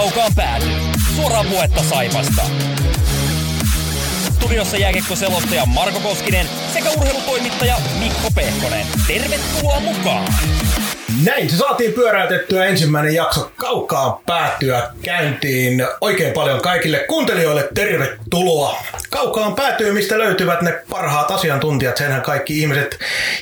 kaukaan 0.00 0.34
pääty. 0.34 0.66
Suoraa 1.16 1.44
puhetta 1.44 1.82
Saipasta. 1.82 2.42
Studiossa 4.34 4.76
jääkiekko-selostaja 4.76 5.66
Marko 5.66 6.00
Koskinen 6.00 6.46
sekä 6.72 6.90
urheilutoimittaja 6.90 7.76
Mikko 7.98 8.30
Pehkonen. 8.34 8.86
Tervetuloa 9.06 9.80
mukaan! 9.80 10.34
Näin 11.24 11.50
se 11.50 11.56
saatiin 11.56 11.92
pyöräytettyä 11.92 12.64
ensimmäinen 12.64 13.14
jakso 13.14 13.52
kaukaan 13.56 14.18
päätyä 14.26 14.90
käyntiin. 15.02 15.86
Oikein 16.00 16.32
paljon 16.32 16.60
kaikille 16.60 16.98
kuuntelijoille 16.98 17.68
tervetuloa. 17.74 18.82
Kaukaan 19.10 19.54
päätyy, 19.54 19.92
mistä 19.92 20.18
löytyvät 20.18 20.62
ne 20.62 20.72
parhaat 20.90 21.30
asiantuntijat, 21.30 21.96
senhän 21.96 22.22
kaikki 22.22 22.60
ihmiset 22.60 22.98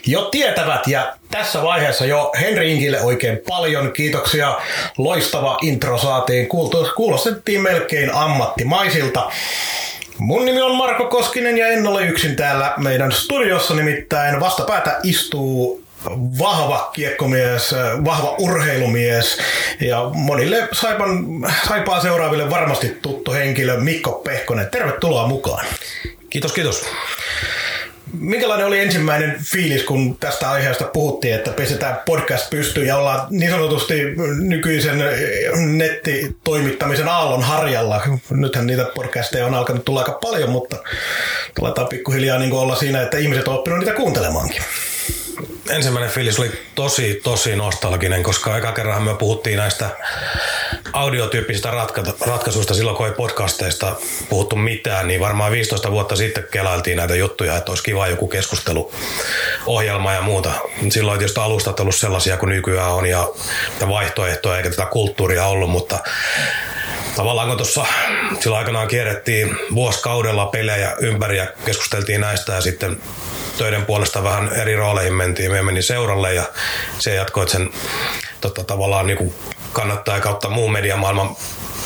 jo 0.07 0.23
tietävät. 0.23 0.87
Ja 0.87 1.15
tässä 1.31 1.63
vaiheessa 1.63 2.07
jo 2.07 2.33
Henri 2.41 2.73
Inkille 2.73 3.01
oikein 3.01 3.41
paljon 3.49 3.93
kiitoksia. 3.93 4.57
Loistava 4.99 5.59
intro 5.63 5.99
saatiin, 5.99 6.49
kuulostettiin 6.97 7.61
melkein 7.61 8.15
ammattimaisilta. 8.15 9.31
Mun 10.19 10.45
nimi 10.45 10.61
on 10.61 10.77
Marko 10.77 11.07
Koskinen 11.07 11.59
ja 11.59 11.67
en 11.67 11.87
ole 11.87 12.07
yksin 12.07 12.37
täällä 12.37 12.75
meidän 12.77 13.13
studiossa, 13.13 13.75
nimittäin 13.75 14.41
vastapäätä 14.41 15.01
istuu 15.03 15.88
vahva 16.39 16.91
kiekkomies, 16.93 17.75
vahva 18.05 18.35
urheilumies 18.39 19.39
ja 19.81 20.11
monille 20.15 20.69
Saipan, 20.73 21.27
Saipaa 21.69 22.01
seuraaville 22.01 22.51
varmasti 22.51 22.99
tuttu 23.03 23.33
henkilö 23.33 23.81
Mikko 23.81 24.13
Pehkonen. 24.13 24.69
Tervetuloa 24.71 25.27
mukaan. 25.27 25.67
Kiitos, 26.31 26.53
kiitos. 26.53 26.85
Minkälainen 28.21 28.67
oli 28.67 28.79
ensimmäinen 28.79 29.37
fiilis, 29.45 29.83
kun 29.83 30.19
tästä 30.19 30.51
aiheesta 30.51 30.85
puhuttiin, 30.85 31.35
että 31.35 31.51
pistetään 31.51 32.01
podcast 32.07 32.51
pystyyn 32.51 32.87
ja 32.87 32.97
ollaan 32.97 33.27
niin 33.31 33.51
sanotusti 33.51 33.95
nykyisen 34.39 35.05
nettitoimittamisen 35.77 37.09
aallon 37.09 37.43
harjalla? 37.43 38.03
Nythän 38.31 38.67
niitä 38.67 38.87
podcasteja 38.95 39.47
on 39.47 39.55
alkanut 39.55 39.85
tulla 39.85 40.01
aika 40.01 40.19
paljon, 40.23 40.51
mutta 40.51 40.77
tuletaan 41.61 41.89
pikkuhiljaa 41.89 42.39
niin 42.39 42.53
olla 42.53 42.77
siinä, 42.77 43.03
että 43.03 43.19
ihmiset 43.19 43.49
on 43.49 43.55
oppinut 43.55 43.79
niitä 43.79 43.93
kuuntelemaankin 43.93 44.63
ensimmäinen 45.71 46.11
fiilis 46.11 46.39
oli 46.39 46.51
tosi, 46.75 47.21
tosi 47.25 47.57
nostalginen, 47.57 48.23
koska 48.23 48.57
eka 48.57 48.73
kerran 48.73 49.03
me 49.03 49.15
puhuttiin 49.15 49.57
näistä 49.57 49.91
audiotyyppisistä 50.93 51.71
ratka- 51.71 52.15
ratkaisuista 52.27 52.75
silloin, 52.75 52.97
kun 52.97 53.07
ei 53.07 53.13
podcasteista 53.13 53.97
puhuttu 54.29 54.57
mitään, 54.57 55.07
niin 55.07 55.21
varmaan 55.21 55.53
15 55.53 55.91
vuotta 55.91 56.17
sitten 56.17 56.47
kelailtiin 56.51 56.97
näitä 56.97 57.15
juttuja, 57.15 57.57
että 57.57 57.73
olisi 57.73 57.85
kiva 57.85 58.09
joku 58.09 58.29
keskusteluohjelma 58.29 60.13
ja 60.13 60.23
muuta. 60.23 60.51
Silloin 60.91 61.19
tietysti 61.19 61.41
alustat 61.41 61.81
ollut 61.81 61.95
sellaisia 61.95 62.37
kuin 62.37 62.51
nykyään 62.51 62.93
on 62.93 63.07
ja 63.07 63.29
vaihtoehtoja 63.89 64.57
eikä 64.57 64.71
tätä 64.71 64.87
kulttuuria 64.87 65.47
ollut, 65.47 65.71
mutta 65.71 65.99
tavallaan 67.17 67.49
kun 67.49 67.57
tuossa 67.57 67.87
silloin 68.41 68.59
aikanaan 68.59 68.89
kierrettiin 68.89 69.57
vuosikaudella 69.75 70.47
pelejä 70.47 70.97
ympäri 71.01 71.37
ja 71.37 71.47
keskusteltiin 71.65 72.21
näistä 72.21 72.53
ja 72.53 72.61
sitten 72.61 73.01
töiden 73.59 73.87
puolesta 73.87 74.23
vähän 74.23 74.53
eri 74.53 74.77
rooleihin 74.77 75.15
mentiin. 75.15 75.53
Me 75.53 75.63
meni 75.63 75.83
seuralle 75.83 76.35
ja 76.35 76.43
se 76.99 77.15
jatkoi 77.15 77.49
sen 77.49 77.71
tota, 78.41 78.65
tavallaan 78.65 79.07
niin 79.07 79.19
kuin 79.19 79.35
kannattaa 79.73 80.21
kautta 80.21 80.51
muun 80.51 80.73
mediamaailman 80.73 81.37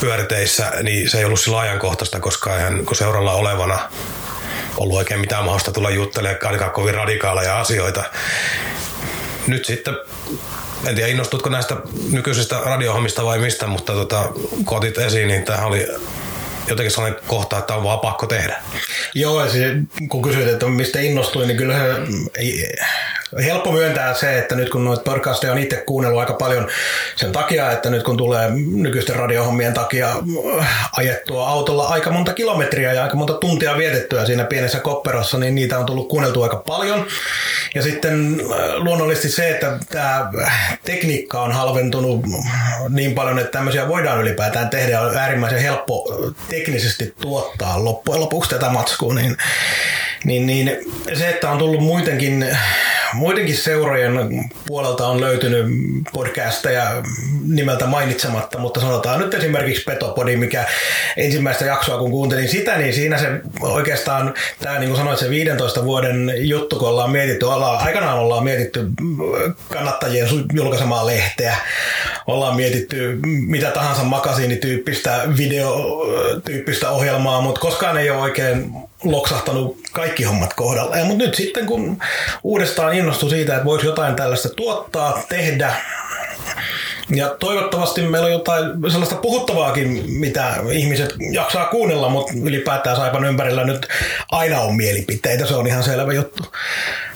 pyöriteissä, 0.01 0.73
niin 0.83 1.11
se 1.11 1.19
ei 1.19 1.25
ollut 1.25 1.41
sillä 1.41 1.61
ajankohtaista, 1.61 2.21
koska 2.21 2.57
eihän 2.57 2.87
kun 2.87 2.97
seuralla 2.97 3.33
olevana 3.33 3.79
ollut 4.77 4.97
oikein 4.97 5.21
mitään 5.21 5.45
mahdollista 5.45 5.73
tulla 5.73 5.91
juttelemaan 5.91 6.47
ainakaan 6.47 6.71
kovin 6.71 6.95
radikaaleja 6.95 7.61
asioita. 7.61 8.05
Nyt 9.47 9.65
sitten 9.65 9.97
en 10.87 10.95
tiedä 10.95 11.09
innostutko 11.09 11.49
näistä 11.49 11.77
nykyisistä 12.11 12.61
radiohommista 12.65 13.25
vai 13.25 13.39
mistä, 13.39 13.67
mutta 13.67 13.93
tota, 13.93 14.29
kun 14.65 14.79
otit 14.79 14.99
esiin, 14.99 15.29
niin 15.29 15.45
tämä 15.45 15.67
oli 15.67 15.87
jotenkin 16.73 16.91
sellainen 16.91 17.21
kohta, 17.27 17.59
että 17.59 17.75
on 17.75 17.85
vaan 17.85 18.01
pakko 18.01 18.27
tehdä. 18.27 18.57
Joo, 19.15 19.49
siis 19.49 19.73
kun 20.09 20.23
kysyit, 20.23 20.49
että 20.49 20.67
mistä 20.67 21.01
innostuin, 21.01 21.49
niin 21.49 21.57
kyllä 21.57 21.75
helppo 23.45 23.73
myöntää 23.73 24.15
se, 24.15 24.39
että 24.39 24.55
nyt 24.55 24.71
kun 24.71 24.85
noita 24.85 25.03
podcasteja 25.03 25.53
on 25.53 25.59
itse 25.59 25.77
kuunnellut 25.77 26.21
aika 26.21 26.33
paljon 26.33 26.69
sen 27.17 27.33
takia, 27.33 27.73
että 27.73 27.91
nyt 27.91 28.03
kun 28.03 28.17
tulee 28.17 28.51
nykyisten 28.73 29.17
radiohommien 29.17 29.75
takia 29.75 30.09
ajettua 30.97 31.49
autolla 31.49 31.89
aika 31.89 32.11
monta 32.11 32.35
kilometriä 32.35 32.93
ja 32.93 33.03
aika 33.03 33.17
monta 33.17 33.35
tuntia 33.35 33.79
vietettyä 33.79 34.27
siinä 34.27 34.45
pienessä 34.45 34.81
kopperossa, 34.81 35.39
niin 35.39 35.55
niitä 35.55 35.79
on 35.79 35.87
tullut 35.87 36.09
kuunneltua 36.09 36.45
aika 36.45 36.63
paljon. 36.67 37.07
Ja 37.75 37.83
sitten 37.83 38.41
äh, 38.41 38.57
luonnollisesti 38.77 39.29
se, 39.29 39.51
että 39.51 39.79
tämä 39.89 40.31
tekniikka 40.85 41.43
on 41.43 41.53
halventunut 41.53 42.25
niin 42.89 43.15
paljon, 43.15 43.39
että 43.39 43.51
tämmöisiä 43.51 43.89
voidaan 43.89 44.21
ylipäätään 44.21 44.71
tehdä 44.71 45.01
on 45.01 45.17
äärimmäisen 45.17 45.61
helppo 45.61 46.05
teknisesti 46.63 47.15
tuottaa 47.21 47.85
loppujen 47.85 48.21
lopuksi 48.21 48.51
tätä 48.51 48.71
matskua, 48.71 49.15
niin, 49.15 49.37
niin, 50.25 50.47
niin 50.47 50.79
se, 51.15 51.29
että 51.29 51.51
on 51.51 51.59
tullut 51.59 51.83
muitenkin 51.83 52.47
muidenkin 53.15 53.57
seurojen 53.57 54.13
puolelta 54.67 55.07
on 55.07 55.21
löytynyt 55.21 55.67
podcasteja 56.13 57.03
nimeltä 57.47 57.87
mainitsematta, 57.87 58.59
mutta 58.59 58.81
sanotaan 58.81 59.21
nyt 59.21 59.35
esimerkiksi 59.35 59.85
Petopodi, 59.85 60.37
mikä 60.37 60.65
ensimmäistä 61.17 61.65
jaksoa 61.65 61.99
kun 61.99 62.11
kuuntelin 62.11 62.49
sitä, 62.49 62.77
niin 62.77 62.95
siinä 62.95 63.19
se 63.19 63.29
oikeastaan, 63.61 64.35
tämä 64.61 64.79
niin 64.79 64.89
kuin 64.89 64.99
sanoit, 64.99 65.19
se 65.19 65.31
15 65.31 65.85
vuoden 65.85 66.33
juttu, 66.37 66.79
kun 66.79 66.89
ollaan 66.89 67.11
mietitty, 67.11 67.47
ollaan, 67.47 67.87
aikanaan 67.87 68.19
ollaan 68.19 68.45
mietitty 68.45 68.87
kannattajien 69.69 70.29
julkaisemaa 70.53 71.07
lehteä, 71.07 71.57
ollaan 72.27 72.57
mietitty 72.57 73.19
mitä 73.47 73.71
tahansa 73.71 74.05
makasiinityyppistä 74.05 75.23
videotyyppistä 75.39 76.91
ohjelmaa, 76.91 77.41
mutta 77.41 77.61
koskaan 77.61 77.99
ei 77.99 78.11
ole 78.11 78.23
oikein 78.23 78.73
loksahtanut 79.05 79.79
kaikki 79.93 80.23
hommat 80.23 80.55
kohdalla. 80.55 80.97
Ja, 80.97 81.05
mutta 81.05 81.25
nyt 81.25 81.35
sitten 81.35 81.67
kun 81.67 81.99
uudestaan 82.43 82.95
innostui 83.03 83.31
siitä, 83.31 83.53
että 83.53 83.65
voisi 83.65 83.87
jotain 83.87 84.17
tällaista 84.17 84.49
tuottaa, 84.49 85.23
tehdä, 85.29 85.75
ja 87.11 87.37
toivottavasti 87.41 88.03
meillä 88.03 88.27
on 88.27 88.33
jotain 88.33 88.65
sellaista 88.91 89.17
puhuttavaakin, 89.17 90.05
mitä 90.07 90.55
ihmiset 90.73 91.15
jaksaa 91.31 91.67
kuunnella, 91.67 92.09
mutta 92.09 92.33
ylipäätään 92.43 92.97
Saipan 92.97 93.25
ympärillä 93.25 93.65
nyt 93.65 93.87
aina 94.31 94.61
on 94.61 94.77
mielipiteitä, 94.77 95.47
se 95.47 95.55
on 95.55 95.67
ihan 95.67 95.83
selvä 95.83 96.13
juttu. 96.13 96.43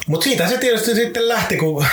Mutta 0.06 0.24
siitä 0.24 0.48
se 0.48 0.58
tietysti 0.58 0.94
sitten 0.94 1.28
lähti, 1.28 1.56
kun 1.56 1.86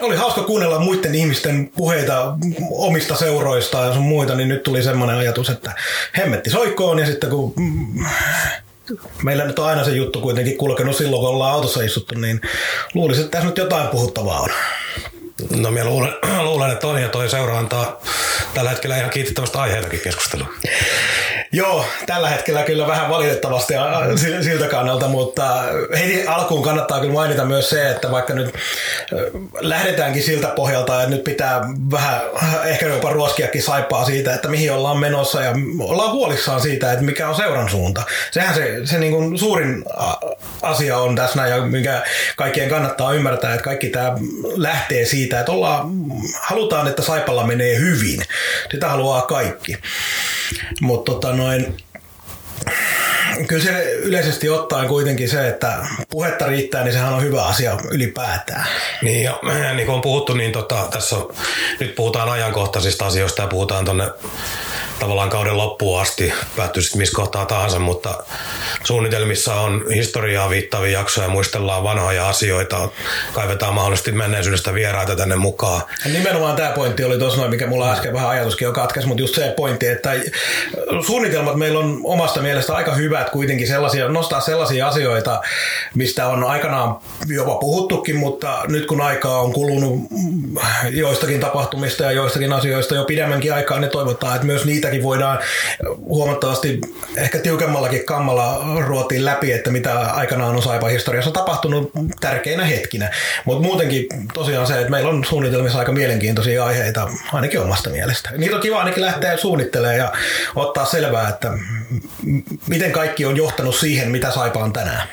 oli 0.00 0.16
hauska 0.16 0.42
kuunnella 0.42 0.78
muiden 0.78 1.14
ihmisten 1.14 1.70
puheita 1.76 2.36
omista 2.70 3.16
seuroista 3.16 3.80
ja 3.80 3.94
sun 3.94 4.02
muita, 4.02 4.34
niin 4.34 4.48
nyt 4.48 4.62
tuli 4.62 4.82
semmoinen 4.82 5.16
ajatus, 5.16 5.50
että 5.50 5.72
hemmetti 6.18 6.50
soikkoon 6.50 6.98
ja 6.98 7.06
sitten 7.06 7.30
kun 7.30 7.54
meillä 9.22 9.44
nyt 9.44 9.58
on 9.58 9.66
aina 9.66 9.84
se 9.84 9.90
juttu 9.90 10.20
kuitenkin 10.20 10.56
kulkenut 10.58 10.96
silloin, 10.96 11.20
kun 11.20 11.30
ollaan 11.30 11.52
autossa 11.52 11.82
istuttu, 11.82 12.14
niin 12.14 12.40
luulisin, 12.94 13.24
että 13.24 13.32
tässä 13.32 13.48
nyt 13.48 13.58
jotain 13.58 13.88
puhuttavaa 13.88 14.40
on. 14.40 14.50
No 15.60 15.70
minä 15.70 15.84
luulen, 15.84 16.12
luulen 16.44 16.70
että 16.70 16.86
on 16.86 17.02
ja 17.02 17.08
toi 17.08 17.30
seura 17.30 17.58
antaa 17.58 18.00
tällä 18.54 18.70
hetkellä 18.70 18.98
ihan 18.98 19.10
kiitettävästä 19.10 19.60
aiheitakin 19.60 20.00
keskustelua. 20.00 20.46
Joo, 21.54 21.84
tällä 22.06 22.28
hetkellä 22.28 22.62
kyllä 22.62 22.86
vähän 22.86 23.10
valitettavasti 23.10 23.74
siltä 24.40 24.66
kannalta, 24.66 25.08
mutta 25.08 25.62
heti 25.98 26.26
alkuun 26.26 26.62
kannattaa 26.62 27.00
kyllä 27.00 27.12
mainita 27.12 27.44
myös 27.44 27.70
se, 27.70 27.90
että 27.90 28.10
vaikka 28.10 28.34
nyt 28.34 28.54
lähdetäänkin 29.60 30.22
siltä 30.22 30.48
pohjalta, 30.48 31.02
että 31.02 31.16
nyt 31.16 31.24
pitää 31.24 31.60
vähän 31.90 32.20
ehkä 32.64 32.86
jopa 32.86 33.10
ruoskiakin 33.10 33.62
saipaa 33.62 34.04
siitä, 34.04 34.34
että 34.34 34.48
mihin 34.48 34.72
ollaan 34.72 34.98
menossa 34.98 35.42
ja 35.42 35.52
ollaan 35.78 36.12
huolissaan 36.12 36.60
siitä, 36.60 36.92
että 36.92 37.04
mikä 37.04 37.28
on 37.28 37.34
seuran 37.34 37.70
suunta. 37.70 38.02
Sehän 38.30 38.54
se, 38.54 38.80
se 38.84 38.98
niin 38.98 39.12
kuin 39.12 39.38
suurin 39.38 39.84
asia 40.62 40.98
on 40.98 41.16
tässä 41.16 41.46
ja 41.46 41.62
mikä 41.62 42.02
kaikkien 42.36 42.68
kannattaa 42.68 43.12
ymmärtää, 43.12 43.54
että 43.54 43.64
kaikki 43.64 43.88
tämä 43.88 44.12
lähtee 44.56 45.04
siitä, 45.04 45.40
että 45.40 45.52
ollaan, 45.52 45.90
halutaan, 46.40 46.88
että 46.88 47.02
Saipalla 47.02 47.46
menee 47.46 47.78
hyvin. 47.78 48.22
Sitä 48.70 48.88
haluaa 48.88 49.22
kaikki. 49.22 49.78
Mutta 50.80 51.12
tota, 51.12 51.32
noin, 51.32 51.76
kyllä 53.46 53.64
se 53.64 53.92
yleisesti 53.92 54.48
ottaen 54.48 54.88
kuitenkin 54.88 55.28
se, 55.28 55.48
että 55.48 55.86
puhetta 56.10 56.46
riittää, 56.46 56.84
niin 56.84 56.92
sehän 56.92 57.14
on 57.14 57.22
hyvä 57.22 57.44
asia 57.44 57.76
ylipäätään. 57.90 58.66
Niin, 59.02 59.24
ja 59.24 59.38
niin 59.74 59.86
kuin 59.86 59.94
on 59.94 60.00
puhuttu, 60.00 60.34
niin 60.34 60.52
tota, 60.52 60.88
tässä 60.90 61.16
on, 61.16 61.34
nyt 61.80 61.94
puhutaan 61.94 62.28
ajankohtaisista 62.28 63.06
asioista 63.06 63.42
ja 63.42 63.48
puhutaan 63.48 63.84
tuonne 63.84 64.04
tavallaan 64.98 65.30
kauden 65.30 65.56
loppuun 65.56 66.00
asti, 66.00 66.32
päättyy 66.56 66.82
sitten 66.82 66.98
missä 66.98 67.16
kohtaa 67.16 67.46
tahansa, 67.46 67.78
mutta 67.78 68.24
suunnitelmissa 68.84 69.54
on 69.54 69.84
historiaa 69.94 70.50
viittavia 70.50 70.98
jaksoja, 70.98 71.28
muistellaan 71.28 71.84
vanhoja 71.84 72.28
asioita, 72.28 72.88
kaivetaan 73.32 73.74
mahdollisesti 73.74 74.12
menneisyydestä 74.12 74.74
vieraita 74.74 75.16
tänne 75.16 75.36
mukaan. 75.36 75.82
Ja 76.04 76.12
nimenomaan 76.12 76.56
tämä 76.56 76.70
pointti 76.70 77.04
oli 77.04 77.18
tuossa 77.18 77.48
mikä 77.48 77.66
mulla 77.66 77.92
äsken 77.92 78.12
vähän 78.12 78.28
ajatuskin 78.28 78.66
jo 78.66 78.72
katkesi, 78.72 79.06
mutta 79.06 79.22
just 79.22 79.34
se 79.34 79.54
pointti, 79.56 79.86
että 79.86 80.10
suunnitelmat 81.06 81.56
meillä 81.56 81.78
on 81.78 82.00
omasta 82.04 82.40
mielestä 82.40 82.74
aika 82.74 82.94
hyvät 82.94 83.30
kuitenkin 83.30 83.68
sellaisia, 83.68 84.08
nostaa 84.08 84.40
sellaisia 84.40 84.88
asioita, 84.88 85.40
mistä 85.94 86.26
on 86.26 86.44
aikanaan 86.44 86.96
jopa 87.26 87.54
puhuttukin, 87.54 88.16
mutta 88.16 88.62
nyt 88.68 88.86
kun 88.86 89.00
aikaa 89.00 89.40
on 89.40 89.52
kulunut 89.52 90.00
joistakin 90.90 91.40
tapahtumista 91.40 92.02
ja 92.02 92.12
joistakin 92.12 92.52
asioista 92.52 92.94
jo 92.94 93.04
pidemmänkin 93.04 93.54
aikaa, 93.54 93.80
niin 93.80 93.90
toivotaan, 93.90 94.34
että 94.34 94.46
myös 94.46 94.64
niitäkin 94.84 95.02
voidaan 95.02 95.38
huomattavasti 95.98 96.80
ehkä 97.16 97.38
tiukemmallakin 97.38 98.04
kammalla 98.04 98.64
ruotiin 98.86 99.24
läpi, 99.24 99.52
että 99.52 99.70
mitä 99.70 100.00
aikanaan 100.00 100.56
on 100.56 100.62
Saipa 100.62 100.88
historiassa 100.88 101.30
tapahtunut 101.30 101.90
tärkeinä 102.20 102.64
hetkinä. 102.64 103.10
Mutta 103.44 103.62
muutenkin 103.62 104.06
tosiaan 104.34 104.66
se, 104.66 104.78
että 104.78 104.90
meillä 104.90 105.10
on 105.10 105.24
suunnitelmissa 105.24 105.78
aika 105.78 105.92
mielenkiintoisia 105.92 106.64
aiheita, 106.64 107.08
ainakin 107.32 107.60
omasta 107.60 107.90
mielestä. 107.90 108.30
Niitä 108.36 108.56
on 108.56 108.62
kiva 108.62 108.78
ainakin 108.78 109.02
lähteä 109.02 109.36
suunnittelemaan 109.36 109.98
ja 109.98 110.12
ottaa 110.54 110.86
selvää, 110.86 111.28
että 111.28 111.50
miten 112.68 112.92
kaikki 112.92 113.24
on 113.24 113.36
johtanut 113.36 113.76
siihen, 113.76 114.10
mitä 114.10 114.30
Saipa 114.30 114.60
on 114.60 114.72
tänään. 114.72 115.08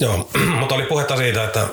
Joo, 0.00 0.28
mutta 0.60 0.74
oli 0.74 0.82
puhetta 0.82 1.16
siitä, 1.16 1.44
että 1.44 1.66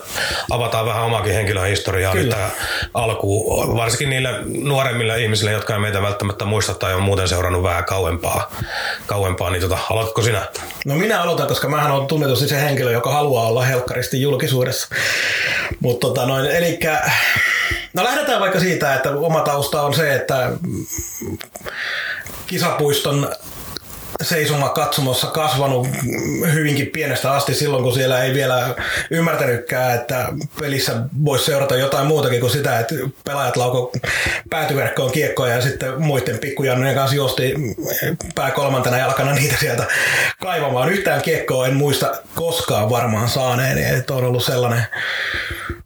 avataan 0.52 0.86
vähän 0.86 1.04
omakin 1.04 1.34
henkilöhistoriaa 1.34 2.14
nyt 2.14 2.30
tähän 2.30 2.52
alkuun, 2.94 3.78
varsinkin 3.78 4.10
niille 4.10 4.30
nuoremmille 4.64 5.22
ihmisille, 5.22 5.52
jotka 5.52 5.74
ei 5.74 5.80
meitä 5.80 6.02
välttämättä 6.02 6.46
muista 6.46 6.74
tai 6.74 6.94
on 6.94 7.02
muuten 7.04 7.28
seurannut 7.28 7.64
vähän 7.64 7.86
kauempaa. 7.86 8.52
kauempaa 9.06 9.50
niin 9.50 9.62
tota, 9.62 9.78
aloitatko 9.90 10.22
sinä? 10.22 10.48
No 10.86 10.96
minä 10.96 11.22
aloitan, 11.22 11.48
koska 11.48 11.70
mähän 11.70 11.92
on 11.92 12.08
tunnetusti 12.08 12.48
se 12.48 12.62
henkilö, 12.62 12.92
joka 12.92 13.14
haluaa 13.14 13.48
olla 13.48 13.64
helkkaristi 13.64 14.22
julkisuudessa. 14.22 14.96
Mutta 15.80 16.08
tota 16.08 16.26
noin, 16.26 16.46
eli 16.46 16.80
no 17.94 18.04
lähdetään 18.04 18.40
vaikka 18.40 18.60
siitä, 18.60 18.96
että 18.96 19.12
oma 19.12 19.42
tausta 19.42 19.82
on 19.82 19.94
se, 19.94 20.16
että 20.16 20.52
kisapuiston 22.48 23.30
seisoma 24.22 24.70
katsomossa 24.70 25.28
kasvanut 25.28 25.88
hyvinkin 26.54 26.88
pienestä 26.88 27.32
asti 27.32 27.54
silloin, 27.54 27.84
kun 27.84 27.94
siellä 27.94 28.24
ei 28.24 28.34
vielä 28.34 28.76
ymmärtänytkään, 29.12 29.96
että 29.96 30.28
pelissä 30.60 30.94
voisi 31.26 31.46
seurata 31.46 31.76
jotain 31.76 32.08
muutakin 32.08 32.40
kuin 32.40 32.52
sitä, 32.52 32.80
että 32.80 32.96
pelaajat 33.26 33.58
lauko 33.58 33.92
päätyverkkoon 34.50 35.12
kiekkoja 35.12 35.56
ja 35.56 35.62
sitten 35.62 36.02
muiden 36.02 36.38
pikkujannojen 36.38 36.96
kanssa 36.96 37.16
juosti 37.16 37.54
pää 38.36 38.52
kolmantena 38.52 38.98
jalkana 38.98 39.34
niitä 39.34 39.56
sieltä 39.60 39.84
kaivamaan. 40.42 40.90
Yhtään 40.90 41.22
kiekkoa 41.22 41.68
en 41.68 41.76
muista 41.76 42.12
koskaan 42.36 42.90
varmaan 42.90 43.30
saaneen, 43.30 43.98
että 43.98 44.14
on 44.14 44.26
ollut 44.26 44.44
sellainen 44.44 44.84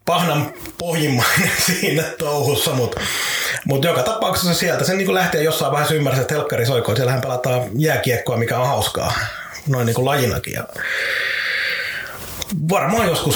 pahnan 0.05 0.53
pohjimmainen 0.77 1.51
siinä 1.65 2.03
touhussa, 2.03 2.73
mutta 2.73 3.01
mut 3.65 3.83
joka 3.83 4.03
tapauksessa 4.03 4.53
sieltä 4.53 4.83
se 4.83 4.93
niin 4.93 5.13
lähtee 5.13 5.43
jossain 5.43 5.71
vaiheessa 5.71 5.95
ymmärsi, 5.95 6.21
että 6.21 6.33
helkkari 6.33 6.65
soikoo. 6.65 6.95
Siellähän 6.95 7.21
pelataan 7.21 7.63
jääkiekkoa, 7.75 8.37
mikä 8.37 8.59
on 8.59 8.67
hauskaa, 8.67 9.13
noin 9.67 9.85
niin 9.85 9.95
kuin 9.95 10.05
lajinakin. 10.05 10.53
Ja 10.53 10.63
varmaan 12.69 13.07
joskus 13.07 13.35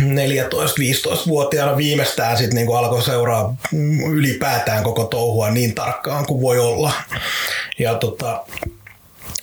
14-15-vuotiaana 0.00 1.76
viimeistään 1.76 2.36
sitten 2.36 2.56
niin 2.56 2.76
alkoi 2.76 3.02
seuraa 3.02 3.56
ylipäätään 4.10 4.84
koko 4.84 5.04
touhua 5.04 5.50
niin 5.50 5.74
tarkkaan 5.74 6.26
kuin 6.26 6.40
voi 6.40 6.58
olla. 6.58 6.92
Ja 7.78 7.94
tota, 7.94 8.46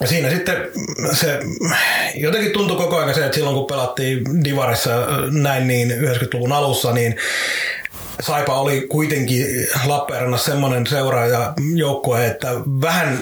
siinä 0.06 0.30
sitten 0.30 0.56
se 1.12 1.40
jotenkin 2.16 2.52
tuntui 2.52 2.78
koko 2.78 2.98
ajan 2.98 3.14
se, 3.14 3.26
että 3.26 3.36
silloin 3.36 3.56
kun 3.56 3.68
pelattiin 3.68 4.44
Divarissa 4.44 4.92
näin 5.32 5.68
niin 5.68 5.92
90-luvun 5.92 6.52
alussa, 6.52 6.92
niin 6.92 7.16
Saipa 8.22 8.60
oli 8.60 8.82
kuitenkin 8.82 9.68
Lappeenrannassa 9.86 10.52
semmoinen 10.52 10.88
seuraaja 10.88 11.54
joukkue, 11.76 12.26
että 12.26 12.48
vähän 12.82 13.20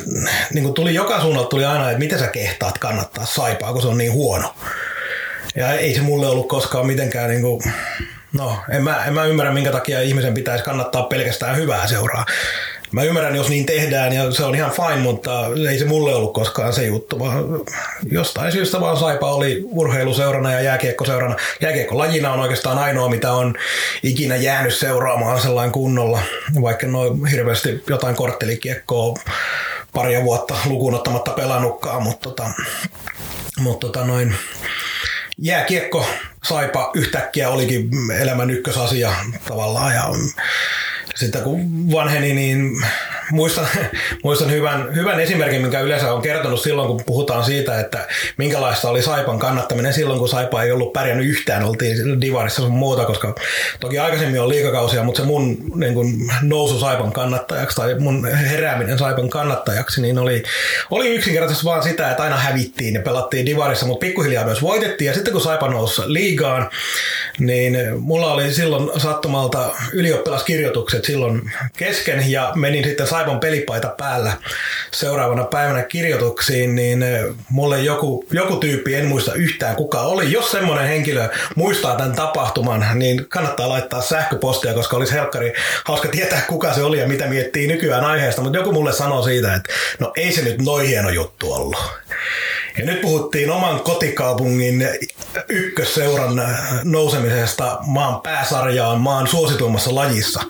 niin 0.54 0.64
kuin 0.64 0.74
tuli 0.74 0.94
joka 0.94 1.22
suunnalta 1.22 1.50
tuli 1.50 1.66
aina, 1.66 1.90
että 1.90 2.00
miten 2.00 2.20
sä 2.20 2.28
kehtaat 2.28 2.78
kannattaa 2.78 3.26
Saipaa, 3.26 3.74
kun 3.74 3.82
se 3.82 3.88
on 3.88 3.98
niin 3.98 4.14
huono. 4.14 4.56
Ja 5.56 5.74
ei 5.74 5.96
se 5.96 6.02
mulle 6.02 6.28
ollut 6.28 6.48
koskaan 6.48 6.88
mitenkään 6.88 7.30
niin 7.30 7.42
kuin, 7.42 7.62
no 8.34 8.58
en 8.70 8.84
mä, 8.84 9.06
en 9.06 9.14
mä 9.14 9.26
ymmärrä 9.26 9.54
minkä 9.54 9.72
takia 9.72 10.02
ihmisen 10.02 10.34
pitäisi 10.34 10.64
kannattaa 10.64 11.04
pelkästään 11.04 11.58
hyvää 11.58 11.88
seuraa. 11.88 12.26
Mä 12.92 13.04
ymmärrän, 13.04 13.36
jos 13.36 13.50
niin 13.50 13.66
tehdään 13.66 14.14
ja 14.14 14.32
se 14.32 14.44
on 14.44 14.56
ihan 14.56 14.72
fine, 14.72 15.02
mutta 15.02 15.46
ei 15.70 15.80
se 15.80 15.86
mulle 15.86 16.16
ollut 16.16 16.34
koskaan 16.34 16.74
se 16.74 16.86
juttu, 16.86 17.20
vaan 17.20 17.44
jostain 18.12 18.52
syystä 18.52 18.80
vaan 18.80 18.98
Saipa 18.98 19.32
oli 19.32 19.64
urheiluseurana 19.72 20.52
ja 20.52 20.62
jääkiekkoseurana. 20.62 21.36
Jääkiekko 21.62 21.98
lajina 21.98 22.34
on 22.34 22.40
oikeastaan 22.40 22.78
ainoa, 22.78 23.10
mitä 23.10 23.34
on 23.34 23.56
ikinä 24.04 24.36
jäänyt 24.36 24.74
seuraamaan 24.74 25.42
sellainen 25.42 25.72
kunnolla, 25.72 26.20
vaikka 26.62 26.88
noin 26.88 27.26
hirveästi 27.26 27.84
jotain 27.90 28.16
korttelikiekkoa 28.16 29.14
paria 29.94 30.24
vuotta 30.24 30.56
lukuun 30.66 30.96
ottamatta 30.96 31.32
pelannutkaan, 31.32 32.04
mutta, 32.04 32.30
tota, 32.30 32.50
mutta 33.60 33.88
tota 33.88 34.06
noin, 34.06 34.36
jääkiekko 35.38 36.06
Saipa 36.44 36.92
yhtäkkiä 36.96 37.50
olikin 37.50 37.90
elämän 38.20 38.50
ykkösasia 38.50 39.14
tavallaan 39.48 39.94
ja 39.96 40.04
sitten 41.20 41.42
kun 41.42 41.92
vanheni, 41.92 42.34
niin 42.34 42.72
muistan, 43.32 43.68
muistan 44.24 44.52
hyvän, 44.52 44.96
hyvän 44.96 45.20
esimerkin, 45.20 45.62
minkä 45.62 45.80
yleensä 45.80 46.14
on 46.14 46.22
kertonut 46.22 46.62
silloin, 46.62 46.88
kun 46.88 47.02
puhutaan 47.06 47.44
siitä, 47.44 47.80
että 47.80 48.08
minkälaista 48.38 48.90
oli 48.90 49.02
Saipan 49.02 49.40
kannattaminen 49.40 49.94
silloin, 49.94 50.20
kun 50.20 50.30
Saipa 50.30 50.64
ei 50.64 50.72
ollut 50.72 50.94
pärjännyt 50.94 51.28
yhtään, 51.28 51.64
oltiin 51.64 52.22
divarissa 52.22 52.62
sun 52.62 52.72
muuta, 52.72 53.06
koska 53.06 53.36
toki 53.80 54.00
aikaisemmin 54.00 54.42
on 54.42 54.50
liikakausia, 54.50 55.04
mutta 55.04 55.22
se 55.22 55.28
mun 55.28 55.58
niin 55.76 55.94
kun, 55.94 56.32
nousu 56.42 56.80
Saipan 56.80 57.12
kannattajaksi 57.12 57.76
tai 57.76 57.96
mun 58.00 58.28
herääminen 58.28 58.98
Saipan 58.98 59.30
kannattajaksi, 59.30 60.02
niin 60.02 60.18
oli, 60.18 60.44
oli 60.92 61.16
yksinkertaisesti 61.16 61.66
vaan 61.66 61.84
sitä, 61.84 62.12
että 62.12 62.24
aina 62.24 62.38
hävittiin 62.38 62.94
ja 62.94 63.02
pelattiin 63.02 63.46
divarissa, 63.46 63.86
mutta 63.86 64.06
pikkuhiljaa 64.06 64.46
myös 64.46 64.62
voitettiin. 64.62 65.08
Ja 65.08 65.14
sitten 65.14 65.34
kun 65.34 65.42
Saipa 65.42 65.70
nousi 65.70 66.02
liigaan, 66.06 66.70
niin 67.40 67.78
mulla 68.00 68.34
oli 68.34 68.54
silloin 68.54 69.00
sattumalta 69.00 69.72
ylioppilaskirjoitukset 69.94 71.09
silloin 71.12 71.52
kesken 71.78 72.32
ja 72.32 72.52
menin 72.56 72.84
sitten 72.84 73.08
Saipan 73.08 73.40
pelipaita 73.40 73.94
päällä 73.98 74.34
seuraavana 74.92 75.44
päivänä 75.44 75.84
kirjoituksiin, 75.84 76.76
niin 76.76 77.04
eh, 77.04 77.26
mulle 77.50 77.80
joku, 77.80 78.26
joku 78.32 78.56
tyyppi, 78.56 78.96
en 78.96 79.06
muista 79.06 79.34
yhtään 79.34 79.76
kuka 79.76 80.02
oli. 80.02 80.32
Jos 80.32 80.52
semmoinen 80.52 80.88
henkilö 80.88 81.30
muistaa 81.56 81.96
tämän 81.96 82.16
tapahtuman, 82.16 82.86
niin 82.94 83.26
kannattaa 83.30 83.70
laittaa 83.70 84.02
sähköpostia, 84.02 84.74
koska 84.74 84.98
olisi 84.98 85.14
helkkari 85.14 85.54
hauska 85.86 86.08
tietää, 86.08 86.42
kuka 86.48 86.74
se 86.74 86.84
oli 86.84 87.00
ja 87.00 87.08
mitä 87.08 87.28
miettii 87.28 87.68
nykyään 87.68 88.06
aiheesta. 88.06 88.42
Mutta 88.42 88.58
joku 88.58 88.72
mulle 88.72 88.94
sanoi 88.94 89.24
siitä, 89.24 89.56
että 89.56 89.74
no 90.00 90.12
ei 90.16 90.32
se 90.32 90.42
nyt 90.42 90.62
noin 90.62 90.88
hieno 90.88 91.10
juttu 91.10 91.54
ollut. 91.54 91.78
Ja 92.78 92.86
nyt 92.86 93.02
puhuttiin 93.02 93.52
oman 93.52 93.80
kotikaupungin 93.80 94.88
ykkösseuran 95.50 96.42
nousemisesta 96.84 97.78
maan 97.86 98.22
pääsarjaan 98.22 99.02
maan 99.02 99.28
suosituimmassa 99.28 99.96
lajissa 99.96 100.42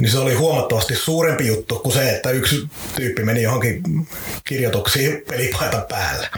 niin 0.00 0.10
se 0.10 0.18
oli 0.18 0.34
huomattavasti 0.34 0.96
suurempi 0.96 1.46
juttu 1.46 1.78
kuin 1.78 1.92
se, 1.92 2.10
että 2.10 2.30
yksi 2.30 2.68
tyyppi 2.96 3.24
meni 3.24 3.42
johonkin 3.42 3.82
kirjoituksiin 4.44 5.22
pelipaita 5.28 5.86
päällä. 5.88 6.28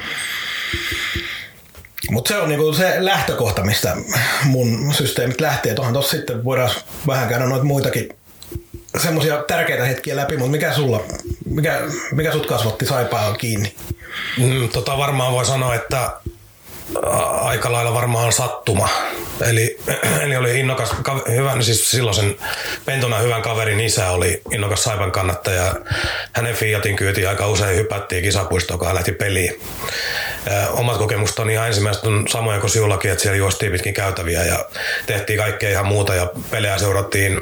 Mutta 2.10 2.28
se 2.28 2.38
on 2.38 2.48
niinku 2.48 2.72
se 2.72 2.94
lähtökohta, 2.98 3.64
mistä 3.64 3.96
mun 4.44 4.94
systeemit 4.94 5.40
lähtee. 5.40 5.74
Tuohan 5.74 5.92
tuossa 5.92 6.16
sitten 6.16 6.44
voidaan 6.44 6.70
vähän 7.06 7.28
käydä 7.28 7.46
noita 7.46 7.64
muitakin 7.64 8.08
semmoisia 8.98 9.42
tärkeitä 9.42 9.84
hetkiä 9.84 10.16
läpi, 10.16 10.36
mutta 10.36 10.50
mikä 10.50 10.74
sulla, 10.74 11.04
mikä, 11.46 11.80
mikä 12.12 12.32
sut 12.32 12.46
kasvatti 12.46 12.86
saipaa 12.86 13.34
kiinni? 13.34 13.74
Mm, 14.38 14.68
tota 14.68 14.98
varmaan 14.98 15.32
voi 15.32 15.46
sanoa, 15.46 15.74
että 15.74 16.12
aika 17.42 17.72
lailla 17.72 17.94
varmaan 17.94 18.32
sattuma. 18.32 18.88
Eli, 19.48 19.78
eli 20.24 20.36
oli 20.36 20.60
innokas, 20.60 20.94
hyvä, 21.28 21.62
siis 21.62 21.90
silloin 21.90 22.14
sen 22.14 22.36
pentona 22.84 23.18
hyvän 23.18 23.42
kaverin 23.42 23.80
isä 23.80 24.10
oli 24.10 24.42
innokas 24.52 24.82
Saipan 24.82 25.12
kannattaja. 25.12 25.74
Hänen 26.32 26.54
Fiatin 26.54 26.96
kyyti 26.96 27.26
aika 27.26 27.46
usein 27.46 27.76
hypättiin 27.76 28.22
kisapuistoon, 28.22 28.78
kun 28.78 28.86
hän 28.86 28.94
lähti 28.94 29.12
peliin. 29.12 29.60
Omat 30.70 30.98
kokemukset 30.98 31.38
on 31.38 31.50
ihan 31.50 31.66
ensimmäiset 31.66 32.04
on 32.04 32.28
samoja 32.28 32.60
kuin 32.60 32.70
sinullakin, 32.70 33.10
että 33.10 33.22
siellä 33.22 33.38
juostiin 33.38 33.72
pitkin 33.72 33.94
käytäviä 33.94 34.44
ja 34.44 34.64
tehtiin 35.06 35.38
kaikkea 35.38 35.70
ihan 35.70 35.86
muuta 35.86 36.14
ja 36.14 36.30
pelejä 36.50 36.78
seurattiin 36.78 37.40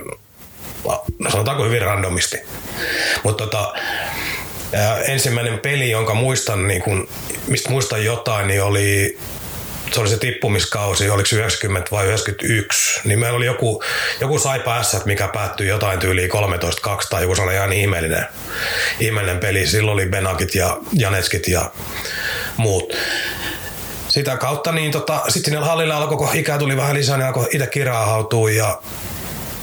no 1.19 1.31
sanotaanko 1.31 1.65
hyvin 1.65 1.83
randomisti. 1.83 2.37
Mutta 3.25 3.47
tota, 3.47 3.75
ensimmäinen 5.07 5.59
peli, 5.59 5.91
jonka 5.91 6.15
muistan, 6.15 6.67
niin 6.67 6.83
kun, 6.83 7.09
mistä 7.47 7.71
muistan 7.71 8.05
jotain, 8.05 8.49
niin 8.49 8.63
oli 8.63 9.19
se 9.93 10.01
oli 10.01 10.09
se 10.09 10.19
tippumiskausi, 10.19 11.11
oliko 11.11 11.29
90 11.33 11.91
vai 11.91 12.07
91, 12.07 13.01
niin 13.05 13.19
meillä 13.19 13.37
oli 13.37 13.47
joku, 13.47 13.83
joku 14.21 14.39
Saipa 14.39 14.83
S, 14.83 15.05
mikä 15.05 15.29
päättyi 15.29 15.69
jotain 15.69 15.99
tyyliin 15.99 16.31
13-2 16.31 16.35
tai 17.11 17.23
joku 17.23 17.35
sellainen 17.35 17.57
ihan 17.57 17.73
ihmeellinen, 17.73 18.27
ihmeellinen 19.01 19.41
peli. 19.41 19.67
Silloin 19.67 19.95
oli 19.95 20.07
Benakit 20.07 20.55
ja 20.55 20.79
Janetskit 20.93 21.49
ja 21.49 21.71
muut. 22.57 22.93
Sitä 24.09 24.37
kautta 24.37 24.73
niin 24.73 24.93
tota, 24.93 25.23
sitten 25.29 25.53
sinne 25.53 25.67
hallille 25.67 25.95
alkoi, 25.95 26.19
kun 26.19 26.29
ikää 26.33 26.59
tuli 26.59 26.77
vähän 26.77 26.97
lisää, 26.97 27.17
niin 27.17 27.27
alkoi 27.27 27.49
itse 27.53 27.67
kiraahautua 27.67 28.51
ja 28.51 28.81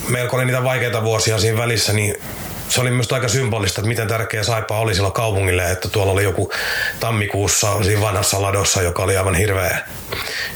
meillä 0.07 0.29
oli 0.31 0.45
niitä 0.45 0.63
vaikeita 0.63 1.03
vuosia 1.03 1.39
siinä 1.39 1.57
välissä, 1.57 1.93
niin 1.93 2.15
se 2.75 2.81
oli 2.81 2.91
myös 2.91 3.11
aika 3.11 3.27
symbolista, 3.27 3.81
että 3.81 3.87
miten 3.87 4.07
tärkeä 4.07 4.43
Saipa 4.43 4.79
oli 4.79 4.95
sillä 4.95 5.11
kaupungille, 5.11 5.71
että 5.71 5.89
tuolla 5.89 6.11
oli 6.11 6.23
joku 6.23 6.51
tammikuussa 6.99 7.83
siinä 7.83 8.01
vanhassa 8.01 8.41
ladossa, 8.41 8.81
joka 8.81 9.03
oli 9.03 9.17
aivan 9.17 9.35
hirveän, 9.35 9.83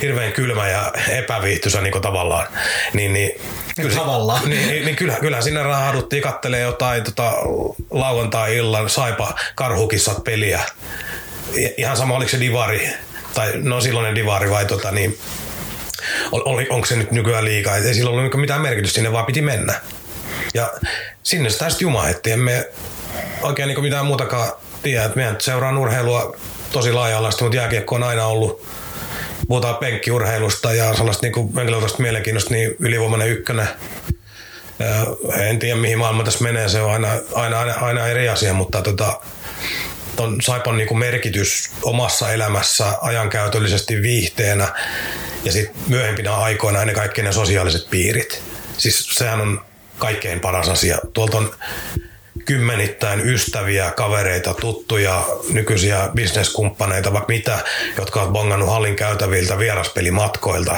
hirveän 0.01 0.33
kylmä 0.33 0.69
ja 0.69 0.93
epäviihtyisä 1.09 1.81
niin 1.81 2.01
tavallaan. 2.01 2.47
Niin, 2.93 3.13
niin, 3.13 3.41
kyllä, 3.81 3.95
tavallaan. 3.95 4.49
Niin, 4.49 4.67
niin, 4.67 4.85
niin 4.85 4.95
kyllä, 4.95 5.13
kyllä 5.13 5.41
sinne 5.41 5.63
rahduttiin 5.63 6.23
kattelee 6.23 6.61
jotain 6.61 7.03
tota, 7.03 7.33
lauantai-illan 7.91 8.89
Saipa 8.89 9.35
karhukissat 9.55 10.23
peliä. 10.23 10.61
Ihan 11.77 11.97
sama, 11.97 12.15
oliko 12.15 12.31
se 12.31 12.39
divari, 12.39 12.89
tai 13.33 13.51
no 13.55 13.81
silloinen 13.81 14.15
divari 14.15 14.49
vai 14.49 14.65
tota 14.65 14.91
niin, 14.91 15.19
oli, 16.31 16.67
onko 16.69 16.85
se 16.85 16.95
nyt 16.95 17.11
nykyään 17.11 17.45
liikaa, 17.45 17.77
ei 17.77 17.93
silloin 17.93 18.19
ollut 18.19 18.35
mitään 18.35 18.61
merkitystä, 18.61 18.95
sinne 18.95 19.11
vaan 19.11 19.25
piti 19.25 19.41
mennä. 19.41 19.73
Ja 20.53 20.71
sinne 21.23 21.49
sitä 21.49 21.69
sitten 21.69 21.85
jumahettiin. 21.85 22.33
Emme 22.33 22.67
oikein 23.41 23.67
niin 23.67 23.81
mitään 23.81 24.05
muutakaan 24.05 24.51
tiedä. 24.83 25.05
Että 25.05 25.15
meidän 25.15 25.35
seuraan 25.39 25.77
urheilua 25.77 26.35
tosi 26.71 26.91
laaja-alaista, 26.91 27.43
mutta 27.43 27.57
jääkiekko 27.57 27.95
on 27.95 28.03
aina 28.03 28.25
ollut 28.25 28.67
puhutaan 29.49 29.75
penkkiurheilusta 29.75 30.73
ja 30.73 30.93
sellaista 30.93 31.27
niin 31.27 31.55
henkilökohtaisesta 31.55 32.01
mielenkiinnosta, 32.01 32.53
niin 32.53 32.75
ylivoimainen 32.79 33.29
ykkönen. 33.29 33.67
En 35.37 35.59
tiedä, 35.59 35.75
mihin 35.75 35.97
maailma 35.97 36.23
tässä 36.23 36.43
menee, 36.43 36.69
se 36.69 36.81
on 36.81 36.91
aina, 36.91 37.07
aina, 37.33 37.59
aina, 37.59 37.73
aina 37.73 38.07
eri 38.07 38.29
asia, 38.29 38.53
mutta 38.53 38.81
tota, 38.81 39.19
ton 40.15 40.41
Saipan 40.41 40.77
niin 40.77 40.97
merkitys 40.97 41.71
omassa 41.83 42.33
elämässä 42.33 42.85
ajankäytöllisesti 43.01 44.01
viihteenä 44.01 44.67
ja 45.43 45.51
sitten 45.51 45.75
myöhempinä 45.87 46.35
aikoina 46.35 46.81
ennen 46.81 46.95
kaikkea 46.95 47.23
ne 47.23 47.31
sosiaaliset 47.31 47.89
piirit. 47.89 48.41
Siis 48.77 49.09
sehän 49.11 49.41
on 49.41 49.61
kaikkein 49.99 50.39
paras 50.39 50.69
asia. 50.69 50.97
Tuolta 51.13 51.37
on 51.37 51.55
kymmenittäin 52.45 53.19
ystäviä, 53.19 53.91
kavereita, 53.91 54.53
tuttuja, 54.53 55.23
nykyisiä 55.53 56.09
bisneskumppaneita, 56.15 57.13
vaikka 57.13 57.33
mitä, 57.33 57.63
jotka 57.97 58.21
ovat 58.21 58.33
bongannut 58.33 58.69
hallin 58.69 58.95
käytäviltä 58.95 59.57
vieraspelimatkoilta. 59.57 60.77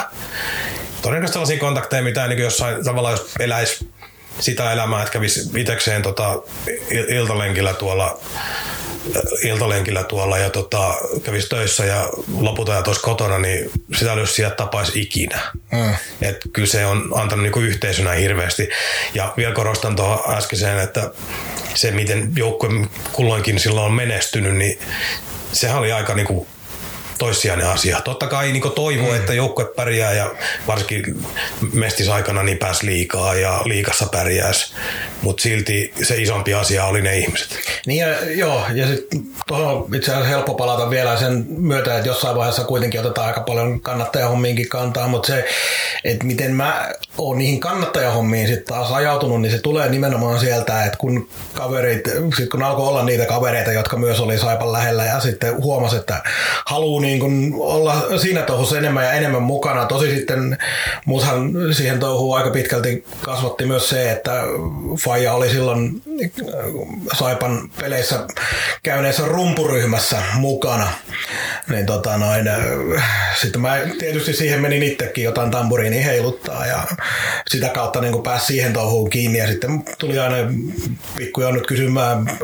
Todennäköisesti 1.02 1.34
sellaisia 1.34 1.60
kontakteja, 1.60 2.04
mitä 2.04 2.28
niin 2.28 2.40
jossain 2.40 2.84
tavalla, 2.84 3.12
jos 3.12 3.32
eläisi 3.40 3.90
sitä 4.40 4.72
elämää, 4.72 5.02
että 5.02 5.14
kävisi 5.14 5.50
itsekseen 5.60 6.02
tota, 6.02 6.42
iltalenkillä 7.10 7.74
tuolla 7.74 8.20
iltalenkillä 9.44 10.04
tuolla 10.04 10.38
ja 10.38 10.50
tota, 10.50 10.94
kävisi 11.24 11.50
töissä 11.50 11.86
ja 11.86 12.10
lopulta 12.38 12.74
ja 12.74 12.82
tuossa 12.82 13.04
kotona, 13.04 13.40
niin 13.40 13.72
sitä 13.98 14.14
olisi 14.14 14.34
sieltä 14.34 14.56
tapaisi 14.56 15.02
ikinä. 15.02 15.42
Mm. 15.72 15.96
Et 16.22 16.38
kyllä 16.54 16.68
se 16.68 16.86
on 16.86 17.10
antanut 17.16 17.44
niinku 17.44 17.60
yhteisönä 17.60 18.12
hirveästi. 18.12 18.70
Ja 19.14 19.34
vielä 19.38 19.54
korostan 19.54 19.96
tuohon 19.96 20.38
äskeiseen, 20.38 20.80
että 20.80 21.12
se 21.74 21.92
miten 21.92 22.32
joukkue 22.36 22.70
kulloinkin 23.12 23.60
silloin 23.60 23.86
on 23.86 23.94
menestynyt, 23.94 24.56
niin 24.56 24.80
sehän 25.54 25.78
oli 25.78 25.92
aika 25.92 26.16
niinku 26.16 26.48
toissijainen 27.22 27.68
asia. 27.68 28.02
Totta 28.02 28.28
kai 28.28 28.52
niin 28.52 28.72
toivoo, 28.76 29.10
mm. 29.10 29.16
että 29.16 29.34
joukkue 29.34 29.66
pärjää 29.66 30.14
ja 30.14 30.32
varsinkin 30.68 31.26
mestisaikana 31.74 32.44
niin 32.44 32.58
pääsi 32.58 32.86
liikaa 32.86 33.36
ja 33.36 33.62
liikassa 33.66 34.06
pärjäisi, 34.12 34.74
mutta 35.22 35.44
silti 35.44 35.94
se 36.04 36.18
isompi 36.18 36.54
asia 36.54 36.86
oli 36.86 37.02
ne 37.02 37.18
ihmiset. 37.18 37.48
Niin 37.86 38.00
ja, 38.00 38.32
joo, 38.32 38.64
ja 38.74 38.88
sitten 38.88 39.22
tuohon 39.48 39.96
itse 39.96 40.12
asiassa 40.12 40.30
helppo 40.30 40.54
palata 40.54 40.90
vielä 40.90 41.18
sen 41.18 41.46
myötä, 41.50 41.98
että 41.98 42.10
jossain 42.10 42.36
vaiheessa 42.36 42.64
kuitenkin 42.64 43.00
otetaan 43.00 43.28
aika 43.28 43.42
paljon 43.42 43.82
kannattajahommiinkin 43.82 44.70
kantaa, 44.70 45.08
mutta 45.08 45.28
se, 45.28 45.46
että 46.04 46.26
miten 46.26 46.56
mä 46.56 46.92
oon 47.18 47.38
niihin 47.38 47.60
kannattajahommiin 47.60 48.48
sitten 48.48 48.76
taas 48.76 48.92
ajautunut, 48.92 49.42
niin 49.42 49.52
se 49.52 49.60
tulee 49.60 49.90
nimenomaan 49.90 50.40
sieltä, 50.40 50.86
että 50.86 50.98
kun 50.98 51.30
kaverit, 51.54 52.04
sit 52.38 52.50
kun 52.50 52.64
alkoi 52.64 52.88
olla 52.88 53.04
niitä 53.04 53.26
kavereita, 53.26 53.72
jotka 53.72 53.98
myös 53.98 54.20
oli 54.20 54.38
Saipan 54.38 54.72
lähellä 54.72 55.06
ja 55.06 55.20
sitten 55.20 55.64
huomasi, 55.64 55.96
että 55.96 56.24
haluaa 56.66 57.02
niin 57.02 57.11
kuin 57.20 57.54
olla 57.58 58.18
siinä 58.18 58.42
touhussa 58.42 58.78
enemmän 58.78 59.04
ja 59.04 59.12
enemmän 59.12 59.42
mukana. 59.42 59.86
Tosi 59.86 60.16
sitten 60.16 60.58
muthan 61.06 61.52
siihen 61.72 62.00
touhuun 62.00 62.38
aika 62.38 62.50
pitkälti 62.50 63.06
kasvatti 63.22 63.66
myös 63.66 63.90
se, 63.90 64.12
että 64.12 64.44
Faija 65.04 65.34
oli 65.34 65.50
silloin 65.50 66.02
Saipan 67.20 67.70
peleissä 67.80 68.28
käyneessä 68.84 69.24
rumpuryhmässä 69.26 70.18
mukana. 70.34 70.88
Niin 71.70 71.86
tota 71.86 72.18
noin, 72.18 72.50
sitten 73.42 73.62
mä 73.62 73.78
tietysti 74.00 74.34
siihen 74.34 74.62
menin 74.62 74.84
itsekin 74.84 75.24
jotain 75.24 75.52
tamburiini 75.52 76.06
heiluttaa 76.06 76.66
ja 76.66 76.84
sitä 77.48 77.70
kautta 77.70 78.02
niin 78.02 78.24
pääsi 78.24 78.46
siihen 78.46 78.74
touhuun 78.74 79.10
kiinni 79.10 79.38
ja 79.38 79.48
sitten 79.48 79.84
tuli 79.98 80.20
aina 80.20 80.36
pikkuja 81.18 81.52
nyt 81.52 81.68
kysymään 81.68 82.38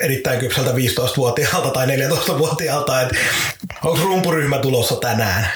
erittäin 0.00 0.40
kypsältä 0.40 0.70
15-vuotiaalta 0.70 1.70
tai 1.70 1.86
14-vuotiaalta, 1.86 3.01
että 3.02 3.16
onko 3.84 4.04
rumpuryhmä 4.04 4.58
tulossa 4.58 4.96
tänään 4.96 5.46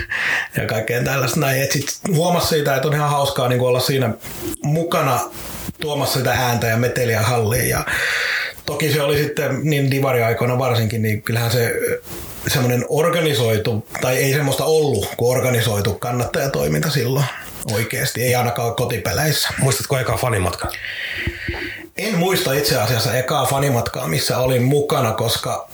ja 0.56 0.66
kaikkea 0.66 1.02
tällaista 1.02 1.40
näin. 1.40 1.62
Et 1.62 1.72
sit 1.72 1.98
huomasi 2.14 2.48
siitä, 2.48 2.76
että 2.76 2.88
on 2.88 2.94
ihan 2.94 3.10
hauskaa 3.10 3.48
niin 3.48 3.60
olla 3.60 3.80
siinä 3.80 4.10
mukana 4.62 5.20
tuomassa 5.80 6.18
sitä 6.18 6.32
ääntä 6.32 6.66
ja 6.66 6.76
meteliä 6.76 7.22
halliin 7.22 7.68
ja 7.68 7.84
toki 8.66 8.92
se 8.92 9.02
oli 9.02 9.18
sitten 9.18 9.60
niin 9.62 9.90
divariaikoina 9.90 10.58
varsinkin, 10.58 11.02
niin 11.02 11.22
kyllähän 11.22 11.50
se 11.50 11.74
semmoinen 12.48 12.84
organisoitu, 12.88 13.86
tai 14.00 14.16
ei 14.16 14.32
semmoista 14.32 14.64
ollut 14.64 15.08
kuin 15.16 15.36
organisoitu 15.38 15.94
kannattajatoiminta 15.94 16.90
silloin 16.90 17.26
oikeasti, 17.72 18.22
ei 18.22 18.34
ainakaan 18.34 18.74
kotipeleissä. 18.74 19.48
Muistatko 19.58 19.98
eka 19.98 20.16
fanimatka? 20.16 20.68
En 21.96 22.18
muista 22.18 22.52
itse 22.52 22.80
asiassa 22.80 23.14
ekaa 23.14 23.46
fanimatkaa, 23.46 24.08
missä 24.08 24.38
olin 24.38 24.62
mukana, 24.62 25.12
koska 25.12 25.68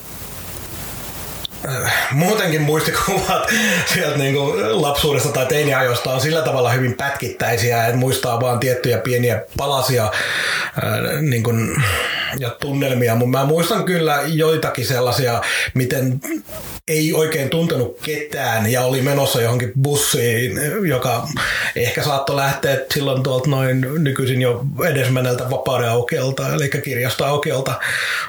muutenkin 2.11 2.63
muistikuvat 2.63 3.49
sieltä 3.95 4.19
niin 4.19 4.35
kuin 4.35 4.83
lapsuudesta 4.83 5.29
tai 5.29 5.47
teiniajoista 5.47 6.13
on 6.13 6.21
sillä 6.21 6.43
tavalla 6.43 6.71
hyvin 6.71 6.95
pätkittäisiä, 6.95 7.87
että 7.87 7.99
muistaa 7.99 8.41
vaan 8.41 8.61
tiettyjä 8.61 8.99
pieniä 8.99 9.45
palasia 9.57 10.05
äh, 10.05 11.21
niin 11.21 11.43
kuin, 11.43 11.83
ja 12.39 12.51
tunnelmia, 12.51 13.15
mutta 13.15 13.39
mä 13.39 13.45
muistan 13.45 13.85
kyllä 13.85 14.23
joitakin 14.27 14.87
sellaisia, 14.87 15.41
miten 15.75 16.21
ei 16.89 17.13
oikein 17.13 17.51
tuntenut 17.51 17.99
ketään 18.03 18.73
ja 18.73 18.85
oli 18.85 19.03
menossa 19.03 19.43
johonkin 19.43 19.73
bussiin, 19.83 20.53
joka 20.89 21.29
ehkä 21.77 22.03
saattoi 22.03 22.37
lähteä 22.37 22.79
silloin 22.95 23.23
tuolta 23.23 23.51
noin 23.51 23.87
nykyisin 23.99 24.43
jo 24.43 24.65
edesmenneltä 24.85 25.51
vapauden 25.51 25.91
aukealta, 25.91 26.55
eli 26.55 26.69
kirjasta 26.69 27.27
aukealta, 27.27 27.75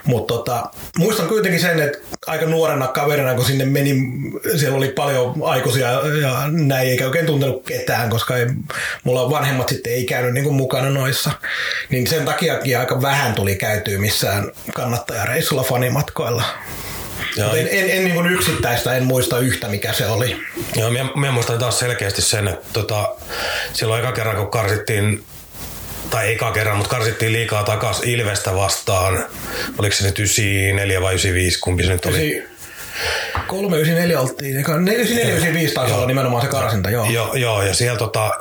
mutta 0.06 0.34
tota, 0.34 0.64
muistan 0.98 1.28
kuitenkin 1.28 1.62
sen, 1.62 1.80
että 1.80 1.98
aika 2.28 2.46
nuorena 2.46 2.88
kaverina, 2.88 3.23
kun 3.36 3.46
sinne 3.46 3.66
meni, 3.66 3.96
siellä 4.56 4.78
oli 4.78 4.88
paljon 4.88 5.34
aikuisia 5.44 5.88
ja 6.22 6.44
näin, 6.52 6.90
eikä 6.90 7.06
oikein 7.06 7.26
tuntenut 7.26 7.66
ketään, 7.66 8.10
koska 8.10 8.38
ei, 8.38 8.46
mulla 9.04 9.30
vanhemmat 9.30 9.70
sitten 9.70 9.94
ei 9.94 10.06
käynyt 10.06 10.34
niin 10.34 10.44
kuin 10.44 10.56
mukana 10.56 10.90
noissa, 10.90 11.32
niin 11.90 12.08
sen 12.08 12.26
takiakin 12.26 12.80
aika 12.80 13.02
vähän 13.02 13.34
tuli 13.34 13.56
käytyä 13.56 13.98
missään 13.98 14.52
kannattajareissulla 14.74 15.64
fanimatkoilla. 15.64 16.44
Joo, 17.38 17.56
en, 17.56 17.68
en, 17.72 17.90
en 17.90 18.04
niin 18.04 18.28
yksittäistä, 18.28 18.96
en 18.96 19.04
muista 19.04 19.40
yhtä 19.40 19.68
mikä 19.68 19.94
se 19.94 20.08
oli. 20.08 20.38
Joo, 20.76 20.90
minä, 20.90 21.10
minä 21.16 21.32
muistan 21.32 21.60
taas 21.60 21.80
selkeästi 21.80 22.22
sen, 22.22 22.48
että 22.48 22.68
tota, 22.74 23.16
silloin 23.74 24.04
eka 24.04 24.12
kerran 24.12 24.36
kun 24.36 24.52
karsittiin 24.52 25.24
tai 26.10 26.34
eka 26.34 26.52
kerran, 26.52 26.78
mutta 26.78 26.90
karsittiin 26.90 27.34
liikaa 27.34 27.64
takas 27.64 28.02
Ilvestä 28.04 28.56
vastaan. 28.56 29.26
Oliko 29.78 29.96
se 29.96 30.06
nyt 30.06 30.20
94 30.20 31.02
vai 31.02 31.14
95, 31.14 31.60
kumpi 31.60 31.84
se 31.84 31.92
nyt 31.92 32.06
oli? 32.06 32.44
394 33.48 34.20
oltiin, 34.20 34.56
9495 34.56 35.74
taisi 35.74 35.94
olla 35.94 36.06
nimenomaan 36.06 36.42
se 36.42 36.48
karsinta, 36.48 36.90
joo. 36.90 37.06
Joo, 37.06 37.34
joo 37.34 37.64
ja 37.64 37.74
siellä, 37.74 37.98
tota, 37.98 38.32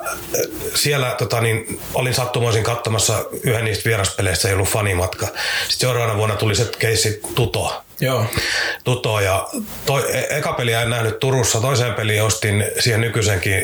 siellä 0.74 1.14
tota, 1.18 1.40
niin, 1.40 1.80
olin 1.94 2.14
sattumoisin 2.14 2.64
katsomassa 2.64 3.24
yhden 3.42 3.64
niistä 3.64 3.84
vieraspeleistä, 3.84 4.48
ei 4.48 4.54
ollut 4.54 4.68
fanimatka. 4.68 5.26
Sitten 5.26 5.80
seuraavana 5.80 6.18
vuonna 6.18 6.36
tuli 6.36 6.54
se 6.54 6.70
keissi 6.78 7.20
Tuto. 7.34 7.82
Joo. 8.00 8.26
Tuto 8.84 9.20
ja 9.20 9.48
toi, 9.86 10.16
e, 10.16 10.38
eka 10.38 10.52
peliä 10.52 10.82
en 10.82 10.90
nähnyt 10.90 11.18
Turussa, 11.18 11.60
toiseen 11.60 11.94
peliin 11.94 12.22
ostin 12.22 12.64
siihen 12.78 13.00
nykyisenkin 13.00 13.62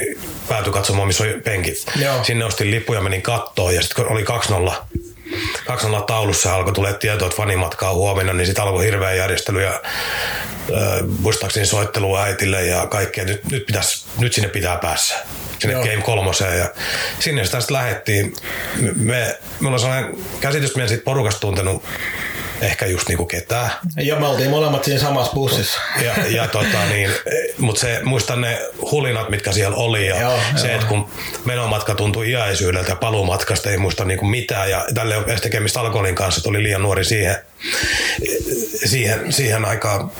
päätykatsomaan, 0.49 1.09
missä 1.09 1.25
oli 1.25 1.41
penkit. 1.41 1.85
Joo. 1.97 2.25
Sinne 2.25 2.45
ostin 2.45 2.71
lippuja, 2.71 3.01
menin 3.01 3.23
kattoon 3.23 3.75
ja 3.75 3.83
sitten 3.83 4.05
kun 4.05 4.13
oli 4.13 4.25
2-0 4.25 4.73
2-0 5.71 6.03
taulussa 6.07 6.55
alkoi 6.55 6.73
tulee 6.73 6.93
tietoa, 6.93 7.27
että 7.27 7.37
fanimatkaa 7.37 7.95
huomenna, 7.95 8.33
niin 8.33 8.47
sitten 8.47 8.65
alkoi 8.65 8.85
hirveä 8.85 9.15
järjestely 9.15 9.63
ja 9.63 9.83
äh, 10.71 11.09
muistaakseni 11.21 11.67
soittelu 11.67 12.17
äitille 12.17 12.67
ja 12.67 12.87
kaikkea. 12.87 13.25
Nyt, 13.25 13.45
nyt, 13.51 13.67
pitäisi, 13.67 14.05
nyt 14.19 14.33
sinne 14.33 14.49
pitää 14.49 14.77
päässä 14.77 15.15
sinne 15.59 15.73
Joo. 15.73 15.85
Game 15.85 16.03
kolmoseen 16.03 16.59
ja 16.59 16.71
sinne 17.21 17.45
sitä 17.45 17.61
sitten 17.61 17.77
lähettiin. 17.77 18.35
Me, 18.97 19.39
me 19.61 19.69
on 19.69 19.81
sellainen 19.81 20.17
käsitys, 20.41 20.67
että 20.67 20.79
meidän 20.79 20.89
siitä 20.89 21.05
porukasta 21.05 21.41
tuntenut 21.41 21.85
ehkä 22.61 22.87
just 22.87 23.09
niinku 23.09 23.27
ketään. 23.27 23.71
Ja 23.97 24.17
me 24.17 24.27
oltiin 24.27 24.51
molemmat 24.51 24.85
siinä 24.85 25.01
samassa 25.01 25.33
bussissa. 25.33 25.81
Ja, 26.03 26.15
ja 26.29 26.49
tota 26.49 26.85
niin, 26.89 27.11
mutta 27.59 27.81
se, 27.81 28.01
muistan 28.05 28.41
ne 28.41 28.61
hulinat, 28.81 29.29
mitkä 29.29 29.53
siellä 29.53 29.77
oli 29.77 30.07
ja 30.07 30.21
Joo, 30.21 30.39
se, 30.57 30.75
että 30.75 30.87
kun 30.87 31.09
menomatka 31.45 31.95
tuntui 31.95 32.31
iäisyydeltä 32.31 32.91
ja 32.91 32.97
paluumatkasta 32.97 33.71
ei 33.71 33.79
muista 33.79 34.05
niinku 34.05 34.25
mitään 34.25 34.71
ja 34.71 34.87
tälle 34.95 35.17
edes 35.17 35.41
tekemistä 35.41 35.81
alkoholin 35.81 36.15
kanssa, 36.15 36.51
oli 36.51 36.63
liian 36.63 36.83
nuori 36.83 37.05
siihen, 37.05 37.37
siihen, 38.85 39.33
siihen 39.33 39.65
aikaan 39.65 40.11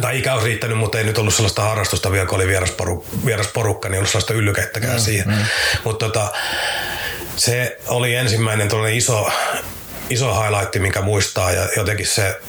tai 0.00 0.18
ikä 0.18 0.32
olisi 0.32 0.46
riittänyt, 0.46 0.78
mutta 0.78 0.98
ei 0.98 1.04
nyt 1.04 1.18
ollut 1.18 1.34
sellaista 1.34 1.62
harrastusta 1.62 2.12
vielä, 2.12 2.26
kun 2.26 2.36
oli 2.36 2.46
vierasporu, 2.46 3.06
vierasporukka, 3.24 3.88
niin 3.88 3.98
ollut 3.98 4.10
sellaista 4.10 4.34
yllykettäkään 4.34 4.96
mm, 4.96 5.00
siihen. 5.00 5.28
Mm. 5.28 5.44
Mutta 5.84 6.06
tota, 6.06 6.32
se 7.36 7.78
oli 7.86 8.14
ensimmäinen 8.14 8.68
iso, 8.92 9.30
iso 10.10 10.42
highlight, 10.42 10.76
minkä 10.76 11.02
muistaa 11.02 11.52
ja 11.52 11.68
jotenkin 11.76 12.06
se 12.06 12.40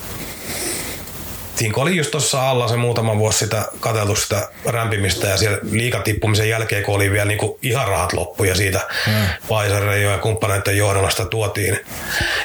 Siinä 1.57 1.73
kun 1.73 1.83
oli 1.83 1.97
just 1.97 2.11
tuossa 2.11 2.49
alla 2.49 2.67
se 2.67 2.75
muutama 2.75 3.17
vuosi 3.17 3.39
sitä 3.39 3.65
katseltu 3.79 4.15
sitä 4.15 4.49
rämpimistä 4.65 5.27
ja 5.27 5.37
siellä 5.37 5.57
liikatippumisen 5.71 6.49
jälkeen, 6.49 6.83
kun 6.83 6.95
oli 6.95 7.11
vielä 7.11 7.25
niinku 7.25 7.59
ihan 7.61 7.87
rahat 7.87 8.13
loppu 8.13 8.43
ja 8.43 8.55
siitä 8.55 8.79
mm. 9.07 9.13
Pfizer 9.47 9.89
ja 9.89 10.17
kumppaneiden 10.17 10.77
johdolla 10.77 11.09
sitä 11.09 11.25
tuotiin 11.25 11.79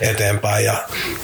eteenpäin 0.01 0.65
ja 0.65 0.75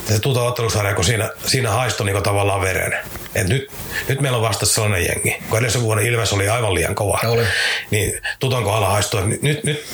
se 0.08 0.18
tuto-ottelusarja, 0.18 0.94
kun 0.94 1.04
siinä, 1.04 1.30
siinä 1.46 1.70
haistoi 1.70 2.06
niinku 2.06 2.22
tavallaan 2.22 2.60
veren. 2.60 2.98
Et 3.34 3.48
nyt, 3.48 3.70
nyt 4.08 4.20
meillä 4.20 4.36
on 4.36 4.42
vasta 4.44 4.66
sellainen 4.66 5.04
jengi. 5.06 5.36
Kun 5.48 5.58
edellisen 5.58 5.82
vuonna 5.82 6.02
Ilves 6.02 6.32
oli 6.32 6.48
aivan 6.48 6.74
liian 6.74 6.94
kova, 6.94 7.20
Oli. 7.24 7.44
niin 7.90 8.20
tuton 8.40 8.64
kohdalla 8.64 8.88
haistoi, 8.88 9.20
että 9.20 9.46
nyt, 9.46 9.64
nyt, 9.64 9.86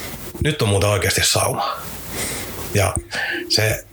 nyt 0.45 0.63
on 0.63 0.69
muuten 0.69 0.91
oikeasti 0.91 1.21
sauma. 1.25 1.77
Ja 2.75 2.95
se, 3.49 3.85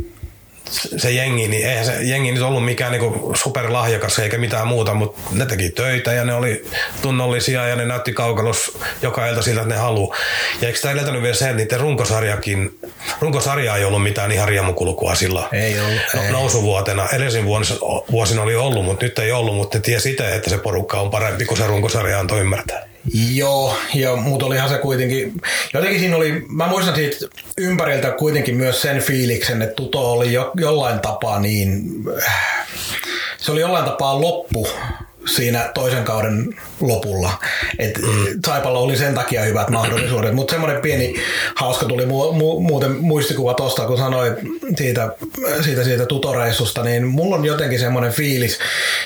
se 0.72 1.12
jengi, 1.12 1.48
niin 1.48 1.68
eihän 1.68 1.86
se 1.86 2.04
jengi 2.04 2.32
nyt 2.32 2.42
ollut 2.42 2.66
mikään 2.66 2.92
niinku 2.92 3.32
superlahjakas 3.36 4.20
eikä 4.20 4.38
mitään 4.38 4.68
muuta, 4.68 4.94
mutta 4.94 5.22
ne 5.32 5.46
teki 5.46 5.70
töitä 5.70 6.14
ja 6.14 6.26
ne 6.26 6.34
oli 6.34 6.66
tunnollisia 7.02 7.68
ja 7.68 7.76
ne 7.76 7.86
näytti 7.86 8.14
kaukalos 8.14 8.78
joka 9.02 9.28
ilta 9.28 9.42
siltä, 9.42 9.62
että 9.62 9.74
ne 9.74 9.80
halu. 9.80 10.14
Ja 10.62 10.68
eikö 10.68 10.80
tämä 10.80 10.92
edeltänyt 10.92 11.22
vielä 11.22 11.36
se, 11.36 11.46
että 11.46 11.56
niiden 11.56 11.80
runkosarjakin, 11.80 12.80
runkosarja 13.22 13.76
ei 13.76 13.86
ollut 13.86 14.04
mitään 14.04 14.32
ihan 14.32 14.48
riemukulkua 14.48 15.16
silloin 15.16 15.46
Ei 15.52 15.80
ollut, 15.80 16.02
no, 16.14 16.24
ei. 16.24 16.32
nousuvuotena. 16.32 17.08
Edellisin 17.14 17.46
vuosina, 17.46 17.80
vuosina 18.12 18.42
oli 18.42 18.56
ollut, 18.56 18.86
mutta 18.86 19.06
nyt 19.06 19.20
ei 19.20 19.32
ollut, 19.32 19.56
mutta 19.56 19.78
ne 19.78 19.82
tiesi 19.82 20.12
itse, 20.12 20.36
että 20.36 20.50
se 20.50 20.58
porukka 20.58 21.00
on 21.00 21.12
parempi 21.12 21.46
kuin 21.46 21.58
se 21.58 21.68
runkosarja 21.68 22.20
antoi 22.20 22.40
ymmärtää. 22.40 22.91
Joo, 23.34 23.78
ja 23.94 24.16
mutta 24.16 24.46
olihan 24.46 24.70
se 24.70 24.78
kuitenkin, 24.78 25.34
jotenkin 25.74 26.00
siinä 26.00 26.16
oli, 26.16 26.46
mä 26.48 26.68
muistan 26.68 26.96
siitä 26.96 27.18
ympäriltä 27.58 28.12
kuitenkin 28.12 28.56
myös 28.56 28.82
sen 28.82 29.02
fiiliksen, 29.02 29.62
että 29.62 29.76
Tuto 29.76 30.12
oli 30.12 30.34
jo, 30.34 30.52
jollain 30.56 31.00
tapaa 31.00 31.40
niin, 31.40 31.84
se 33.38 33.52
oli 33.52 33.62
jollain 33.62 33.86
tapaa 33.86 34.22
loppu 34.22 34.68
siinä 35.26 35.72
toisen 35.74 36.04
kauden 36.04 36.56
lopulla. 36.82 37.34
Et 37.80 37.98
mm. 37.98 38.26
Saipalla 38.48 38.80
oli 38.80 38.98
sen 38.98 39.16
takia 39.16 39.42
hyvät 39.42 39.70
mahdollisuudet, 39.70 40.34
mutta 40.34 40.52
semmoinen 40.52 40.82
pieni 40.82 41.16
hauska 41.56 41.86
tuli 41.86 42.06
mu- 42.06 42.34
mu- 42.34 42.62
muuten 42.62 42.92
muistikuva 42.92 43.54
tosta, 43.54 43.86
kun 43.86 43.98
sanoit 43.98 44.34
siitä, 44.78 45.10
siitä, 45.62 45.84
siitä 45.84 46.06
tutoreissusta, 46.06 46.84
niin 46.84 47.08
mulla 47.08 47.36
on 47.36 47.46
jotenkin 47.46 47.80
semmoinen 47.80 48.12
fiilis, 48.12 48.60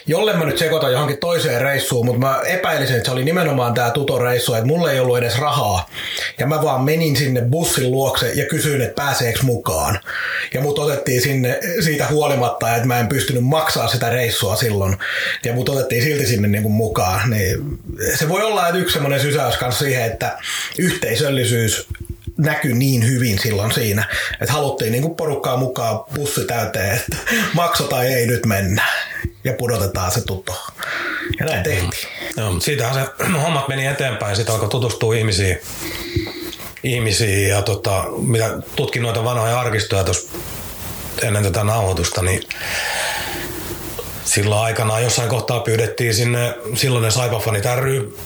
jolle 0.07 0.33
mä 0.33 0.45
nyt 0.45 0.57
sekoitan 0.57 0.91
johonkin 0.91 1.17
toiseen 1.17 1.61
reissuun, 1.61 2.05
mutta 2.05 2.19
mä 2.19 2.41
epäilisin, 2.45 2.95
että 2.95 3.05
se 3.05 3.11
oli 3.11 3.23
nimenomaan 3.23 3.73
tämä 3.73 3.89
tutoreissu, 3.89 4.53
että 4.53 4.67
mulla 4.67 4.91
ei 4.91 4.99
ollut 4.99 5.17
edes 5.17 5.39
rahaa. 5.39 5.89
Ja 6.39 6.47
mä 6.47 6.61
vaan 6.61 6.83
menin 6.83 7.15
sinne 7.15 7.41
bussin 7.41 7.91
luokse 7.91 8.31
ja 8.33 8.45
kysyin, 8.45 8.81
että 8.81 9.03
pääseekö 9.03 9.39
mukaan. 9.43 9.99
Ja 10.53 10.61
mut 10.61 10.79
otettiin 10.79 11.21
sinne 11.21 11.59
siitä 11.83 12.07
huolimatta, 12.07 12.75
että 12.75 12.87
mä 12.87 12.99
en 12.99 13.07
pystynyt 13.07 13.43
maksaa 13.43 13.87
sitä 13.87 14.09
reissua 14.09 14.55
silloin. 14.55 14.97
Ja 15.45 15.53
mut 15.53 15.69
otettiin 15.69 16.04
silti 16.05 16.25
sinne 16.25 16.47
niin 16.47 16.63
kuin 16.63 16.73
mukaan. 16.73 17.29
Niin 17.29 17.79
se 18.15 18.29
voi 18.29 18.43
olla, 18.43 18.67
että 18.67 18.79
yksi 18.79 18.93
semmoinen 18.93 19.19
sysäys 19.19 19.57
kanssa 19.57 19.85
siihen, 19.85 20.05
että 20.05 20.37
yhteisöllisyys 20.77 21.87
näkyi 22.37 22.73
niin 22.73 23.07
hyvin 23.07 23.39
silloin 23.39 23.71
siinä, 23.71 24.07
että 24.41 24.53
haluttiin 24.53 24.91
niin 24.91 25.01
kuin 25.01 25.15
porukkaa 25.15 25.57
mukaan 25.57 25.99
bussi 26.15 26.45
täyteen, 26.45 26.95
että 26.97 27.17
makso 27.53 27.83
tai 27.83 28.07
ei 28.07 28.27
nyt 28.27 28.45
mennä 28.45 28.83
ja 29.43 29.53
pudotetaan 29.53 30.11
se 30.11 30.21
tuto. 30.21 30.63
Ja 31.39 31.45
näin 31.45 31.63
tehtiin. 31.63 32.11
Joo, 32.37 32.51
mutta 32.51 32.65
siitähän 32.65 32.95
se 32.95 33.23
hommat 33.43 33.67
meni 33.67 33.85
eteenpäin. 33.85 34.35
Sitten 34.35 34.55
alkoi 34.55 34.69
tutustua 34.69 35.15
ihmisiin, 35.15 35.57
ihmisiin 36.83 37.49
ja 37.49 37.61
tota, 37.61 38.03
mitä 38.17 38.57
tutkin 38.75 39.01
noita 39.01 39.23
vanhoja 39.23 39.59
arkistoja 39.59 40.03
tuossa 40.03 40.37
ennen 41.21 41.43
tätä 41.43 41.63
nauhoitusta, 41.63 42.21
niin 42.21 42.43
silloin 44.35 44.61
aikanaan 44.61 45.03
jossain 45.03 45.29
kohtaa 45.29 45.59
pyydettiin 45.59 46.13
sinne, 46.13 46.55
silloin 46.75 47.03
ne 47.03 47.09
Saipa-fanit 47.09 47.65
ry 47.75 48.17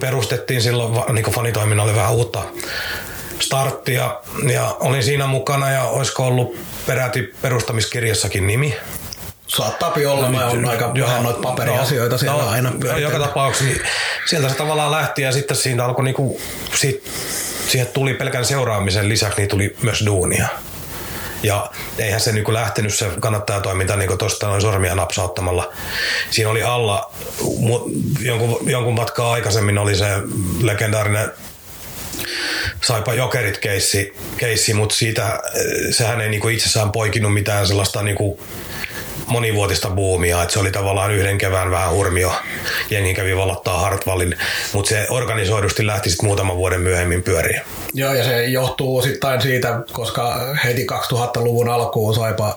perustettiin 0.00 0.62
silloin, 0.62 1.14
niin 1.14 1.32
fanitoiminnalle 1.32 1.94
vähän 1.94 2.12
uutta 2.12 2.42
starttia 3.40 4.20
ja 4.52 4.76
olin 4.80 5.02
siinä 5.02 5.26
mukana 5.26 5.70
ja 5.70 5.82
olisiko 5.82 6.26
ollut 6.26 6.56
peräti 6.86 7.34
perustamiskirjassakin 7.42 8.46
nimi. 8.46 8.76
Saattaa 9.46 9.92
olla, 10.08 10.28
mä 10.28 10.46
oon 10.46 10.64
aika 10.64 10.94
vähän 11.00 11.22
noita 11.22 11.40
paperiasioita 11.40 12.18
siellä 12.18 12.42
no, 12.42 12.48
aina 12.48 12.68
Joka 12.68 12.80
pyöritellä. 12.80 13.26
tapauksessa 13.26 13.64
niin 13.64 13.80
sieltä 14.26 14.48
se 14.48 14.54
tavallaan 14.54 14.92
lähti 14.92 15.22
ja 15.22 15.32
sitten 15.32 15.56
siinä 15.56 15.84
alkoi 15.84 16.04
niinku, 16.04 16.40
sit, 16.74 17.10
siihen 17.68 17.86
tuli 17.86 18.14
pelkän 18.14 18.44
seuraamisen 18.44 19.08
lisäksi 19.08 19.40
niin 19.40 19.48
tuli 19.48 19.76
myös 19.82 20.06
duunia. 20.06 20.48
Ja 21.46 21.70
eihän 21.98 22.20
se 22.20 22.32
niinku 22.32 22.52
lähtenyt 22.52 22.94
se 22.94 23.10
kannattajatoiminta 23.20 23.96
niinku 23.96 24.16
tuosta 24.16 24.46
noin 24.46 24.60
sormia 24.60 24.94
napsauttamalla. 24.94 25.72
Siinä 26.30 26.50
oli 26.50 26.62
alla, 26.62 27.12
jonkun, 28.20 28.70
jonkun 28.70 28.94
matkaa 28.94 29.32
aikaisemmin 29.32 29.78
oli 29.78 29.96
se 29.96 30.06
legendaarinen 30.62 31.32
Saipa 32.84 33.14
Jokerit 33.14 33.58
keissi, 33.58 34.16
keissi 34.36 34.74
mutta 34.74 34.94
siitä 34.94 35.40
eh, 35.54 35.94
sehän 35.94 36.20
ei 36.20 36.28
niinku 36.28 36.48
itsessään 36.48 36.92
poikinut 36.92 37.34
mitään 37.34 37.66
sellaista 37.66 38.02
niinku 38.02 38.40
monivuotista 39.26 39.90
buumia, 39.90 40.42
että 40.42 40.52
se 40.52 40.58
oli 40.58 40.70
tavallaan 40.70 41.12
yhden 41.12 41.38
kevään 41.38 41.70
vähän 41.70 41.92
hurmio. 41.92 42.32
Jengi 42.90 43.14
kävi 43.14 43.36
valottaa 43.36 43.80
Hartwallin, 43.80 44.36
mutta 44.72 44.88
se 44.88 45.06
organisoidusti 45.10 45.86
lähti 45.86 46.10
sitten 46.10 46.26
muutaman 46.26 46.56
vuoden 46.56 46.80
myöhemmin 46.80 47.22
pyöriin. 47.22 47.60
Joo, 47.94 48.14
ja 48.14 48.24
se 48.24 48.44
johtuu 48.44 48.96
osittain 48.96 49.42
siitä, 49.42 49.80
koska 49.92 50.36
heti 50.64 50.86
2000-luvun 50.92 51.68
alkuun 51.68 52.14
Saipa 52.14 52.56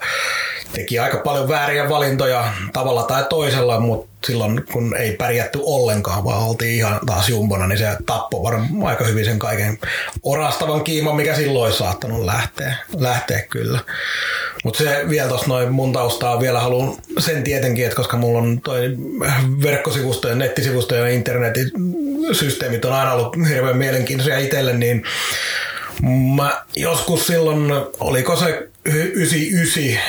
teki 0.74 1.00
aika 1.00 1.18
paljon 1.18 1.50
vääriä 1.50 1.90
valintoja 1.90 2.54
tavalla 2.74 3.04
tai 3.04 3.26
toisella, 3.30 3.80
mutta 3.80 4.28
silloin 4.28 4.66
kun 4.74 4.96
ei 4.98 5.16
pärjätty 5.16 5.60
ollenkaan, 5.64 6.24
vaan 6.24 6.44
oltiin 6.44 6.76
ihan 6.76 7.00
taas 7.06 7.30
jumbona, 7.30 7.68
niin 7.68 7.78
se 7.78 7.98
tappoi 8.06 8.44
varmaan 8.44 8.84
aika 8.84 9.04
hyvin 9.04 9.26
sen 9.26 9.40
kaiken 9.40 9.78
orastavan 10.24 10.84
kiiman, 10.84 11.16
mikä 11.16 11.36
silloin 11.36 11.66
olisi 11.66 11.78
saattanut 11.78 12.26
lähteä, 12.26 12.76
lähteä 12.98 13.42
kyllä. 13.42 13.80
Mutta 14.64 14.84
se 14.84 15.06
vielä 15.10 15.30
tuossa 15.30 15.48
noin 15.48 15.72
mun 15.72 15.94
taustaa 15.94 16.40
vielä 16.40 16.60
haluan 16.60 16.98
sen 17.20 17.44
tietenkin, 17.44 17.86
että 17.86 17.96
koska 17.96 18.18
mulla 18.18 18.40
on 18.40 18.62
toi 18.64 18.82
verkkosivustojen, 19.64 20.40
nettisivustojen 20.40 21.04
ja 21.04 21.10
internetin 21.10 21.72
systeemit 22.32 22.86
on 22.86 22.94
aina 22.94 23.14
ollut 23.14 23.36
hirveän 23.50 23.78
mielenkiintoisia 23.78 24.38
itselle, 24.38 24.74
niin 24.74 25.04
mä 26.36 26.62
joskus 26.76 27.28
silloin, 27.28 27.72
oliko 28.00 28.36
se 28.36 28.68
99, 28.86 30.02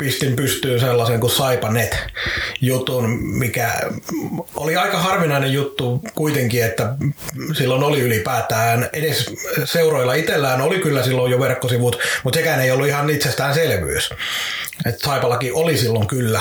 pistin 0.00 0.36
pystyyn 0.36 0.80
sellaisen 0.80 1.20
kuin 1.20 1.30
Saipanet 1.30 1.96
jutun, 2.60 3.18
mikä 3.22 3.72
oli 4.54 4.76
aika 4.76 4.98
harvinainen 4.98 5.52
juttu 5.52 6.00
kuitenkin, 6.14 6.64
että 6.64 6.94
silloin 7.52 7.82
oli 7.82 8.00
ylipäätään 8.00 8.88
edes 8.92 9.34
seuroilla 9.64 10.14
itsellään 10.14 10.60
oli 10.60 10.78
kyllä 10.78 11.02
silloin 11.02 11.32
jo 11.32 11.40
verkkosivut, 11.40 11.98
mutta 12.24 12.38
sekään 12.38 12.60
ei 12.60 12.70
ollut 12.70 12.86
ihan 12.86 13.10
itsestäänselvyys. 13.10 14.10
Että 14.86 15.06
Saipallakin 15.06 15.54
oli 15.54 15.76
silloin 15.76 16.06
kyllä, 16.06 16.40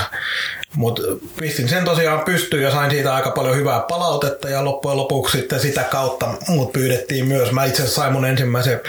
mutta 0.75 1.01
pistin 1.39 1.69
sen 1.69 1.85
tosiaan 1.85 2.25
pystyyn 2.25 2.63
ja 2.63 2.71
sain 2.71 2.91
siitä 2.91 3.15
aika 3.15 3.31
paljon 3.31 3.55
hyvää 3.55 3.79
palautetta 3.79 4.49
ja 4.49 4.65
loppujen 4.65 4.97
lopuksi 4.97 5.37
sitten 5.37 5.59
sitä 5.59 5.83
kautta 5.83 6.33
mut 6.47 6.71
pyydettiin 6.71 7.27
myös. 7.27 7.51
Mä 7.51 7.65
itse 7.65 7.81
asiassa 7.81 8.01
sain 8.01 8.13
mun 8.13 8.25
ensimmäisen 8.25 8.79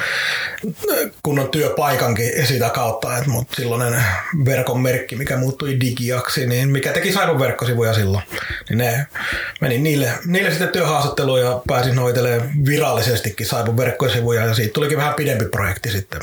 kunnon 1.23 1.49
työpaikankin 1.49 2.47
sitä 2.47 2.71
kautta, 2.71 3.17
että 3.17 3.31
mut 3.31 3.49
silloinen 3.57 4.05
verkon 4.45 4.81
merkki, 4.81 5.17
mikä 5.17 5.37
muuttui 5.37 5.81
digiaksi, 5.81 6.47
niin 6.47 6.69
mikä 6.69 6.93
teki 6.93 7.13
Saivon 7.13 7.39
verkkosivuja 7.39 7.95
silloin, 7.95 8.25
niin 8.69 8.79
ne 8.79 9.07
meni 9.61 9.79
niille, 9.79 10.13
niille 10.27 10.51
sitten 10.51 10.69
työhaastatteluun 10.69 11.41
ja 11.41 11.63
pääsin 11.67 11.99
hoitelemaan 11.99 12.51
virallisestikin 12.67 13.47
Saivon 13.47 13.77
verkkosivuja 13.77 14.47
ja 14.47 14.55
siitä 14.55 14.73
tulikin 14.73 14.99
vähän 14.99 15.15
pidempi 15.15 15.45
projekti 15.45 15.91
sitten 15.91 16.21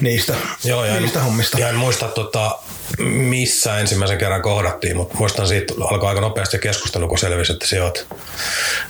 niistä, 0.00 0.34
Joo, 0.64 0.84
ja 0.84 1.00
niistä 1.00 1.18
en, 1.18 1.24
hommista. 1.24 1.58
Ja 1.58 1.68
en 1.68 1.74
muista, 1.74 2.08
tota, 2.08 2.58
missä 2.98 3.78
ensimmäisen 3.78 4.18
kerran 4.18 4.42
kohdattiin, 4.82 4.96
mutta 4.96 5.18
muistan 5.18 5.48
siitä 5.48 5.74
alkoi 5.80 6.08
aika 6.08 6.20
nopeasti 6.20 6.58
keskustelu, 6.58 7.08
kun 7.08 7.18
selvisi, 7.18 7.52
että 7.52 7.66
se 7.66 7.82
oot 7.82 8.06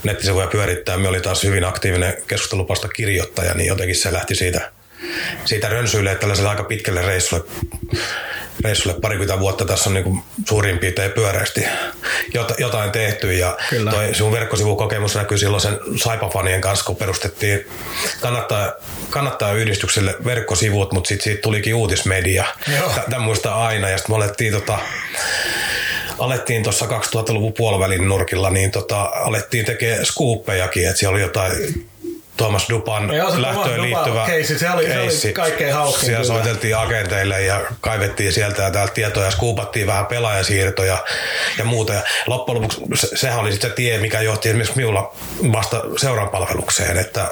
nettisivuja 0.04 0.46
pyörittää. 0.46 0.96
Me 0.96 1.08
oli 1.08 1.20
taas 1.20 1.42
hyvin 1.42 1.64
aktiivinen 1.64 2.14
keskustelupasta 2.26 2.88
kirjoittaja, 2.88 3.54
niin 3.54 3.66
jotenkin 3.66 3.96
se 3.96 4.12
lähti 4.12 4.34
siitä, 4.34 4.70
siitä 5.44 5.68
rönsyille 5.68 6.14
tällaiselle 6.14 6.50
aika 6.50 6.64
pitkälle 6.64 7.02
reissulle 7.02 7.44
reissulle 8.64 9.00
parikymmentä 9.00 9.40
vuotta. 9.40 9.64
Tässä 9.64 9.90
on 9.90 9.94
niin 9.94 10.22
suurin 10.48 10.78
piirtein 10.78 11.12
pyöreästi 11.12 11.64
jotain 12.58 12.90
tehty 12.90 13.32
ja 13.32 13.56
Kyllä. 13.70 13.90
toi 13.90 14.14
sun 14.14 14.32
verkkosivukokemus 14.32 15.14
näkyy 15.14 15.38
silloin 15.38 15.60
sen 15.60 15.78
Saipa-fanien 15.96 16.60
kanssa, 16.60 16.84
kun 16.84 16.96
perustettiin 16.96 17.66
kannattaa, 18.20 18.72
kannattaa 19.10 19.52
yhdistykselle 19.52 20.14
verkkosivut, 20.24 20.92
mutta 20.92 21.08
sitten 21.08 21.24
siitä 21.24 21.42
tulikin 21.42 21.74
uutismedia. 21.74 22.44
Tämän 23.10 23.22
muista 23.22 23.54
aina 23.54 23.88
ja 23.88 23.98
sitten 23.98 24.12
me 24.12 24.16
alettiin 24.16 24.52
tota, 24.52 24.78
alettiin 26.24 26.62
tuossa 26.62 26.86
2000-luvun 26.86 27.52
puolivälin 27.52 28.08
nurkilla, 28.08 28.50
niin 28.50 28.70
tota, 28.70 29.02
alettiin 29.02 29.64
tekemään 29.64 30.06
skuuppejakin, 30.06 30.88
että 30.88 30.98
siellä 30.98 31.14
oli 31.14 31.20
jotain 31.20 31.52
Thomas 32.36 32.68
Dupan 32.68 33.14
Joo, 33.14 33.42
lähtöön 33.42 33.82
liittyvä 33.82 34.26
keissi. 34.26 34.58
Se 34.58 34.70
oli, 34.70 34.86
keissi. 34.86 35.20
se 35.20 35.28
oli 35.28 35.34
kaikkein 35.34 35.74
hauskin. 35.74 36.06
Siellä 36.06 36.24
kyllä. 36.24 36.34
soiteltiin 36.34 36.76
agenteille 36.76 37.42
ja 37.42 37.60
kaivettiin 37.80 38.32
sieltä 38.32 38.62
ja 38.62 38.70
täältä 38.70 38.94
tietoja, 38.94 39.30
skuupattiin 39.30 39.86
vähän 39.86 40.06
pelaajasiirtoja 40.06 40.98
ja 41.58 41.64
muuta. 41.64 41.92
Ja 41.92 42.02
loppujen 42.26 42.62
lopuksi 42.62 42.80
se, 42.94 43.16
sehän 43.16 43.40
oli 43.40 43.52
sitten 43.52 43.70
se 43.70 43.76
tie, 43.76 43.98
mikä 43.98 44.20
johti 44.20 44.48
esimerkiksi 44.48 44.76
minulla 44.76 45.14
vasta 45.52 45.82
seuran 45.96 46.28
palvelukseen, 46.28 46.98
että 46.98 47.30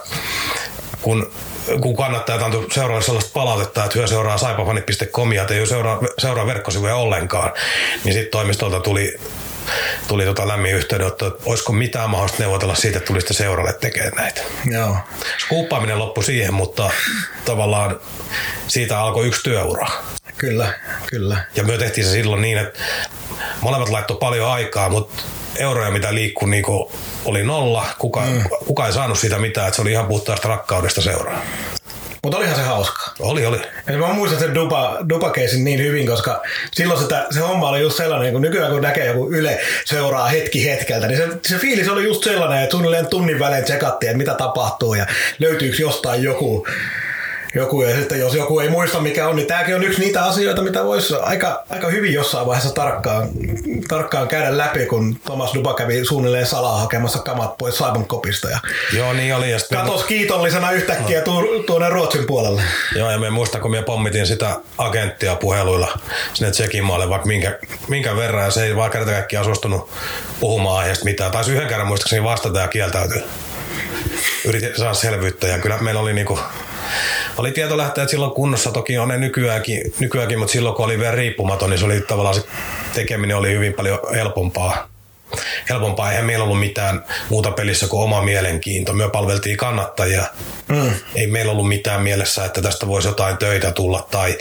kun 1.02 1.32
kun 1.80 1.96
kannattaa 1.96 2.44
antoi 2.44 2.66
seuraavalle 2.72 3.04
sellaista 3.04 3.30
palautetta, 3.34 3.84
että 3.84 3.98
hyö 3.98 4.06
seuraa 4.06 4.38
saipafani.com 4.38 5.32
ja 5.32 5.46
ei 5.50 5.66
seuraa, 5.66 6.00
seuraa 6.18 6.46
verkkosivuja 6.46 6.96
ollenkaan, 6.96 7.52
niin 8.04 8.12
sitten 8.12 8.30
toimistolta 8.30 8.80
tuli 8.80 9.16
tuli 10.08 10.24
tota 10.24 10.48
lämmin 10.48 10.74
yhteydenotto, 10.74 11.26
että 11.26 11.42
olisiko 11.46 11.72
mitään 11.72 12.10
mahdollista 12.10 12.42
neuvotella 12.42 12.74
siitä, 12.74 12.98
että 12.98 13.06
tulisi 13.06 13.34
seuralle 13.34 13.72
tekemään 13.72 14.12
näitä. 14.16 14.40
Joo. 14.64 14.96
Skuuppaaminen 15.38 15.98
loppui 15.98 16.24
siihen, 16.24 16.54
mutta 16.54 16.90
tavallaan 17.44 18.00
siitä 18.68 19.00
alkoi 19.00 19.26
yksi 19.26 19.42
työura. 19.42 19.86
Kyllä, 20.40 20.72
kyllä. 21.06 21.36
Ja 21.56 21.64
me 21.64 21.78
tehtiin 21.78 22.06
se 22.06 22.12
silloin 22.12 22.42
niin, 22.42 22.58
että 22.58 22.80
molemmat 23.60 23.88
laittoi 23.88 24.16
paljon 24.20 24.48
aikaa, 24.48 24.88
mutta 24.88 25.22
euroja, 25.58 25.90
mitä 25.90 26.14
liikkui, 26.14 26.50
niin 26.50 26.64
oli 27.24 27.42
nolla. 27.42 27.86
Kuka, 27.98 28.20
mm. 28.20 28.42
kuka 28.66 28.86
ei 28.86 28.92
saanut 28.92 29.18
siitä 29.18 29.38
mitään, 29.38 29.66
että 29.66 29.76
se 29.76 29.82
oli 29.82 29.92
ihan 29.92 30.06
puhtaasta 30.06 30.48
rakkaudesta 30.48 31.00
seuraa. 31.00 31.42
Mutta 32.22 32.38
olihan 32.38 32.56
se 32.56 32.62
hauska. 32.62 33.12
Oli, 33.20 33.46
oli. 33.46 33.60
Ja 33.86 33.98
mä 33.98 34.12
muistan 34.12 34.40
sen 34.40 34.54
Dupa, 34.54 34.98
dupa 35.08 35.32
niin 35.62 35.80
hyvin, 35.80 36.06
koska 36.06 36.42
silloin 36.72 37.00
sitä, 37.00 37.26
se 37.30 37.40
homma 37.40 37.68
oli 37.68 37.80
just 37.80 37.96
sellainen, 37.96 38.32
kun 38.32 38.42
nykyään 38.42 38.72
kun 38.72 38.82
näkee 38.82 39.06
joku 39.06 39.32
Yle 39.32 39.60
seuraa 39.84 40.28
hetki 40.28 40.64
hetkeltä, 40.70 41.06
niin 41.06 41.18
se, 41.18 41.28
se 41.46 41.58
fiilis 41.58 41.88
oli 41.88 42.04
just 42.04 42.24
sellainen, 42.24 42.62
että 42.62 42.70
suunnilleen 42.70 43.06
tunnin 43.06 43.38
välein 43.38 43.64
tsekattiin, 43.64 44.10
että 44.10 44.18
mitä 44.18 44.34
tapahtuu 44.34 44.94
ja 44.94 45.06
löytyykö 45.38 45.82
jostain 45.82 46.22
joku 46.22 46.66
joku, 47.54 47.82
ja 47.82 47.96
sitten 47.96 48.20
jos 48.20 48.34
joku 48.34 48.60
ei 48.60 48.68
muista 48.68 49.00
mikä 49.00 49.28
on, 49.28 49.36
niin 49.36 49.46
tämäkin 49.46 49.74
on 49.74 49.84
yksi 49.84 50.00
niitä 50.00 50.24
asioita, 50.24 50.62
mitä 50.62 50.84
voisi 50.84 51.14
aika, 51.22 51.64
aika 51.70 51.88
hyvin 51.88 52.14
jossain 52.14 52.46
vaiheessa 52.46 52.74
tarkkaan, 52.74 53.28
tarkkaan 53.88 54.28
käydä 54.28 54.58
läpi, 54.58 54.86
kun 54.86 55.16
Thomas 55.24 55.54
Duba 55.54 55.74
kävi 55.74 56.04
suunnilleen 56.04 56.46
salaa 56.46 56.80
hakemassa 56.80 57.18
kamat 57.18 57.58
pois 57.58 57.78
Saibon 57.78 58.08
kopista. 58.08 58.50
Ja 58.50 58.58
Joo, 58.92 59.12
niin 59.12 59.34
oli. 59.34 59.50
Ja 59.50 59.58
katos 59.72 60.00
me... 60.00 60.06
kiitollisena 60.06 60.70
yhtäkkiä 60.70 61.18
no. 61.18 61.24
tu- 61.24 61.62
tuonne 61.62 61.88
Ruotsin 61.88 62.26
puolelle. 62.26 62.62
Joo, 62.96 63.10
ja 63.10 63.18
me 63.18 63.30
muistan, 63.30 63.60
kun 63.60 63.70
me 63.70 63.82
pommitin 63.82 64.26
sitä 64.26 64.56
agenttia 64.78 65.36
puheluilla 65.36 65.98
sinne 66.34 66.50
Tsekin 66.50 66.84
maalle, 66.84 67.08
vaikka 67.08 67.26
minkä, 67.26 67.58
minkä 67.88 68.16
verran, 68.16 68.44
ja 68.44 68.50
se 68.50 68.64
ei 68.64 68.76
vaan 68.76 68.90
kerta 68.90 69.10
kaikkiaan 69.10 69.44
suostunut 69.44 69.90
puhumaan 70.40 70.78
aiheesta 70.78 71.04
mitään. 71.04 71.32
Taisi 71.32 71.52
yhden 71.52 71.68
kerran 71.68 71.86
muistaakseni 71.86 72.24
vastata 72.24 72.60
ja 72.60 72.68
kieltäytyä. 72.68 73.22
Yritin 74.44 74.76
saada 74.76 74.94
selvyyttä, 74.94 75.46
ja 75.46 75.58
kyllä 75.58 75.78
meillä 75.78 76.00
oli 76.00 76.12
niinku 76.12 76.38
oli 77.38 77.52
tietolähteet 77.52 78.08
silloin 78.08 78.32
kunnossa, 78.32 78.70
toki 78.70 78.98
on 78.98 79.08
ne 79.08 79.18
nykyäänkin, 79.18 79.92
nykyäänkin 80.00 80.38
mutta 80.38 80.52
silloin 80.52 80.74
kun 80.76 80.84
oli 80.84 80.98
vielä 80.98 81.14
riippumaton, 81.14 81.70
niin 81.70 81.78
se 81.78 81.84
oli 81.84 82.00
tavallaan 82.00 82.34
se 82.34 82.44
tekeminen 82.94 83.36
oli 83.36 83.52
hyvin 83.52 83.72
paljon 83.72 83.98
helpompaa 84.14 84.89
helpompaa. 85.68 86.10
Eihän 86.10 86.26
meillä 86.26 86.44
ollut 86.44 86.60
mitään 86.60 87.04
muuta 87.28 87.50
pelissä 87.50 87.86
kuin 87.86 88.02
oma 88.02 88.22
mielenkiinto. 88.22 88.92
Me 88.92 89.10
palveltiin 89.10 89.56
kannattajia. 89.56 90.24
Mm. 90.68 90.90
Ei 91.14 91.26
meillä 91.26 91.52
ollut 91.52 91.68
mitään 91.68 92.02
mielessä, 92.02 92.44
että 92.44 92.62
tästä 92.62 92.86
voisi 92.86 93.08
jotain 93.08 93.36
töitä 93.36 93.72
tulla 93.72 94.06
tai, 94.10 94.38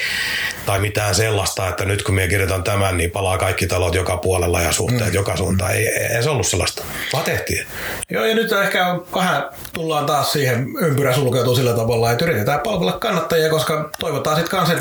tai 0.65 0.79
mitään 0.79 1.15
sellaista, 1.15 1.67
että 1.67 1.85
nyt 1.85 2.03
kun 2.03 2.15
me 2.15 2.27
kirjoitan 2.27 2.63
tämän, 2.63 2.97
niin 2.97 3.11
palaa 3.11 3.37
kaikki 3.37 3.67
talot 3.67 3.95
joka 3.95 4.17
puolella 4.17 4.61
ja 4.61 4.71
suhteet 4.71 5.09
mm. 5.09 5.13
joka 5.13 5.37
suuntaan. 5.37 5.71
Ei, 5.71 5.87
ei, 5.87 6.23
se 6.23 6.29
ollut 6.29 6.47
sellaista. 6.47 6.83
Vaan 7.13 7.25
tehtiin. 7.25 7.65
Joo, 8.11 8.25
ja 8.25 8.35
nyt 8.35 8.51
ehkä 8.51 8.85
vähän 9.15 9.43
tullaan 9.73 10.05
taas 10.05 10.31
siihen 10.31 10.67
ympyrä 10.81 11.13
sulkeutuu 11.13 11.55
sillä 11.55 11.73
tavalla, 11.73 12.11
että 12.11 12.25
yritetään 12.25 12.59
palvella 12.59 12.91
kannattajia, 12.91 13.49
koska 13.49 13.89
toivotaan 13.99 14.35
sitten 14.35 14.51
kanssa, 14.51 14.75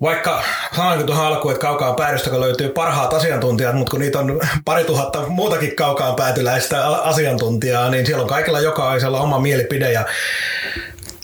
vaikka 0.00 0.42
sanoinko 0.76 1.04
tuohon 1.04 1.26
alkuun, 1.26 1.52
että 1.52 1.66
kaukaa 1.66 1.94
päädystä 1.94 2.40
löytyy 2.40 2.68
parhaat 2.68 3.14
asiantuntijat, 3.14 3.74
mutta 3.74 3.90
kun 3.90 4.00
niitä 4.00 4.18
on 4.18 4.40
pari 4.64 4.84
tuhatta 4.84 5.27
muutakin 5.28 5.76
kaukaan 5.76 6.16
päätyläistä 6.16 6.86
asiantuntijaa, 6.86 7.90
niin 7.90 8.06
siellä 8.06 8.22
on 8.22 8.28
kaikilla 8.28 8.60
jokaisella 8.60 9.20
oma 9.20 9.38
mielipide 9.38 9.92
ja 9.92 10.04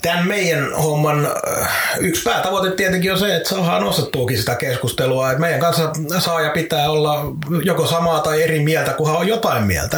tämän 0.05 0.27
meidän 0.27 0.73
homman 0.73 1.25
äh, 1.25 1.71
yksi 1.99 2.23
päätavoite 2.23 2.75
tietenkin 2.75 3.11
on 3.11 3.19
se, 3.19 3.35
että 3.35 3.49
saadaan 3.49 3.83
nostettuukin 3.83 4.37
sitä 4.37 4.55
keskustelua. 4.55 5.31
Että 5.31 5.41
meidän 5.41 5.59
kanssa 5.59 5.91
saa 6.19 6.41
ja 6.41 6.49
pitää 6.49 6.89
olla 6.89 7.25
joko 7.63 7.87
samaa 7.87 8.19
tai 8.19 8.43
eri 8.43 8.59
mieltä, 8.59 8.93
kunhan 8.93 9.17
on 9.17 9.27
jotain 9.27 9.63
mieltä. 9.63 9.97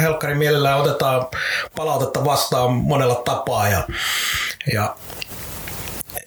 Helkkarin 0.00 0.38
mielellään 0.38 0.78
otetaan 0.78 1.26
palautetta 1.76 2.24
vastaan 2.24 2.72
monella 2.72 3.14
tapaa 3.14 3.68
ja, 3.68 3.82
ja 4.72 4.96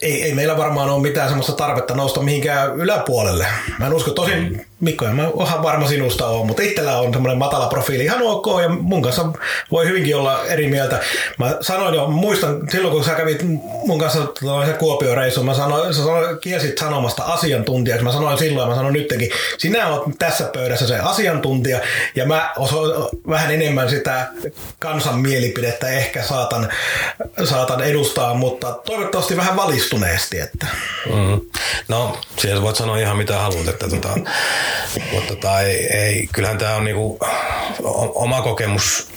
ei, 0.01 0.23
ei 0.23 0.33
meillä 0.33 0.57
varmaan 0.57 0.89
ole 0.89 1.01
mitään 1.01 1.27
semmoista 1.27 1.53
tarvetta 1.53 1.95
nousta 1.95 2.21
mihinkään 2.21 2.75
yläpuolelle. 2.75 3.47
Mä 3.79 3.87
en 3.87 3.93
usko, 3.93 4.11
tosin 4.11 4.65
Mikko, 4.81 5.05
en 5.05 5.15
mä 5.15 5.27
oonhan 5.33 5.63
varma 5.63 5.87
sinusta 5.87 6.27
on, 6.27 6.47
mutta 6.47 6.63
itsellä 6.63 6.97
on 6.97 7.13
semmoinen 7.13 7.37
matala 7.37 7.67
profiili 7.67 8.03
ihan 8.03 8.21
ok 8.21 8.45
ja 8.61 8.69
mun 8.69 9.01
kanssa 9.01 9.25
voi 9.71 9.87
hyvinkin 9.87 10.15
olla 10.15 10.45
eri 10.45 10.67
mieltä. 10.67 10.99
Mä 11.37 11.57
sanoin 11.61 11.95
jo, 11.95 12.07
muistan 12.07 12.61
silloin 12.71 12.93
kun 12.93 13.03
sä 13.03 13.15
kävit 13.15 13.43
mun 13.85 13.99
kanssa 13.99 14.27
se 14.65 14.73
Kuopion 14.73 15.17
reissu, 15.17 15.43
mä 15.43 15.53
sanoin, 15.53 15.93
sä 15.93 16.03
sanoin, 16.03 16.39
kiesit 16.39 16.77
sanomasta 16.77 17.23
asiantuntijaksi. 17.23 18.03
Mä 18.03 18.11
sanoin 18.11 18.37
silloin, 18.37 18.69
mä 18.69 18.75
sanoin 18.75 18.93
nytkin, 18.93 19.29
sinä 19.57 19.87
oot 19.87 20.03
tässä 20.19 20.49
pöydässä 20.53 20.87
se 20.87 20.99
asiantuntija 20.99 21.79
ja 22.15 22.25
mä 22.25 22.53
osoin 22.57 22.91
vähän 23.29 23.51
enemmän 23.51 23.89
sitä 23.89 24.27
kansan 24.79 25.19
mielipidettä 25.19 25.89
ehkä 25.89 26.23
saatan, 26.23 26.69
saatan 27.43 27.81
edustaa, 27.81 28.33
mutta 28.33 28.71
toivottavasti 28.85 29.37
vähän 29.37 29.55
valistuneesti. 29.55 30.39
Että. 30.39 30.67
Mm. 31.05 31.41
No, 31.87 32.17
siellä 32.37 32.61
voit 32.61 32.75
sanoa 32.75 32.97
ihan 32.97 33.17
mitä 33.17 33.39
haluat, 33.39 33.67
että 33.67 33.89
tota, 33.89 34.09
mutta 35.11 35.27
tota, 35.27 35.61
ei, 35.61 35.97
ei, 35.97 36.29
kyllähän 36.31 36.57
tämä 36.57 36.75
on 36.75 36.83
niinku, 36.83 37.19
oma 38.15 38.41
kokemus 38.41 39.11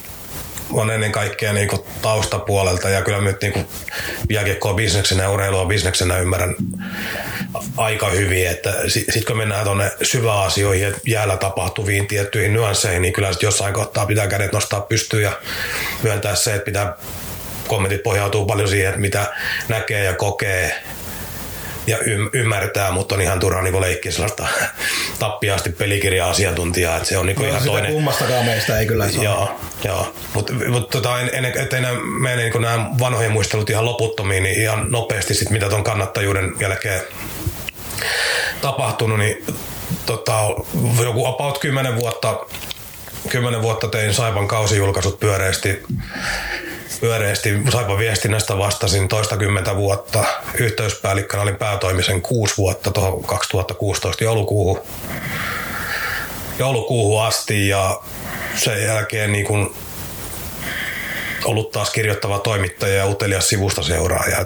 on 0.73 0.91
ennen 0.91 1.11
kaikkea 1.11 1.53
niinku 1.53 1.85
taustapuolelta. 2.01 2.89
Ja 2.89 3.01
kyllä 3.01 3.21
nyt 3.21 3.41
niinku 3.41 3.59
jääkiekkoa 4.29 4.73
bisneksenä 4.73 5.23
ja 5.23 5.29
urheilua 5.29 5.65
bisneksenä 5.65 6.17
ymmärrän 6.17 6.55
aika 7.77 8.09
hyvin, 8.09 8.47
että 8.47 8.73
sitten 8.87 9.13
sit 9.13 9.25
kun 9.25 9.37
mennään 9.37 9.65
tuonne 9.65 9.91
syväasioihin 10.01 10.87
ja 10.87 10.93
jäällä 11.07 11.37
tapahtuviin 11.37 12.07
tiettyihin 12.07 12.53
nyansseihin, 12.53 13.01
niin 13.01 13.13
kyllä 13.13 13.31
sitten 13.31 13.47
jossain 13.47 13.73
kohtaa 13.73 14.05
pitää 14.05 14.27
kädet 14.27 14.53
nostaa 14.53 14.81
pystyyn 14.81 15.23
ja 15.23 15.39
myöntää 16.03 16.35
se, 16.35 16.55
että 16.55 16.65
pitää 16.65 16.97
kommentit 17.67 18.03
pohjautuu 18.03 18.45
paljon 18.45 18.69
siihen, 18.69 18.89
että 18.89 19.01
mitä 19.01 19.33
näkee 19.67 20.03
ja 20.03 20.13
kokee 20.13 20.83
ja 21.87 21.97
ymmärtää, 22.33 22.91
mutta 22.91 23.15
on 23.15 23.21
ihan 23.21 23.39
turha 23.39 23.61
niin 23.61 23.81
leikkiä 23.81 24.11
sellaista 24.11 24.47
tappiasti 25.19 25.69
pelikirja-asiantuntijaa, 25.69 26.97
että 26.97 27.09
se 27.09 27.17
on 27.17 27.25
niin 27.25 27.39
no, 27.39 27.47
ihan 27.47 27.63
toinen. 27.63 27.91
kummastakaan 27.91 28.45
meistä 28.45 28.79
ei 28.79 28.85
kyllä 28.85 29.11
saa. 29.11 29.23
Joo, 29.23 29.59
joo. 29.83 30.13
mutta 30.33 30.53
mut, 30.53 30.89
tota, 30.89 31.19
en, 31.19 31.29
en, 31.33 31.45
ettei 31.45 31.81
nämä, 31.81 31.99
mene 32.19 32.35
niin 32.35 32.61
nämä 32.61 32.89
vanhojen 32.99 33.31
muistelut 33.31 33.69
ihan 33.69 33.85
loputtomiin, 33.85 34.43
niin 34.43 34.61
ihan 34.61 34.91
nopeasti 34.91 35.33
sit, 35.33 35.49
mitä 35.49 35.69
tuon 35.69 35.83
kannattajuuden 35.83 36.53
jälkeen 36.59 37.01
tapahtunut, 38.61 39.19
niin 39.19 39.45
tota, 40.05 40.33
joku 41.03 41.25
about 41.25 41.57
10 41.57 41.95
vuotta, 41.95 42.39
10 43.29 43.61
vuotta 43.61 43.87
tein 43.87 44.13
Saipan 44.13 44.47
kausijulkaisut 44.47 45.19
pyöreästi 45.19 45.83
pyöreästi 46.99 47.49
Saipa 47.71 47.97
viestinnästä 47.97 48.57
vastasin 48.57 49.07
toista 49.07 49.37
kymmentä 49.37 49.75
vuotta. 49.75 50.25
Yhteyspäällikkönä 50.59 51.43
olin 51.43 51.55
päätoimisen 51.55 52.21
kuusi 52.21 52.57
vuotta 52.57 52.91
tuohon 52.91 53.23
2016 53.23 54.23
joulukuuhun, 54.23 54.81
joulukuuhun 56.59 57.23
asti 57.23 57.67
ja 57.67 57.99
sen 58.55 58.83
jälkeen 58.83 59.31
niin 59.31 59.45
kun 59.45 59.75
ollut 61.45 61.71
taas 61.71 61.89
kirjoittava 61.89 62.39
toimittaja 62.39 62.95
ja 62.95 63.07
utelias 63.07 63.49
sivusta 63.49 63.83
seuraaja. 63.83 64.45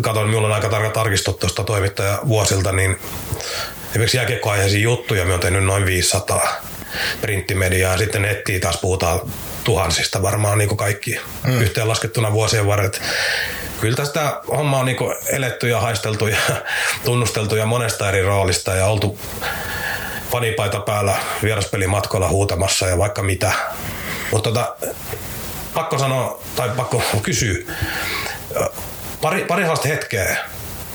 Katon, 0.00 0.28
minulla 0.28 0.48
on 0.48 0.54
aika 0.54 0.68
tarkka 0.68 0.90
tarkistot 0.90 1.38
tuosta 1.38 1.64
toimittajavuosilta, 1.64 2.72
niin 2.72 2.96
esimerkiksi 3.90 4.16
jääkiekkoaiheisiin 4.16 4.82
juttuja 4.82 5.24
me 5.24 5.34
on 5.34 5.40
tehnyt 5.40 5.64
noin 5.64 5.86
500 5.86 6.67
printtimediaa 7.20 7.92
ja 7.92 7.98
sitten 7.98 8.22
nettiin 8.22 8.60
taas 8.60 8.76
puhutaan 8.76 9.20
tuhansista 9.64 10.22
varmaan 10.22 10.58
niin 10.58 10.68
kuin 10.68 10.78
kaikki 10.78 11.20
mm. 11.46 11.60
yhteenlaskettuna 11.60 12.32
vuosien 12.32 12.66
varret. 12.66 13.02
kyllä 13.80 13.96
tästä 13.96 14.40
homma 14.48 14.78
on 14.78 14.86
niin 14.86 14.96
eletty 15.26 15.68
ja 15.68 15.80
haisteltu 15.80 16.26
ja 16.26 16.38
tunnusteltu 17.04 17.56
ja 17.56 17.66
monesta 17.66 18.08
eri 18.08 18.22
roolista 18.22 18.74
ja 18.74 18.86
oltu 18.86 19.18
fanipaita 20.30 20.80
päällä 20.80 21.16
vieraspelimatkoilla 21.42 22.28
huutamassa 22.28 22.86
ja 22.86 22.98
vaikka 22.98 23.22
mitä. 23.22 23.52
Mutta 24.30 24.50
tota, 24.50 24.76
pakko 25.74 25.98
sanoa, 25.98 26.40
tai 26.56 26.70
pakko 26.76 27.02
kysyä, 27.22 27.56
pari, 29.20 29.44
pari 29.44 29.62
sellaista 29.62 29.88
hetkeä, 29.88 30.36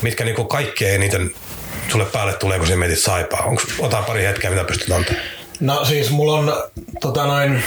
mitkä 0.01 0.25
niinku 0.25 0.45
kaikkein 0.45 0.95
eniten 0.95 1.31
sulle 1.89 2.05
päälle 2.05 2.33
tulee, 2.33 2.59
kun 2.59 2.67
sä 2.67 2.75
mietit 2.75 2.99
saipaa. 2.99 3.43
Onko, 3.43 3.61
pari 4.07 4.23
hetkeä, 4.23 4.49
mitä 4.49 4.63
pystyt 4.63 4.91
antamaan? 4.91 5.42
No 5.63 5.85
siis 5.85 6.09
mulla 6.09 6.33
on 6.33 6.63
tota 7.01 7.25
noin, 7.25 7.63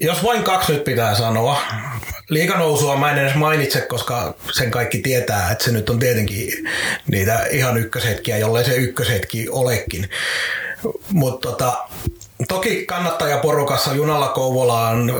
jos 0.00 0.24
vain 0.24 0.42
kaksi 0.42 0.72
nyt 0.72 0.84
pitää 0.84 1.14
sanoa, 1.14 1.60
liikanousua 2.28 2.96
mä 2.96 3.12
en 3.12 3.18
edes 3.18 3.34
mainitse, 3.34 3.80
koska 3.80 4.34
sen 4.52 4.70
kaikki 4.70 4.98
tietää, 4.98 5.50
että 5.50 5.64
se 5.64 5.72
nyt 5.72 5.90
on 5.90 5.98
tietenkin 5.98 6.68
niitä 7.06 7.46
ihan 7.50 7.76
ykköshetkiä, 7.76 8.38
jollei 8.38 8.64
se 8.64 8.76
ykköshetki 8.76 9.48
olekin. 9.48 10.10
Mutta 11.12 11.48
tota, 11.48 11.88
Toki 12.48 12.86
kannattajaporukassa 12.86 13.94
junalla 13.94 14.28
Kouvolaan 14.28 15.12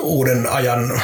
uuden 0.00 0.46
ajan 0.46 1.02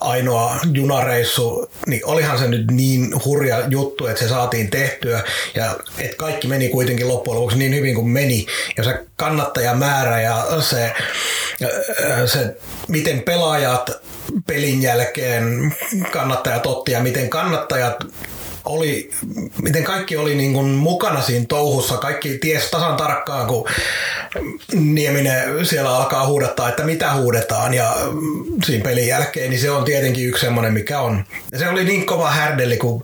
ainoa 0.00 0.56
junareissu, 0.72 1.70
niin 1.86 2.00
olihan 2.04 2.38
se 2.38 2.48
nyt 2.48 2.70
niin 2.70 3.24
hurja 3.24 3.66
juttu, 3.68 4.06
että 4.06 4.22
se 4.22 4.28
saatiin 4.28 4.70
tehtyä 4.70 5.22
ja 5.54 5.76
että 5.98 6.16
kaikki 6.16 6.48
meni 6.48 6.68
kuitenkin 6.68 7.08
loppujen 7.08 7.36
lopuksi 7.36 7.58
niin 7.58 7.74
hyvin 7.74 7.94
kuin 7.94 8.08
meni. 8.08 8.46
Ja 8.76 8.84
se 8.84 9.04
kannattajamäärä 9.16 10.20
ja 10.20 10.46
se, 10.60 10.92
se 12.26 12.56
miten 12.88 13.22
pelaajat 13.22 13.90
pelin 14.46 14.82
jälkeen 14.82 15.74
kannattajat 16.10 16.66
otti 16.66 16.92
ja 16.92 17.00
miten 17.00 17.30
kannattajat 17.30 17.96
oli, 18.64 19.10
miten 19.62 19.84
kaikki 19.84 20.16
oli 20.16 20.34
niin 20.34 20.52
kuin 20.52 20.66
mukana 20.66 21.22
siinä 21.22 21.46
touhussa. 21.48 21.96
Kaikki 21.96 22.38
ties 22.38 22.70
tasan 22.70 22.96
tarkkaan, 22.96 23.46
kun 23.46 23.68
Nieminen 24.72 25.66
siellä 25.66 25.96
alkaa 25.96 26.26
huudattaa, 26.26 26.68
että 26.68 26.84
mitä 26.84 27.14
huudetaan 27.14 27.74
ja 27.74 27.96
siinä 28.64 28.84
pelin 28.84 29.06
jälkeen, 29.06 29.50
niin 29.50 29.60
se 29.60 29.70
on 29.70 29.84
tietenkin 29.84 30.28
yksi 30.28 30.40
semmoinen, 30.40 30.72
mikä 30.72 31.00
on. 31.00 31.24
Ja 31.52 31.58
se 31.58 31.68
oli 31.68 31.84
niin 31.84 32.06
kova 32.06 32.30
härdeli, 32.30 32.76
kun 32.76 33.02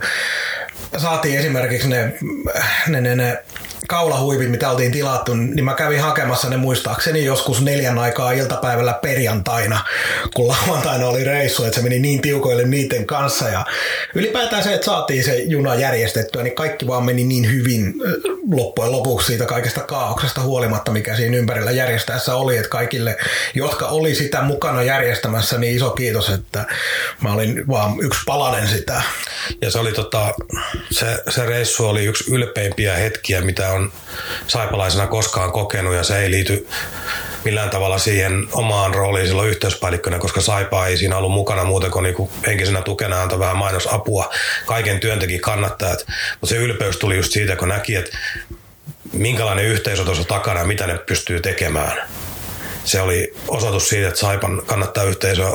saatiin 0.96 1.38
esimerkiksi 1.38 1.88
ne, 1.88 2.12
ne, 2.88 3.00
ne, 3.00 3.16
ne 3.16 3.38
kaulahuivit, 3.90 4.50
mitä 4.50 4.70
oltiin 4.70 4.92
tilattu, 4.92 5.34
niin 5.34 5.64
mä 5.64 5.74
kävin 5.74 6.00
hakemassa 6.00 6.48
ne 6.48 6.56
muistaakseni 6.56 7.24
joskus 7.24 7.62
neljän 7.62 7.98
aikaa 7.98 8.32
iltapäivällä 8.32 8.92
perjantaina, 9.02 9.84
kun 10.34 10.48
lauantaina 10.48 11.06
oli 11.06 11.24
reissu, 11.24 11.64
että 11.64 11.76
se 11.76 11.82
meni 11.82 11.98
niin 11.98 12.22
tiukoille 12.22 12.64
niiden 12.64 13.06
kanssa. 13.06 13.48
Ja 13.48 13.66
ylipäätään 14.14 14.62
se, 14.62 14.74
että 14.74 14.84
saatiin 14.84 15.24
se 15.24 15.36
juna 15.38 15.74
järjestettyä, 15.74 16.42
niin 16.42 16.54
kaikki 16.54 16.86
vaan 16.86 17.04
meni 17.04 17.24
niin 17.24 17.52
hyvin 17.52 17.94
loppujen 18.52 18.92
lopuksi 18.92 19.26
siitä 19.26 19.46
kaikesta 19.46 19.80
kaauksesta 19.80 20.40
huolimatta, 20.40 20.90
mikä 20.90 21.16
siinä 21.16 21.36
ympärillä 21.36 21.70
järjestäessä 21.70 22.34
oli, 22.34 22.56
että 22.56 22.68
kaikille, 22.68 23.16
jotka 23.54 23.86
oli 23.86 24.14
sitä 24.14 24.42
mukana 24.42 24.82
järjestämässä, 24.82 25.58
niin 25.58 25.76
iso 25.76 25.90
kiitos, 25.90 26.28
että 26.28 26.64
mä 27.22 27.32
olin 27.32 27.68
vaan 27.68 28.00
yksi 28.00 28.20
palanen 28.26 28.68
sitä. 28.68 29.02
Ja 29.62 29.70
se 29.70 29.78
oli 29.78 29.92
tota, 29.92 30.34
se, 30.90 31.06
se 31.28 31.46
reissu 31.46 31.86
oli 31.86 32.04
yksi 32.04 32.34
ylpeimpiä 32.34 32.96
hetkiä, 32.96 33.40
mitä 33.40 33.68
on 33.68 33.79
on 33.80 33.92
saipalaisena 34.46 35.06
koskaan 35.06 35.52
kokenut 35.52 35.94
ja 35.94 36.02
se 36.02 36.18
ei 36.18 36.30
liity 36.30 36.68
millään 37.44 37.70
tavalla 37.70 37.98
siihen 37.98 38.46
omaan 38.52 38.94
rooliin 38.94 39.26
silloin 39.26 39.50
yhteyspäällikkönä, 39.50 40.18
koska 40.18 40.40
Saipa 40.40 40.86
ei 40.86 40.96
siinä 40.96 41.16
ollut 41.16 41.32
mukana 41.32 41.64
muuten 41.64 41.90
kuin 41.90 42.02
niinku 42.02 42.30
henkisenä 42.46 42.82
tukena 42.82 43.22
antoi 43.22 43.38
vähän 43.38 43.56
mainosapua. 43.56 44.32
Kaiken 44.66 45.00
työnteki 45.00 45.38
kannattajat. 45.38 46.06
Mutta 46.40 46.54
se 46.54 46.56
ylpeys 46.56 46.96
tuli 46.96 47.16
just 47.16 47.32
siitä, 47.32 47.56
kun 47.56 47.68
näki, 47.68 47.96
että 47.96 48.18
minkälainen 49.12 49.64
yhteisö 49.64 50.04
tuossa 50.04 50.24
takana 50.24 50.60
ja 50.60 50.66
mitä 50.66 50.86
ne 50.86 50.98
pystyy 50.98 51.40
tekemään 51.40 52.08
se 52.84 53.00
oli 53.00 53.34
osoitus 53.48 53.88
siitä, 53.88 54.08
että 54.08 54.20
Saipan 54.20 54.62
kannattajayhteisö 54.66 55.50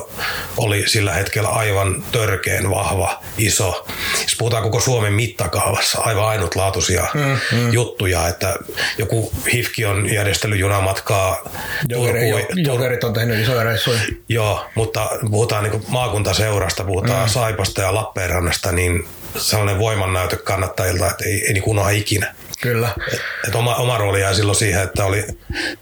oli 0.57 0.83
sillä 0.87 1.13
hetkellä 1.13 1.49
aivan 1.49 2.03
törkeen 2.11 2.69
vahva, 2.69 3.23
iso. 3.37 3.87
Jos 4.21 4.35
puhutaan 4.37 4.63
koko 4.63 4.79
Suomen 4.79 5.13
mittakaavassa, 5.13 6.01
aivan 6.01 6.25
ainutlaatuisia 6.25 7.07
mm, 7.13 7.21
mm. 7.51 7.73
juttuja, 7.73 8.27
että 8.27 8.55
joku 8.97 9.31
Hifki 9.53 9.85
on 9.85 10.13
järjestellyt 10.13 10.59
junamatkaa. 10.59 11.49
Jokeri, 11.89 12.29
jo, 12.29 12.39
jokerit 12.55 13.03
on 13.03 13.13
tehnyt 13.13 13.39
isoja 13.39 13.63
reissuja. 13.63 13.99
Joo, 14.29 14.65
mutta 14.75 15.09
puhutaan 15.31 15.63
niin 15.63 15.83
maakuntaseurasta, 15.87 16.83
puhutaan 16.83 17.27
mm. 17.27 17.33
Saipasta 17.33 17.81
ja 17.81 17.93
Lappeenrannasta, 17.93 18.71
niin 18.71 19.07
sellainen 19.37 19.79
voimannäytö 19.79 20.37
kannattajilta, 20.37 21.09
että 21.09 21.25
ei, 21.25 21.45
ei 21.47 21.53
niin 21.53 21.63
unoha 21.65 21.89
ikinä. 21.89 22.35
Kyllä. 22.65 22.89
Et, 23.13 23.21
et 23.47 23.55
oma, 23.55 23.75
oma 23.75 23.97
rooli 23.97 24.21
jäi 24.21 24.35
silloin 24.35 24.55
siihen, 24.55 24.83
että 24.83 25.05
oli 25.05 25.25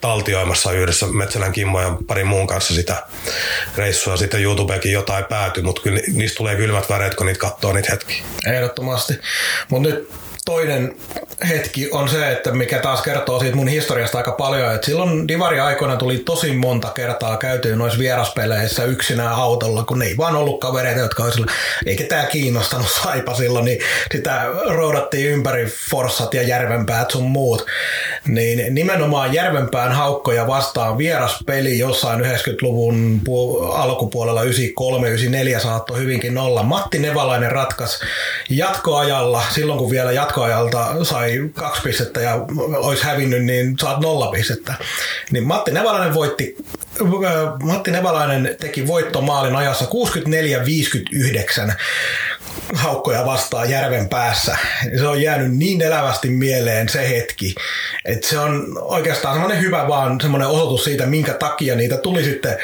taltioimassa 0.01 0.71
yhdessä 0.71 1.05
Metsälän 1.05 1.51
Kimmo 1.51 1.81
ja 1.81 1.97
parin 2.07 2.27
muun 2.27 2.47
kanssa 2.47 2.73
sitä 2.73 3.03
reissua. 3.77 4.17
Sitten 4.17 4.43
YouTubekin 4.43 4.91
jotain 4.91 5.25
päätyi, 5.25 5.63
mutta 5.63 5.81
kyllä 5.81 5.99
niistä 6.13 6.37
tulee 6.37 6.55
kylmät 6.55 6.89
väreet, 6.89 7.15
kun 7.15 7.25
niitä 7.25 7.39
katsoo 7.39 7.73
niitä 7.73 7.91
hetkiä. 7.91 8.23
Ehdottomasti. 8.45 9.13
Mutta 9.69 9.89
nyt 9.89 10.09
toinen 10.45 10.95
hetki 11.49 11.89
on 11.91 12.09
se, 12.09 12.31
että 12.31 12.51
mikä 12.51 12.79
taas 12.79 13.01
kertoo 13.01 13.39
siitä 13.39 13.55
mun 13.55 13.67
historiasta 13.67 14.17
aika 14.17 14.31
paljon, 14.31 14.75
että 14.75 14.85
silloin 14.85 15.27
Divari-aikoina 15.27 15.97
tuli 15.97 16.17
tosi 16.17 16.51
monta 16.51 16.89
kertaa 16.89 17.37
käytyä 17.37 17.75
noissa 17.75 17.99
vieraspeleissä 17.99 18.83
yksinään 18.83 19.33
autolla, 19.33 19.83
kun 19.83 20.01
ei 20.01 20.17
vaan 20.17 20.35
ollut 20.35 20.59
kavereita, 20.59 20.99
jotka 20.99 21.23
olisivat, 21.23 21.49
eikä 21.85 22.03
tämä 22.03 22.25
kiinnostanut 22.25 22.87
saipa 23.03 23.35
silloin, 23.35 23.65
niin 23.65 23.79
sitä 24.11 24.45
roudattiin 24.69 25.31
ympäri 25.31 25.65
Forssat 25.89 26.33
ja 26.33 26.41
Järvenpäät 26.41 27.11
sun 27.11 27.23
muut. 27.23 27.65
Niin 28.27 28.75
nimenomaan 28.75 29.33
Järvenpään 29.33 29.91
haukkoja 29.91 30.47
vastaan 30.47 30.97
vieraspeli 30.97 31.79
jossain 31.79 32.21
90-luvun 32.21 33.21
alkupuolella 33.73 34.43
93-94 34.43 35.59
saattoi 35.59 35.99
hyvinkin 35.99 36.37
olla. 36.37 36.63
Matti 36.63 36.99
Nevalainen 36.99 37.51
ratkas 37.51 37.99
jatkoajalla, 38.49 39.43
silloin 39.55 39.79
kun 39.79 39.91
vielä 39.91 40.11
jatko 40.11 40.32
jatkoajalta 40.33 41.05
sai 41.05 41.49
kaksi 41.53 41.81
pistettä 41.81 42.21
ja 42.21 42.45
olisi 42.77 43.03
hävinnyt, 43.03 43.43
niin 43.43 43.75
saat 43.81 43.99
nolla 43.99 44.27
pistettä. 44.27 44.73
Niin 45.31 45.43
Matti 45.43 45.71
Nevalainen 45.71 46.13
voitti 46.13 46.55
äh, 47.01 47.07
Matti 47.63 47.91
Nevalainen 47.91 48.55
teki 48.59 48.87
voittomaalin 48.87 49.55
ajassa 49.55 49.85
64-59 51.69 51.73
haukkoja 52.73 53.25
vastaan 53.25 53.69
järven 53.69 54.09
päässä. 54.09 54.57
Se 54.97 55.07
on 55.07 55.21
jäänyt 55.21 55.57
niin 55.57 55.81
elävästi 55.81 56.29
mieleen 56.29 56.89
se 56.89 57.09
hetki, 57.09 57.55
että 58.05 58.27
se 58.27 58.39
on 58.39 58.77
oikeastaan 58.81 59.33
semmoinen 59.33 59.61
hyvä 59.61 59.87
vaan 59.87 60.21
semmoinen 60.21 60.47
osoitus 60.47 60.83
siitä, 60.83 61.05
minkä 61.05 61.33
takia 61.33 61.75
niitä 61.75 61.97
tuli 61.97 62.23
sitten 62.23 62.57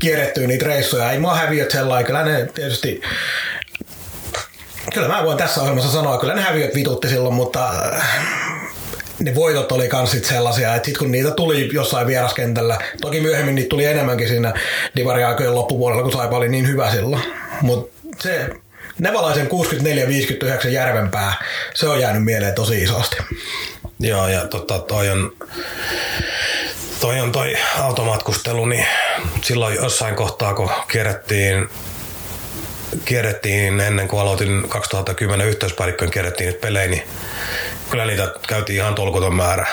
kierrettyä 0.00 0.46
niitä 0.46 0.66
reissuja. 0.66 1.10
Ei 1.10 1.18
mua 1.18 1.34
häviöt 1.34 1.70
sellainen, 1.70 2.06
kyllä 2.06 2.24
ne 2.24 2.48
tietysti 2.54 3.00
Kyllä 4.94 5.08
mä 5.08 5.24
voin 5.24 5.38
tässä 5.38 5.60
ohjelmassa 5.60 5.92
sanoa, 5.92 6.18
kyllä 6.18 6.34
ne 6.34 6.42
häviöt 6.42 6.74
vitutti 6.74 7.08
silloin, 7.08 7.34
mutta 7.34 7.70
äh, 7.70 8.18
ne 9.18 9.34
voitot 9.34 9.72
oli 9.72 9.88
kans 9.88 10.10
sit 10.10 10.24
sellaisia, 10.24 10.74
että 10.74 10.86
sit 10.86 10.98
kun 10.98 11.10
niitä 11.10 11.30
tuli 11.30 11.68
jossain 11.72 12.06
vieraskentällä, 12.06 12.78
toki 13.00 13.20
myöhemmin 13.20 13.54
niitä 13.54 13.68
tuli 13.68 13.84
enemmänkin 13.84 14.28
siinä 14.28 14.54
divariaikojen 14.96 15.54
loppupuolella, 15.54 16.02
kun 16.02 16.12
Saipa 16.12 16.36
oli 16.36 16.48
niin 16.48 16.68
hyvä 16.68 16.90
silloin. 16.90 17.22
Mutta 17.60 17.96
se 18.20 18.50
Nevalaisen 18.98 19.48
64-59 20.64 20.68
Järvenpää, 20.68 21.34
se 21.74 21.88
on 21.88 22.00
jäänyt 22.00 22.24
mieleen 22.24 22.54
tosi 22.54 22.82
isosti. 22.82 23.16
Joo, 24.00 24.28
ja 24.28 24.46
tota, 24.46 24.78
toi 24.78 25.10
on, 25.10 25.32
toi 27.00 27.20
on 27.20 27.32
toi 27.32 27.56
automaatkustelu, 27.78 28.66
niin 28.66 28.86
silloin 29.42 29.74
jossain 29.74 30.14
kohtaa, 30.14 30.54
kun 30.54 30.70
kierrettiin 30.92 31.68
kierrettiin 33.04 33.80
ennen 33.80 34.08
kuin 34.08 34.20
aloitin 34.20 34.68
2010 34.68 35.46
yhteyspäällikköön 35.46 36.10
kierrettiin 36.10 36.46
niitä 36.46 36.60
pelejä, 36.60 36.88
niin 36.88 37.02
kyllä 37.90 38.04
niitä 38.04 38.32
käytiin 38.48 38.76
ihan 38.76 38.94
tolkuton 38.94 39.34
määrä. 39.34 39.66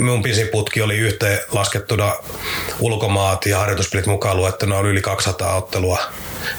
Mun 0.00 0.22
pisin 0.22 0.48
putki 0.48 0.82
oli 0.82 0.98
yhteen 0.98 1.40
laskettuna 1.52 2.14
ulkomaat 2.80 3.46
ja 3.46 3.58
harjoituspelit 3.58 4.06
mukaan 4.06 4.36
luettuna 4.36 4.76
oli 4.76 4.88
yli 4.88 5.02
200 5.02 5.54
ottelua 5.54 5.98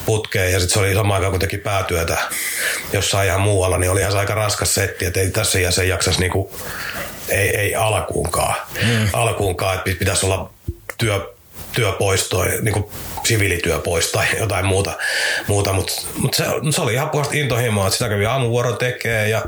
putkeen 0.06 0.52
ja 0.52 0.60
sitten 0.60 0.74
se 0.74 0.80
oli 0.80 0.94
sama 0.94 1.16
aikaan 1.16 1.32
kun 1.32 1.40
teki 1.40 1.58
päätyötä 1.58 2.18
jossain 2.94 3.28
ihan 3.28 3.42
muualla, 3.42 3.78
niin 3.78 3.92
oli 3.92 4.00
ihan 4.00 4.18
aika 4.18 4.36
raskas 4.36 4.74
setti, 4.74 5.06
että 5.06 5.20
ei 5.20 5.32
tässä 5.32 5.60
iässä 5.60 5.84
jaksaisi 5.84 6.20
niinku, 6.20 6.52
ei, 7.30 7.58
ei 7.58 7.76
alkuunkaan, 7.76 8.56
mm. 8.84 9.10
alkuunkaan, 9.14 9.76
että 9.76 10.00
pitäisi 10.00 10.26
olla 10.26 10.50
työ, 10.98 11.34
työpoistoja, 11.72 12.62
niin 12.62 12.86
siviilityö 13.26 13.80
pois 13.80 14.12
tai 14.12 14.26
jotain 14.40 14.66
muuta, 14.66 14.94
muuta. 15.48 15.74
mutta 15.74 15.94
mut 16.18 16.34
se, 16.34 16.44
se, 16.70 16.82
oli 16.82 16.94
ihan 16.94 17.10
puhasta 17.10 17.38
intohimoa, 17.38 17.88
että 17.88 17.98
sitä 17.98 18.10
kävi 18.10 18.26
aamuvuoro 18.26 18.72
tekee 18.72 19.30
ja 19.30 19.46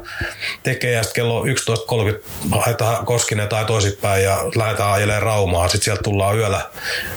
tekee 0.64 0.92
ja 0.92 1.04
sitten 1.04 1.16
kello 1.16 1.44
11.30 1.44 2.60
haetaan 2.60 3.06
Koskinen 3.06 3.48
tai 3.48 3.66
toisinpäin 3.66 4.24
ja 4.24 4.38
lähdetään 4.56 4.92
ajelemaan 4.92 5.24
Raumaa, 5.24 5.68
sitten 5.68 5.86
sieltä 5.86 6.04
tullaan 6.04 6.38
yöllä 6.38 6.62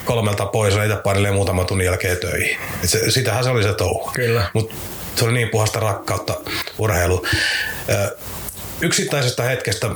kolmelta 0.04 0.46
pois 0.46 0.74
ja 0.74 0.84
itse 0.84 1.30
muutaman 1.32 1.66
tunnin 1.66 1.84
jälkeen 1.84 2.16
töihin. 2.16 2.58
Et 2.84 2.90
se, 2.90 3.10
sitähän 3.10 3.44
se 3.44 3.50
oli 3.50 3.62
se 3.62 3.74
touhu. 3.74 4.10
Kyllä. 4.14 4.50
Mut 4.54 4.72
se 5.16 5.24
oli 5.24 5.32
niin 5.32 5.48
puhasta 5.48 5.80
rakkautta 5.80 6.40
urheilu. 6.78 7.26
Yksittäisestä 8.80 9.42
hetkestä 9.42 9.90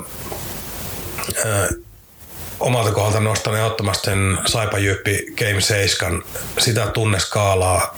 omalta 2.64 2.92
kohdalta 2.92 3.20
nostan 3.20 3.56
ehdottomasti 3.56 4.04
sen 4.04 4.38
Saipa 4.46 4.78
Jyppi 4.78 5.26
Game 5.38 5.60
7, 5.60 6.22
sitä 6.58 6.86
tunneskaalaa, 6.86 7.96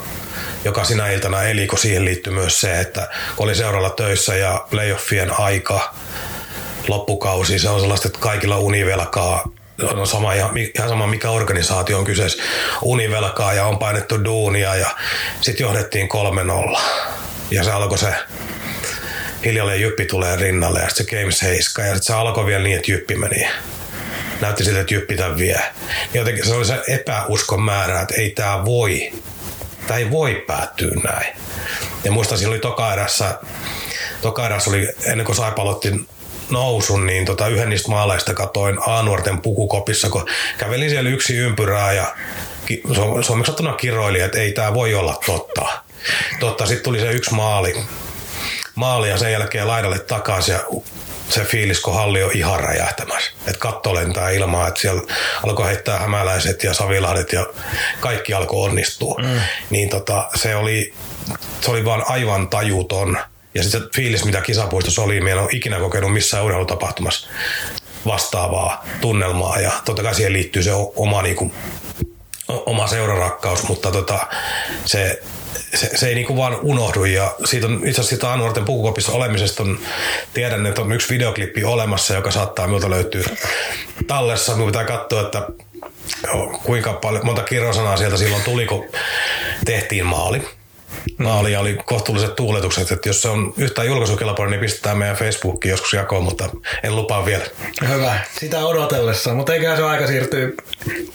joka 0.65 0.85
sinä 0.85 1.11
iltana 1.11 1.43
eli, 1.43 1.67
kun 1.67 1.79
siihen 1.79 2.05
liittyy 2.05 2.33
myös 2.33 2.61
se, 2.61 2.81
että 2.81 3.09
kun 3.37 3.45
oli 3.45 3.55
seuralla 3.55 3.91
töissä 3.91 4.37
ja 4.37 4.67
playoffien 4.71 5.41
aika, 5.41 5.95
loppukausi, 6.89 7.59
se 7.59 7.69
on 7.69 7.81
sellaista, 7.81 8.09
että 8.09 8.19
kaikilla 8.19 8.59
univelkaa, 8.59 9.51
on 9.83 10.07
sama, 10.07 10.33
ihan, 10.33 10.51
ihan 10.59 10.89
sama 10.89 11.07
mikä 11.07 11.31
organisaatio 11.31 11.99
on 11.99 12.05
kyseessä, 12.05 12.43
univelkaa 12.83 13.55
ja 13.55 13.67
on 13.67 13.79
painettu 13.79 14.25
duunia 14.25 14.75
ja 14.75 14.91
sitten 15.41 15.65
johdettiin 15.65 16.09
3-0. 16.75 16.81
Ja 17.51 17.65
se 17.65 17.71
alkoi 17.71 17.99
se 17.99 18.15
hiljalleen 19.45 19.81
Jyppi 19.81 20.05
tulee 20.07 20.37
rinnalle 20.37 20.81
ja 20.81 20.89
sitten 20.89 21.07
se 21.07 21.17
Game 21.21 21.33
7 21.33 21.89
ja 21.89 21.95
sitten 21.95 22.07
se 22.07 22.15
alkoi 22.15 22.47
vielä 22.47 22.63
niin, 22.63 22.77
että 22.77 22.93
Jyppi 22.93 23.17
meni 23.17 23.49
näytti 24.41 24.65
siltä, 24.65 24.81
että 24.81 24.95
Jyppi 24.95 25.17
tämän 25.17 25.39
vie. 25.39 25.61
Jotenkin 26.15 26.47
se 26.47 26.55
oli 26.55 26.65
se 26.65 26.83
epäuskon 26.89 27.63
määrä, 27.63 28.01
että 28.01 28.15
ei 28.15 28.31
tämä 28.31 28.65
voi, 28.65 29.13
tämä 29.87 29.99
ei 29.99 30.11
voi 30.11 30.45
päättyä 30.47 30.93
näin. 31.05 31.37
Ja 32.05 32.13
muistan, 32.13 32.39
siinä 32.39 32.51
oli 32.51 32.59
toka 32.59 32.93
erässä, 32.93 33.39
toka 34.23 34.47
erässä 34.47 34.71
oli, 34.71 34.89
ennen 35.05 35.27
kuin 35.27 35.37
Saipa 35.37 35.63
aloitti 35.63 36.07
nousun, 36.51 37.07
niin 37.07 37.25
tota, 37.25 37.49
yhden 37.49 37.69
niistä 37.69 37.89
maaleista 37.89 38.35
katoin 38.35 38.79
A-nuorten 38.87 39.41
pukukopissa, 39.41 40.11
kun 40.11 40.27
kävelin 40.59 40.91
siellä 40.91 41.11
yksi 41.11 41.37
ympyrää 41.37 41.93
ja 41.93 42.15
suomeksi 43.23 43.51
sattuna 43.51 43.73
kiroili, 43.73 44.21
että 44.21 44.39
ei 44.39 44.53
tämä 44.53 44.75
voi 44.75 44.95
olla 44.95 45.19
totta. 45.27 45.67
Totta, 46.41 46.67
sitten 46.67 46.85
tuli 46.85 47.01
se 47.01 47.13
yksi 47.13 47.35
maali, 47.35 47.85
maali 48.75 49.09
ja 49.09 49.19
sen 49.19 49.33
jälkeen 49.33 49.69
laidalle 49.69 49.99
takaisin 49.99 50.53
ja 50.53 50.61
se 51.29 51.45
fiilis, 51.45 51.81
kun 51.81 51.95
halli 51.95 52.23
on 52.23 52.31
ihan 52.35 52.61
räjähtämässä. 52.61 53.31
Että 53.47 53.59
katto 53.59 53.95
lentää 53.95 54.31
ilmaa, 54.31 54.69
että 54.69 54.81
siellä 54.81 55.03
alkoi 55.45 55.67
heittää 55.67 55.99
hämäläiset 55.99 56.65
ja 56.65 56.75
savilahdet 56.75 57.33
ja 57.33 57.47
kaikki 58.01 58.35
alkoi 58.35 58.65
onnistua. 58.65 59.17
Mm. 59.23 59.41
Niin 59.71 59.89
tota, 59.89 60.29
se 60.35 60.57
oli, 60.57 60.95
se 61.61 61.71
oli 61.71 61.85
vaan 61.85 62.05
aivan 62.07 62.49
tajuton. 62.49 63.19
Ja 63.55 63.63
sitten 63.63 63.81
se 63.81 63.89
fiilis, 63.95 64.25
mitä 64.25 64.41
kisapuistossa 64.41 65.03
oli, 65.03 65.21
meillä 65.21 65.43
on 65.43 65.49
ikinä 65.53 65.79
kokenut 65.79 66.13
missään 66.13 66.45
urheilutapahtumassa 66.45 67.29
vastaavaa 68.07 68.85
tunnelmaa. 69.01 69.61
Ja 69.61 69.73
totta 69.85 70.03
kai 70.03 70.15
siihen 70.15 70.33
liittyy 70.33 70.63
se 70.63 70.71
oma, 70.97 71.23
niin 71.23 71.37
kuin, 71.37 71.53
oma 72.49 72.87
seurarakkaus, 72.87 73.69
mutta 73.69 73.93
tota, 73.93 74.27
se 74.85 75.23
se, 75.75 75.91
se 75.97 76.09
ei 76.09 76.15
niinku 76.15 76.37
vaan 76.37 76.59
unohdu 76.63 77.05
ja 77.05 77.35
siitä 77.45 77.67
on 77.67 77.75
itse 77.75 78.01
asiassa 78.01 78.17
sitä 78.17 78.37
nuorten 78.37 78.65
pukukopissa 78.65 79.13
olemisesta 79.13 79.63
on, 79.63 79.79
tiedän, 80.35 80.67
että 80.67 80.81
on 80.81 80.93
yksi 80.93 81.15
videoklippi 81.15 81.65
olemassa, 81.65 82.15
joka 82.15 82.31
saattaa 82.31 82.67
minulta 82.67 82.91
löytyä 82.91 83.25
tallessa. 84.07 84.53
Minun 84.53 84.67
pitää 84.67 84.85
katsoa, 84.85 85.21
että 85.21 85.49
kuinka 86.63 86.93
paljon, 86.93 87.27
monta 87.27 87.43
kirjosanaa 87.43 87.97
sieltä 87.97 88.17
silloin 88.17 88.43
tuli, 88.43 88.67
kun 88.67 88.85
tehtiin 89.65 90.07
maali. 90.07 90.43
Maali 91.19 91.57
oli 91.57 91.79
kohtuulliset 91.87 92.37
tuuletukset, 92.37 92.93
että 92.93 93.09
jos 93.09 93.23
se 93.23 93.29
on 93.29 93.55
yhtään 93.57 93.87
julkaisukelpoinen, 93.87 94.51
niin 94.51 94.61
pistetään 94.61 94.99
meidän 94.99 95.17
Facebookiin 95.17 95.71
joskus 95.71 95.93
jakoon, 95.93 96.23
mutta 96.23 96.49
en 96.83 96.97
lupaa 96.97 97.27
vielä. 97.27 97.45
Hyvä, 97.89 98.21
sitä 98.39 98.59
odotellessa, 98.59 99.35
mutta 99.35 99.55
eiköhän 99.55 99.77
se 99.77 99.83
aika 99.83 100.07
siirtyy 100.07 100.57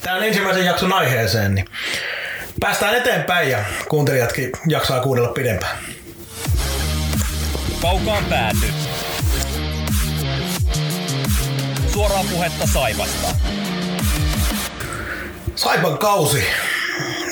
tämän 0.02 0.24
ensimmäisen 0.24 0.66
jakson 0.66 0.94
aiheeseen, 0.94 1.56
niin 1.56 1.66
päästään 2.62 2.95
eteenpäin 2.95 3.50
ja 3.50 3.65
kuuntelijatkin 3.89 4.52
jaksaa 4.67 5.00
kuunnella 5.00 5.34
pidempään. 5.34 5.78
Kaukaan 7.82 8.26
pääty. 8.26 8.65
Suoraa 11.93 12.24
puhetta 12.32 12.67
Saipasta. 12.67 13.28
Saipan 15.56 15.97
kausi. 15.97 16.43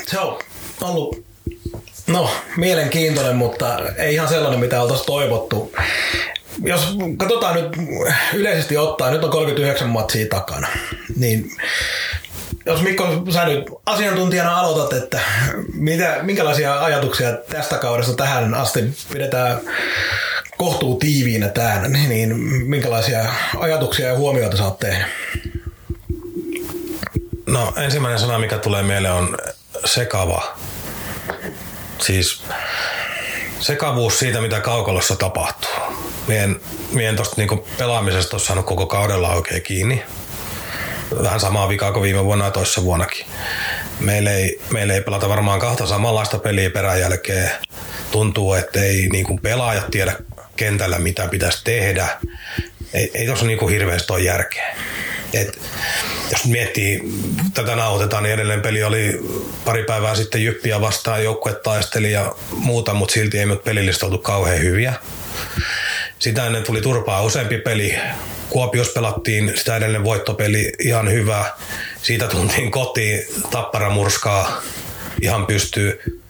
Se 0.06 0.18
on 0.18 0.38
ollut 0.80 1.24
no, 2.06 2.30
mielenkiintoinen, 2.56 3.36
mutta 3.36 3.78
ei 3.96 4.14
ihan 4.14 4.28
sellainen, 4.28 4.60
mitä 4.60 4.82
oltaisiin 4.82 5.06
toivottu. 5.06 5.72
Jos 6.62 6.96
katsotaan 7.16 7.54
nyt 7.54 7.76
yleisesti 8.34 8.76
ottaen, 8.76 9.12
nyt 9.12 9.24
on 9.24 9.30
39 9.30 9.88
matsia 9.88 10.26
takana, 10.30 10.68
niin 11.16 11.50
jos 12.66 12.82
Mikko, 12.82 13.22
sä 13.30 13.44
nyt 13.44 13.64
asiantuntijana 13.86 14.56
aloitat, 14.56 15.02
että 15.02 15.20
mitä, 15.72 16.18
minkälaisia 16.22 16.84
ajatuksia 16.84 17.32
tästä 17.32 17.78
kaudesta 17.78 18.14
tähän 18.14 18.54
asti 18.54 18.84
pidetään 19.12 19.60
kohtuu 20.56 20.96
tiiviinä 20.98 21.48
täällä, 21.48 21.88
niin 21.88 22.36
minkälaisia 22.66 23.32
ajatuksia 23.58 24.06
ja 24.06 24.16
huomioita 24.16 24.56
sä 24.56 24.64
oot 24.64 24.78
tehnyt? 24.78 25.06
No 27.46 27.72
ensimmäinen 27.76 28.18
sana, 28.18 28.38
mikä 28.38 28.58
tulee 28.58 28.82
mieleen 28.82 29.14
on 29.14 29.36
sekava. 29.84 30.56
Siis 31.98 32.42
sekavuus 33.60 34.18
siitä, 34.18 34.40
mitä 34.40 34.60
kaukalossa 34.60 35.16
tapahtuu. 35.16 35.70
Mien, 36.26 36.60
mien 36.92 37.16
tosta 37.16 37.34
niinku 37.36 37.66
pelaamisesta 37.78 38.36
on 38.36 38.40
saanut 38.40 38.66
koko 38.66 38.86
kaudella 38.86 39.34
oikein 39.34 39.62
kiinni 39.62 40.02
vähän 41.22 41.40
samaa 41.40 41.68
vikaa 41.68 41.92
kuin 41.92 42.02
viime 42.02 42.24
vuonna 42.24 42.44
ja 42.44 42.50
toissa 42.50 42.82
vuonnakin. 42.82 43.26
Meillä 44.00 44.30
ei, 44.30 44.60
meillä 44.70 44.94
ei 44.94 45.00
pelata 45.00 45.28
varmaan 45.28 45.60
kahta 45.60 45.86
samanlaista 45.86 46.38
peliä 46.38 46.70
peräjälkeen. 46.70 47.50
Tuntuu, 48.10 48.54
että 48.54 48.82
ei 48.82 49.08
niin 49.12 49.24
kuin 49.24 49.40
pelaajat 49.40 49.90
tiedä 49.90 50.16
kentällä, 50.56 50.98
mitä 50.98 51.28
pitäisi 51.28 51.64
tehdä. 51.64 52.08
Ei, 52.92 53.10
ei 53.14 53.26
tuossa 53.26 53.46
niin 53.46 53.68
hirveästi 53.68 54.12
ole 54.12 54.20
järkeä. 54.20 54.76
Et, 55.32 55.60
jos 56.30 56.44
miettii, 56.44 57.02
tätä 57.54 57.76
nauhoitetaan, 57.76 58.22
niin 58.22 58.34
edelleen 58.34 58.60
peli 58.60 58.82
oli 58.82 59.20
pari 59.64 59.84
päivää 59.84 60.14
sitten 60.14 60.44
Jyppiä 60.44 60.80
vastaan, 60.80 61.24
joukkue 61.24 61.54
taisteli 61.54 62.12
ja 62.12 62.34
muuta, 62.50 62.94
mutta 62.94 63.12
silti 63.12 63.38
ei 63.38 63.46
nyt 63.46 63.64
pelillistä 63.64 64.06
oltu 64.06 64.18
kauhean 64.18 64.60
hyviä. 64.60 64.94
Sitä 66.18 66.46
ennen 66.46 66.62
tuli 66.62 66.80
turpaa 66.80 67.22
useampi 67.22 67.58
peli. 67.58 67.98
Kuopios 68.48 68.88
pelattiin 68.88 69.52
sitä 69.56 69.76
edellinen 69.76 70.04
voittopeli 70.04 70.72
ihan 70.78 71.12
hyvä. 71.12 71.44
Siitä 72.02 72.26
tuntiin 72.26 72.70
kotiin, 72.70 73.22
tappara 73.50 73.90
murskaa 73.90 74.62
ihan 75.22 75.46
pystyy. 75.46 76.20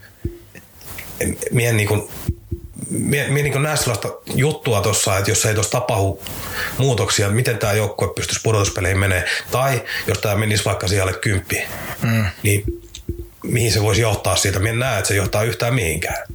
Mien 1.51 1.77
niin 1.77 1.87
kuin, 1.87 2.09
mie, 2.89 3.27
mie 3.27 3.43
niin 3.43 3.63
näe 3.63 3.77
sellaista 3.77 4.09
juttua 4.35 4.81
tuossa, 4.81 5.17
että 5.17 5.31
jos 5.31 5.45
ei 5.45 5.53
tuossa 5.53 5.71
tapahdu 5.71 6.21
muutoksia, 6.77 7.29
miten 7.29 7.57
tämä 7.57 7.73
joukkue 7.73 8.13
pystyisi 8.15 8.41
pudotuspeleihin 8.43 8.99
menee, 8.99 9.25
tai 9.51 9.83
jos 10.07 10.17
tämä 10.17 10.35
menisi 10.35 10.65
vaikka 10.65 10.87
siellä 10.87 11.13
kymppi, 11.13 11.63
mm. 12.01 12.25
niin 12.43 12.63
mihin 13.43 13.71
se 13.71 13.81
voisi 13.81 14.01
johtaa 14.01 14.35
siitä. 14.35 14.59
Minä 14.59 14.69
en 14.69 14.79
näe, 14.79 14.97
että 14.97 15.07
se 15.07 15.15
johtaa 15.15 15.43
yhtään 15.43 15.73
mihinkään. 15.73 16.27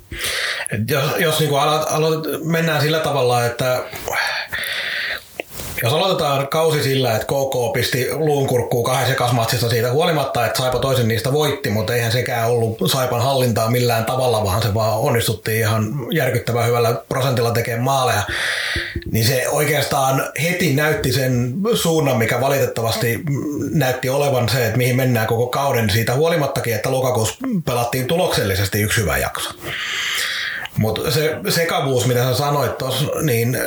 Et 0.72 0.90
jos 0.90 1.04
jos 1.18 1.40
niin 1.40 1.60
aloit, 1.60 1.86
aloit, 1.90 2.44
mennään 2.44 2.80
sillä 2.80 2.98
tavalla, 2.98 3.46
että 3.46 3.82
jos 5.82 5.92
aloitetaan 5.92 6.48
kausi 6.48 6.82
sillä, 6.82 7.14
että 7.14 7.26
KK 7.26 7.72
pisti 7.72 8.08
luunkurkkuun 8.12 8.84
kahdessa 8.84 9.12
ekasmatsista 9.12 9.68
siitä 9.68 9.92
huolimatta, 9.92 10.46
että 10.46 10.58
Saipa 10.58 10.78
toisen 10.78 11.08
niistä 11.08 11.32
voitti, 11.32 11.70
mutta 11.70 11.94
eihän 11.94 12.12
sekään 12.12 12.50
ollut 12.50 12.78
Saipan 12.86 13.22
hallintaa 13.22 13.70
millään 13.70 14.04
tavalla, 14.04 14.44
vaan 14.44 14.62
se 14.62 14.74
vaan 14.74 14.98
onnistuttiin 14.98 15.58
ihan 15.58 15.92
järkyttävän 16.12 16.66
hyvällä 16.66 16.94
prosentilla 17.08 17.50
tekemään 17.50 17.84
maaleja. 17.84 18.22
Niin 19.12 19.24
se 19.26 19.48
oikeastaan 19.48 20.22
heti 20.42 20.74
näytti 20.74 21.12
sen 21.12 21.54
suunnan, 21.74 22.16
mikä 22.16 22.40
valitettavasti 22.40 23.20
näytti 23.70 24.08
olevan 24.08 24.48
se, 24.48 24.66
että 24.66 24.78
mihin 24.78 24.96
mennään 24.96 25.26
koko 25.26 25.46
kauden 25.46 25.90
siitä 25.90 26.14
huolimattakin, 26.14 26.74
että 26.74 26.90
lokakuussa 26.90 27.36
pelattiin 27.64 28.06
tuloksellisesti 28.06 28.82
yksi 28.82 29.00
hyvä 29.00 29.18
jakso. 29.18 29.50
Mutta 30.78 31.10
se 31.10 31.36
sekavuus, 31.48 32.06
mitä 32.06 32.24
sä 32.24 32.34
sanoit 32.34 32.78
tuossa, 32.78 33.04
niin 33.22 33.58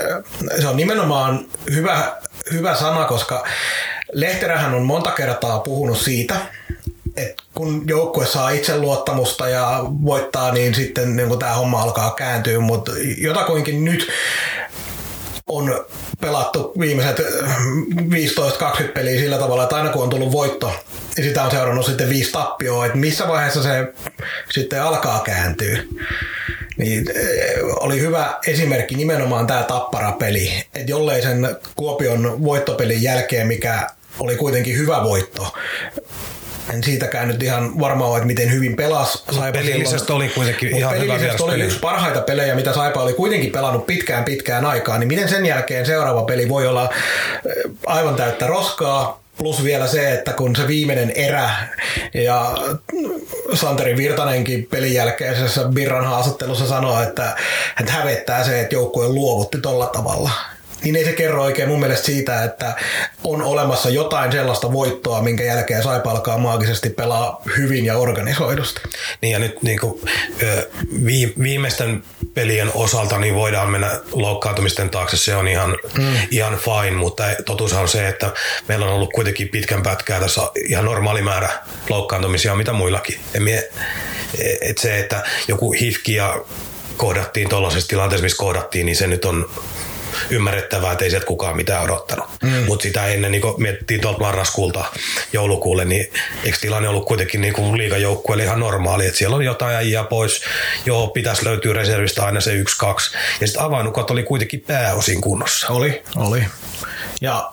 se 0.62 0.68
on 0.68 0.78
nimenomaan 0.78 1.46
hyvä, 1.74 2.18
hyvä 2.54 2.76
sana, 2.76 3.06
koska 3.06 3.44
Lehterähän 4.12 4.74
on 4.74 4.84
monta 4.84 5.12
kertaa 5.12 5.60
puhunut 5.60 5.98
siitä, 5.98 6.36
että 7.18 7.44
kun 7.54 7.84
joukkue 7.88 8.26
saa 8.26 8.50
itseluottamusta 8.50 9.50
ja 9.50 9.84
voittaa, 10.06 10.52
niin 10.52 10.76
sitten 10.76 11.16
niin 11.16 11.40
tämä 11.40 11.54
homma 11.54 11.82
alkaa 11.82 12.12
kääntyä, 12.12 12.60
mutta 12.60 12.92
jotakuinkin 13.18 13.86
nyt 13.86 14.08
on 15.48 15.86
pelattu 16.22 16.74
viimeiset 16.80 17.20
15-20 17.20 17.24
peliä 18.94 19.20
sillä 19.20 19.38
tavalla, 19.38 19.64
että 19.64 19.76
aina 19.76 19.90
kun 19.90 20.04
on 20.04 20.10
tullut 20.10 20.32
voitto 20.32 20.74
sitä 21.24 21.44
on 21.44 21.52
seurannut 21.52 21.86
sitten 21.86 22.10
viisi 22.10 22.32
tappioa, 22.32 22.86
että 22.86 22.98
missä 22.98 23.28
vaiheessa 23.28 23.64
se 23.64 23.94
sitten 24.52 24.84
alkaa 24.84 25.20
kääntyä. 25.20 25.80
Niin 26.80 27.06
eh, 27.16 27.60
oli 27.80 28.00
hyvä 28.00 28.38
esimerkki 28.48 28.96
nimenomaan 28.96 29.48
tämä 29.48 29.64
Tappara-peli, 29.64 30.52
että 30.76 30.92
jollei 30.92 31.22
sen 31.22 31.56
Kuopion 31.76 32.44
voittopelin 32.44 33.04
jälkeen, 33.04 33.48
mikä 33.48 33.88
oli 34.20 34.36
kuitenkin 34.36 34.78
hyvä 34.78 35.04
voitto, 35.04 35.54
en 36.74 36.84
siitäkään 36.84 37.28
nyt 37.28 37.44
ihan 37.44 37.80
varma 37.80 38.06
ole, 38.06 38.18
että 38.18 38.28
miten 38.28 38.52
hyvin 38.52 38.76
pelas 38.76 39.24
Saipa 39.32 39.60
Pelillisesti 39.60 40.12
oli 40.12 40.30
kuitenkin 40.30 40.78
ihan 40.78 40.96
hyvä 40.96 41.14
pelillisesti 41.14 41.44
oli 41.44 41.62
yksi 41.62 41.80
parhaita 41.80 42.22
pelejä, 42.22 42.56
mitä 42.56 42.74
Saipa 42.74 43.02
oli 43.02 43.14
kuitenkin 43.14 43.52
pelannut 43.52 43.88
pitkään 43.88 44.26
pitkään 44.26 44.66
aikaan, 44.66 45.00
niin 45.00 45.08
miten 45.08 45.30
sen 45.30 45.46
jälkeen 45.46 45.86
seuraava 45.86 46.24
peli 46.24 46.50
voi 46.50 46.68
olla 46.68 46.90
eh, 47.46 47.72
aivan 47.86 48.16
täyttä 48.16 48.48
roskaa, 48.48 49.19
Plus 49.40 49.64
vielä 49.64 49.88
se, 49.88 50.14
että 50.14 50.34
kun 50.34 50.56
se 50.56 50.68
viimeinen 50.68 51.12
erä 51.12 51.50
ja 52.14 52.56
Santeri 53.54 53.98
Virtanenkin 53.98 54.68
pelin 54.72 54.94
jälkeisessä 54.94 55.64
Birran 55.64 56.06
haastattelussa 56.06 56.68
sanoi, 56.68 57.04
että 57.04 57.36
hän 57.76 57.88
hävettää 57.88 58.44
se, 58.44 58.60
että 58.60 58.76
joukkue 58.76 59.08
luovutti 59.08 59.62
tolla 59.62 59.88
tavalla 59.88 60.32
niin 60.84 60.96
ei 60.96 61.06
se 61.06 61.14
kerro 61.14 61.44
oikein 61.44 61.68
mun 61.70 61.80
mielestä 61.80 62.06
siitä, 62.06 62.44
että 62.44 62.76
on 63.24 63.42
olemassa 63.42 63.90
jotain 63.90 64.32
sellaista 64.32 64.74
voittoa, 64.74 65.22
minkä 65.22 65.44
jälkeen 65.44 65.84
Saipa 65.84 66.12
alkaa 66.12 66.38
maagisesti 66.38 66.90
pelaa 66.90 67.42
hyvin 67.58 67.86
ja 67.86 67.98
organisoidusti. 67.98 68.82
Niin 69.22 69.32
ja 69.32 69.40
nyt 69.40 69.62
niin 69.62 69.80
kuin, 69.80 70.02
viimeisten 71.44 72.04
pelien 72.34 72.72
osalta 72.74 73.18
niin 73.18 73.36
voidaan 73.36 73.70
mennä 73.70 74.00
loukkaantumisten 74.12 74.90
taakse, 74.90 75.18
se 75.18 75.36
on 75.36 75.48
ihan, 75.48 75.78
mm. 75.98 76.16
ihan 76.32 76.58
fine, 76.58 76.98
mutta 76.98 77.24
totuus 77.46 77.74
on 77.74 77.88
se, 77.88 78.08
että 78.08 78.34
meillä 78.68 78.86
on 78.86 78.94
ollut 78.94 79.14
kuitenkin 79.14 79.50
pitkän 79.50 79.84
pätkää 79.84 80.20
tässä 80.20 80.42
ihan 80.70 80.86
normaali 80.86 81.22
määrä 81.22 81.50
loukkaantumisia, 81.90 82.56
mitä 82.56 82.74
muillakin. 82.74 83.20
Mie, 83.40 83.70
et 84.62 84.78
se, 84.78 85.00
että 85.00 85.24
joku 85.48 85.72
hifki 85.72 86.14
ja 86.14 86.42
kohdattiin 86.98 87.50
tuollaisessa 87.50 87.88
tilanteessa, 87.88 88.24
missä 88.24 88.38
kohdattiin, 88.38 88.86
niin 88.86 88.96
se 88.96 89.08
nyt 89.08 89.26
on 89.26 89.50
ymmärrettävää, 90.30 90.92
että 90.92 91.04
ei 91.04 91.10
sieltä 91.10 91.26
kukaan 91.26 91.56
mitään 91.56 91.84
odottanut. 91.84 92.26
Mm. 92.44 92.50
Mutta 92.50 92.84
sitä 92.84 93.06
ennen 93.06 93.32
niin 93.32 93.44
miettii 93.58 94.00
tuolta 94.00 94.20
marraskuulta 94.20 94.86
joulukuulle, 95.34 95.86
niin 95.86 96.12
eikö 96.44 96.58
tilanne 96.62 96.90
ollut 96.90 97.06
kuitenkin 97.06 97.42
niin 97.42 97.78
liikajoukkueelle 97.78 98.44
ihan 98.44 98.60
normaali, 98.60 99.06
että 99.06 99.18
siellä 99.18 99.36
on 99.36 99.46
jotain 99.46 99.76
äijää 99.76 100.04
pois, 100.04 100.42
joo, 100.86 101.08
pitäisi 101.08 101.46
löytyä 101.46 101.74
reservistä 101.74 102.26
aina 102.26 102.42
se 102.42 102.54
yksi, 102.54 102.78
kaksi. 102.78 103.18
Ja 103.42 103.48
sitten 103.48 103.64
avainukat 103.64 104.12
oli 104.12 104.24
kuitenkin 104.24 104.64
pääosin 104.68 105.22
kunnossa. 105.22 105.68
Oli, 105.68 106.04
oli. 106.16 106.46
Ja 107.22 107.52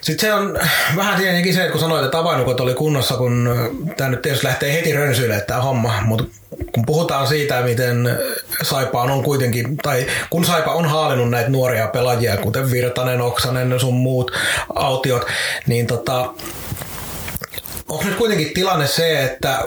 sitten 0.00 0.28
se 0.28 0.34
on 0.34 0.58
vähän 0.96 1.20
tietenkin 1.20 1.54
se, 1.54 1.60
että 1.60 1.72
kun 1.72 1.80
sanoit, 1.80 2.04
että 2.04 2.18
avainukot 2.18 2.60
oli 2.60 2.74
kunnossa, 2.74 3.16
kun 3.16 3.48
tämä 3.96 4.10
nyt 4.10 4.22
tietysti 4.22 4.46
lähtee 4.46 4.72
heti 4.72 4.92
rönsyille 4.92 5.40
tämä 5.40 5.60
homma, 5.60 6.00
mutta 6.00 6.39
kun 6.72 6.86
puhutaan 6.86 7.26
siitä, 7.26 7.62
miten 7.62 8.18
Saipa 8.62 9.02
on 9.02 9.22
kuitenkin, 9.22 9.76
tai 9.76 10.06
kun 10.30 10.44
Saipa 10.44 10.72
on 10.72 10.86
haalinnut 10.86 11.30
näitä 11.30 11.50
nuoria 11.50 11.86
pelaajia, 11.86 12.36
kuten 12.36 12.70
Virtanen, 12.70 13.20
Oksanen, 13.20 13.80
sun 13.80 13.94
muut 13.94 14.30
autiot, 14.74 15.26
niin 15.66 15.86
tota, 15.86 16.34
onko 17.90 18.04
nyt 18.04 18.16
kuitenkin 18.16 18.54
tilanne 18.54 18.86
se, 18.86 19.24
että 19.24 19.58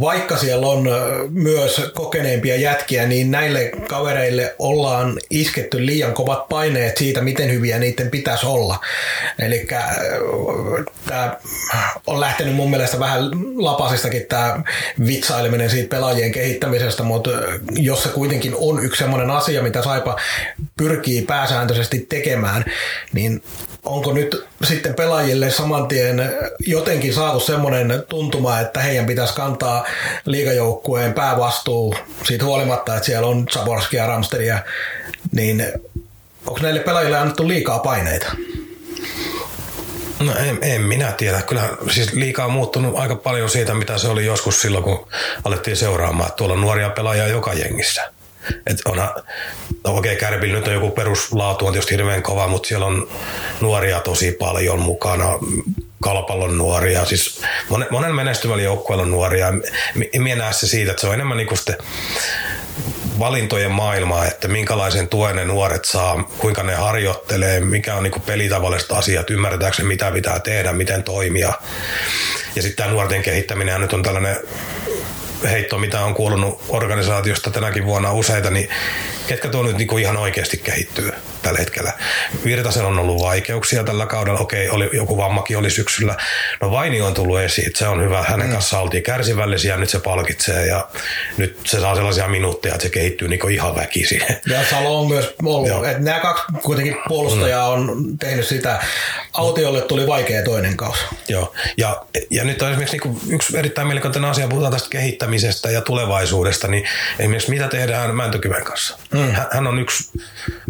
vaikka 0.00 0.36
siellä 0.36 0.66
on 0.66 0.88
myös 1.30 1.90
kokeneempia 1.94 2.56
jätkiä, 2.56 3.06
niin 3.06 3.30
näille 3.30 3.70
kavereille 3.88 4.54
ollaan 4.58 5.18
isketty 5.30 5.86
liian 5.86 6.12
kovat 6.12 6.48
paineet 6.48 6.96
siitä, 6.96 7.20
miten 7.20 7.50
hyviä 7.50 7.78
niiden 7.78 8.10
pitäisi 8.10 8.46
olla. 8.46 8.78
Eli 9.38 9.66
tämä 11.06 11.36
on 12.06 12.20
lähtenyt 12.20 12.54
mun 12.54 12.70
mielestä 12.70 12.98
vähän 12.98 13.30
lapasistakin 13.56 14.26
tämä 14.28 14.62
vitsaileminen 15.06 15.70
siitä 15.70 15.96
pelaajien 15.96 16.32
kehittämisestä, 16.32 17.02
mutta 17.02 17.30
jos 17.72 18.02
se 18.02 18.08
kuitenkin 18.08 18.54
on 18.56 18.84
yksi 18.84 18.98
sellainen 18.98 19.30
asia, 19.30 19.62
mitä 19.62 19.82
Saipa 19.82 20.16
pyrkii 20.76 21.22
pääsääntöisesti 21.22 22.06
tekemään, 22.08 22.64
niin 23.12 23.42
onko 23.84 24.12
nyt 24.12 24.48
sitten 24.64 24.94
pelaajille 24.94 25.50
saman 25.50 25.88
tien 25.88 26.32
jotenkin 26.66 27.14
saatu 27.14 27.40
semmoinen 27.40 28.02
tuntuma, 28.08 28.60
että 28.60 28.80
heidän 28.80 29.06
pitäisi 29.06 29.34
kantaa 29.34 29.86
liigajoukkueen 30.24 31.14
päävastuu 31.14 31.94
siitä 32.24 32.44
huolimatta, 32.44 32.96
että 32.96 33.06
siellä 33.06 33.26
on 33.28 33.46
Zaborskia 33.52 34.02
ja 34.02 34.08
Ramsteria, 34.08 34.58
niin 35.32 35.72
onko 36.46 36.60
näille 36.62 36.80
pelaajille 36.80 37.18
annettu 37.18 37.48
liikaa 37.48 37.78
paineita? 37.78 38.32
No 40.20 40.36
en, 40.36 40.58
en 40.62 40.80
minä 40.80 41.12
tiedä. 41.12 41.42
Kyllä 41.42 41.68
siis 41.90 42.12
liikaa 42.12 42.46
on 42.46 42.52
muuttunut 42.52 42.98
aika 42.98 43.16
paljon 43.16 43.50
siitä, 43.50 43.74
mitä 43.74 43.98
se 43.98 44.08
oli 44.08 44.26
joskus 44.26 44.62
silloin, 44.62 44.84
kun 44.84 45.06
alettiin 45.44 45.76
seuraamaan. 45.76 46.32
Tuolla 46.32 46.54
on 46.54 46.60
nuoria 46.60 46.90
pelaajia 46.90 47.26
joka 47.26 47.52
jengissä. 47.52 48.12
Et 48.66 48.78
onha, 48.84 49.14
no 49.84 49.96
okei, 49.96 50.14
okay, 50.14 50.16
Kärpillä 50.16 50.58
nyt 50.58 50.68
on 50.68 50.74
joku 50.74 50.90
peruslaatu 50.90 51.66
on 51.66 51.72
tietysti 51.72 51.94
hirveän 51.94 52.22
kova, 52.22 52.48
mutta 52.48 52.68
siellä 52.68 52.86
on 52.86 53.08
nuoria 53.60 54.00
tosi 54.00 54.32
paljon 54.32 54.80
mukana, 54.80 55.38
kalpallon 56.02 56.58
nuoria, 56.58 57.04
siis 57.04 57.42
monen, 57.68 57.88
monen 57.90 58.14
menestyvällä 58.14 58.62
joukkueella 58.62 59.02
on 59.02 59.10
nuoria. 59.10 59.52
Mie 60.18 60.34
näe 60.34 60.52
se 60.52 60.66
siitä, 60.66 60.90
että 60.90 61.00
se 61.00 61.06
on 61.06 61.14
enemmän 61.14 61.36
niinku 61.36 61.56
sitten 61.56 61.76
valintojen 63.18 63.70
maailmaa, 63.70 64.26
että 64.26 64.48
minkälaisen 64.48 65.08
tuen 65.08 65.36
ne 65.36 65.44
nuoret 65.44 65.84
saa, 65.84 66.28
kuinka 66.38 66.62
ne 66.62 66.74
harjoittelee, 66.74 67.60
mikä 67.60 67.94
on 67.94 68.02
niinku 68.02 68.20
pelitavalliset 68.20 68.92
asiat, 68.92 69.30
ymmärretäänkö 69.30 69.82
mitä 69.82 70.10
pitää 70.10 70.40
tehdä, 70.40 70.72
miten 70.72 71.02
toimia. 71.02 71.52
Ja 72.56 72.62
sitten 72.62 72.76
tämä 72.76 72.90
nuorten 72.90 73.22
kehittäminen 73.22 73.80
nyt 73.80 73.92
on 73.92 74.02
tällainen 74.02 74.36
heitto, 75.44 75.78
mitä 75.78 76.04
on 76.04 76.14
kuulunut 76.14 76.62
organisaatiosta 76.68 77.50
tänäkin 77.50 77.84
vuonna 77.84 78.12
useita, 78.12 78.50
niin 78.50 78.68
ketkä 79.26 79.48
tuo 79.48 79.62
nyt 79.62 79.76
niinku 79.76 79.98
ihan 79.98 80.16
oikeasti 80.16 80.56
kehittyy 80.56 81.12
tällä 81.42 81.58
hetkellä. 81.58 81.92
Virtasella 82.44 82.88
on 82.88 82.98
ollut 82.98 83.22
vaikeuksia 83.22 83.84
tällä 83.84 84.06
kaudella. 84.06 84.40
Okei, 84.40 84.70
oli, 84.70 84.90
joku 84.92 85.16
vammakin 85.16 85.58
oli 85.58 85.70
syksyllä. 85.70 86.16
No 86.60 86.70
Vaini 86.70 87.00
on 87.00 87.14
tullut 87.14 87.40
esiin, 87.40 87.66
että 87.66 87.78
se 87.78 87.88
on 87.88 88.02
hyvä. 88.02 88.22
Hänen 88.22 88.46
mm. 88.46 88.52
kanssa 88.52 88.80
oltiin 88.80 89.02
kärsivällisiä, 89.02 89.76
nyt 89.76 89.90
se 89.90 90.00
palkitsee 90.00 90.66
ja 90.66 90.88
nyt 91.36 91.60
se 91.64 91.80
saa 91.80 91.94
sellaisia 91.94 92.28
minuutteja, 92.28 92.74
että 92.74 92.82
se 92.82 92.90
kehittyy 92.90 93.28
niinku 93.28 93.48
ihan 93.48 93.76
väkisin. 93.76 94.22
Ja 94.46 94.64
Salo 94.70 95.00
on 95.00 95.08
myös 95.08 95.34
ollut. 95.44 95.70
Nämä 95.98 96.20
kaksi 96.20 96.44
kuitenkin 96.62 96.96
puolustajaa 97.08 97.76
mm. 97.76 97.88
on 97.88 98.18
tehnyt 98.18 98.46
sitä. 98.46 98.82
Autiolle 99.32 99.80
tuli 99.80 100.06
vaikea 100.06 100.44
toinen 100.44 100.76
kausi. 100.76 101.00
Joo, 101.28 101.54
ja, 101.76 102.02
ja 102.30 102.44
nyt 102.44 102.62
on 102.62 102.68
esimerkiksi 102.68 102.96
niinku 102.96 103.20
yksi 103.30 103.58
erittäin 103.58 103.86
mielenkiintoinen 103.86 104.30
asia, 104.30 104.48
puhutaan 104.48 104.72
tästä 104.72 104.88
kehittämisestä 104.90 105.70
ja 105.70 105.80
tulevaisuudesta, 105.80 106.68
niin 106.68 106.84
esimerkiksi 107.18 107.50
mitä 107.50 107.68
tehdään 107.68 108.16
Mäntykyven 108.16 108.64
kanssa. 108.64 108.98
Mm. 109.14 109.32
Hän 109.50 109.66
on 109.66 109.78
yksi 109.78 110.10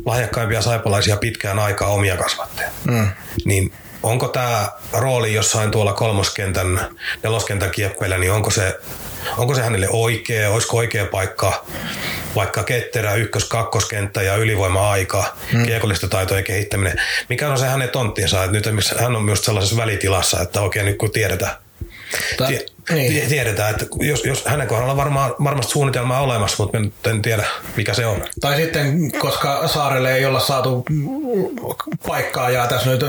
lahjakkaimpia 0.05 0.60
saipalaisia 0.63 1.17
pitkään 1.17 1.59
aikaa 1.59 1.89
omia 1.89 2.17
kasvatteja. 2.17 2.71
Mm. 2.91 3.09
Niin 3.45 3.73
onko 4.03 4.29
tämä 4.29 4.69
rooli 4.93 5.35
jossain 5.35 5.71
tuolla 5.71 5.93
kolmoskentän, 5.93 6.81
neloskentän 7.23 7.71
kieppeillä, 7.71 8.19
niin 8.19 8.33
onko 8.33 8.51
se, 8.51 8.79
onko 9.37 9.55
se 9.55 9.63
hänelle 9.63 9.89
oikea, 9.91 10.51
olisiko 10.51 10.77
oikea 10.77 11.07
paikka 11.07 11.65
vaikka 12.35 12.63
ketterä, 12.63 13.15
ykkös, 13.15 13.45
kakkoskenttä 13.45 14.23
ja 14.23 14.37
ylivoima-aika, 14.37 15.37
mm. 15.53 15.67
kiekollista 15.67 16.09
taitojen 16.09 16.45
kehittäminen. 16.45 17.03
Mikä 17.29 17.49
on 17.49 17.59
se 17.59 17.67
hänen 17.67 17.89
tonttinsa? 17.89 18.45
Että 18.45 18.57
nyt 18.57 18.91
hän 19.01 19.17
on 19.17 19.25
myös 19.25 19.45
sellaisessa 19.45 19.77
välitilassa, 19.77 20.41
että 20.41 20.61
oikein 20.61 20.87
nyt 20.87 20.99
kun 20.99 21.13
tiedetään, 21.13 21.57
Tie, 22.47 22.67
niin. 22.91 23.29
Tiedetään, 23.29 23.71
että 23.71 23.87
jos, 24.01 24.25
jos 24.25 24.45
hänen 24.45 24.69
kohdalla 24.69 24.97
varmaan, 24.97 25.35
varmasti 25.45 25.73
suunnitelma 25.73 26.19
on 26.19 26.25
olemassa, 26.25 26.63
mutta 26.63 27.11
en 27.11 27.23
tiedä, 27.23 27.45
mikä 27.77 27.95
se 27.95 28.07
on. 28.07 28.25
Tai 28.41 28.57
sitten, 28.57 29.13
koska 29.19 29.69
Saarelle 29.69 30.15
ei 30.15 30.25
olla 30.25 30.41
saatu 30.41 30.85
paikkaa 32.07 32.51
ja 32.51 32.67
tässä 32.67 32.91
nyt, 32.91 33.05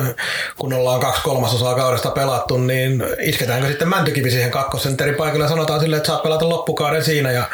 kun 0.58 0.74
ollaan 0.74 1.00
kaksi 1.00 1.22
kolmasosaa 1.22 1.76
kaudesta 1.76 2.12
pelattu, 2.12 2.58
niin 2.58 3.04
isketäänkö 3.20 3.68
sitten 3.68 3.90
Mäntykivi 3.90 4.32
siihen 4.32 4.52
kakkosentterin 4.52 5.16
paikalle 5.16 5.46
ja 5.46 5.50
sanotaan 5.50 5.80
sille, 5.80 5.98
että 5.98 6.08
saat 6.08 6.24
pelata 6.24 6.50
loppukauden 6.50 7.04
siinä 7.04 7.32
ja 7.32 7.50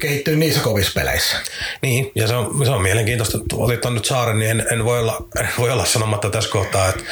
kehittyy 0.00 0.36
niissä 0.36 0.60
kovissa 0.60 1.00
peleissä. 1.00 1.36
Niin, 1.82 2.12
ja 2.14 2.28
se 2.28 2.34
on, 2.34 2.66
se 2.66 2.70
on 2.70 2.82
mielenkiintoista. 2.82 3.38
Otit 3.52 3.84
on 3.84 3.94
nyt 3.94 4.04
Saaren, 4.04 4.38
niin 4.38 4.50
en, 4.50 4.66
en, 4.72 4.84
voi 4.84 4.98
olla, 4.98 5.26
en 5.40 5.48
voi 5.58 5.70
olla 5.70 5.84
sanomatta 5.84 6.30
tässä 6.30 6.50
kohtaa, 6.50 6.88
että, 6.88 7.04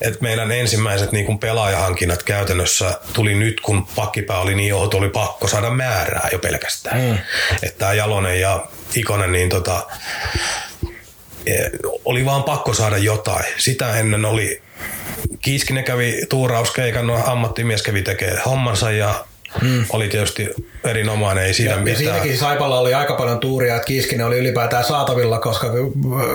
että 0.00 0.18
meidän 0.20 0.52
ensimmäiset 0.52 1.12
niin 1.12 1.26
kuin 1.26 1.38
pelaajahankinnat 1.38 2.22
käytännössä 2.22 3.00
tuli 3.12 3.34
nyt, 3.34 3.47
kun 3.62 3.86
pakkipää 3.86 4.38
oli 4.38 4.54
niin 4.54 4.68
johto, 4.68 4.96
oli 4.96 5.08
pakko 5.08 5.48
saada 5.48 5.70
määrää 5.70 6.28
jo 6.32 6.38
pelkästään. 6.38 7.00
Mm. 7.00 7.18
Että 7.62 7.78
tämä 7.78 7.92
Jalonen 7.92 8.40
ja 8.40 8.66
Ikonen, 8.94 9.32
niin 9.32 9.48
tota, 9.48 9.86
e, 11.46 11.52
oli 12.04 12.24
vaan 12.24 12.44
pakko 12.44 12.74
saada 12.74 12.98
jotain. 12.98 13.44
Sitä 13.56 13.98
ennen 13.98 14.24
oli 14.24 14.62
Kiiskinen 15.40 15.84
kävi 15.84 16.26
tuurauskeikan, 16.28 17.06
no 17.06 17.22
ammattimies 17.26 17.82
kävi 17.82 18.02
tekee 18.02 18.40
hommansa 18.46 18.90
ja 18.90 19.24
mm. 19.62 19.84
oli 19.90 20.08
tietysti 20.08 20.48
erinomainen, 20.84 21.44
ei 21.44 21.54
siinä 21.54 21.72
ja, 21.72 21.78
mitään. 21.78 22.04
Ja 22.04 22.10
siinäkin 22.12 22.38
Saipalla 22.38 22.78
oli 22.78 22.94
aika 22.94 23.14
paljon 23.14 23.38
tuuria, 23.40 23.76
että 23.76 23.86
Kiiskinen 23.86 24.26
oli 24.26 24.38
ylipäätään 24.38 24.84
saatavilla, 24.84 25.38
koska 25.38 25.66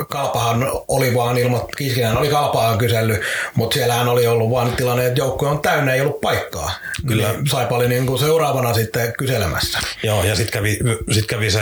Kalpahan 0.10 0.72
oli 0.88 1.14
vaan 1.14 1.38
ilmo, 1.38 1.70
Kiiskinen 1.78 2.18
oli 2.18 2.30
Kalpaan 2.30 2.78
kysellyt, 2.78 3.22
mutta 3.56 3.74
siellähän 3.74 4.08
oli 4.08 4.28
ollut 4.28 4.52
vaan 4.52 4.76
tilanne, 4.76 5.06
että 5.06 5.20
joukkue 5.20 5.50
on 5.50 5.62
täynnä, 5.62 5.94
ei 5.94 6.02
ollut 6.02 6.22
paikkaa. 6.22 6.72
Kyllä. 7.08 7.32
Niin 7.32 7.48
Saipa 7.48 7.76
oli 7.76 7.88
niin 7.88 8.06
kuin 8.06 8.20
seuraavana 8.20 8.74
sitten 8.74 9.14
kyselemässä. 9.18 9.80
Joo, 10.04 10.24
ja 10.24 10.36
sitten 10.36 10.54
kävi, 10.54 10.80
sit 11.12 11.26
kävi 11.26 11.52
se 11.52 11.62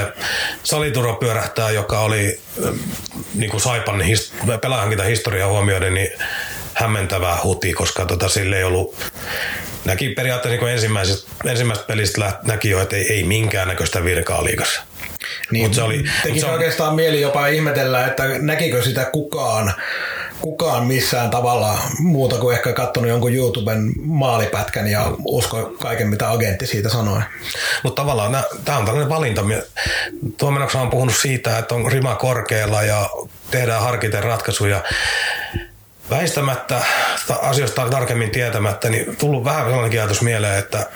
saliturva 0.64 1.14
pyörähtää, 1.14 1.72
joka 1.72 2.00
oli 2.00 2.40
niin 3.36 3.52
kuin 3.52 3.62
Saipan 3.62 4.02
hist- 4.02 4.60
pelaajankinta 4.62 5.04
historiaa 5.04 5.50
huomioiden, 5.50 5.94
niin 5.94 6.10
hämmentävää 6.74 7.38
huti, 7.44 7.74
koska 7.74 8.06
tota, 8.06 8.30
sille 8.30 8.58
ei 8.58 8.64
ollut 8.64 8.96
näki 9.86 10.10
periaatteessa 10.10 10.66
niin 10.66 10.74
ensimmäisestä, 10.74 11.32
ensimmäisestä 11.46 11.88
pelistä 11.88 12.34
näki 12.44 12.70
jo, 12.70 12.82
että 12.82 12.96
ei, 12.96 13.14
ei 13.14 13.24
minkäännäköistä 13.24 14.04
virkaa 14.04 14.44
liikassa. 14.44 14.82
Niin, 15.52 15.66
mut 15.66 15.74
se 15.74 15.82
oli, 15.82 16.04
teki 16.24 16.34
mut 16.34 16.40
se 16.40 16.52
oikeastaan 16.52 16.96
mieli 16.96 17.22
jopa 17.22 17.48
ihmetellä, 17.48 18.06
että 18.06 18.24
näkikö 18.40 18.84
sitä 18.84 19.06
kukaan, 19.06 19.74
kukaan 20.42 20.86
missään 20.86 21.30
tavalla 21.30 21.80
muuta 22.00 22.38
kuin 22.38 22.56
ehkä 22.56 22.74
katsonut 22.74 23.10
jonkun 23.10 23.36
YouTuben 23.36 23.92
maalipätkän 24.02 24.88
ja 24.88 25.12
usko 25.26 25.74
kaiken, 25.80 26.08
mitä 26.08 26.32
agentti 26.32 26.68
siitä 26.68 26.90
sanoi. 26.90 27.22
Mutta 27.84 28.02
tavallaan 28.02 28.44
tämä 28.66 28.78
on 28.78 28.86
tällainen 28.86 29.10
valinta. 29.10 29.42
Tuomenoksa 30.38 30.82
on 30.82 30.90
puhunut 30.90 31.16
siitä, 31.16 31.58
että 31.58 31.76
on 31.76 31.92
rima 31.92 32.16
korkealla 32.16 32.84
ja 32.84 33.10
tehdään 33.52 33.82
harkiten 33.82 34.24
ratkaisuja 34.24 34.84
väistämättä 36.12 36.82
asioista 37.42 37.90
tarkemmin 37.90 38.32
tietämättä, 38.32 38.90
niin 38.90 39.16
tullut 39.16 39.44
vähän 39.44 39.66
sellainen 39.66 40.00
ajatus 40.00 40.22
mieleen, 40.22 40.60
että 40.60 40.90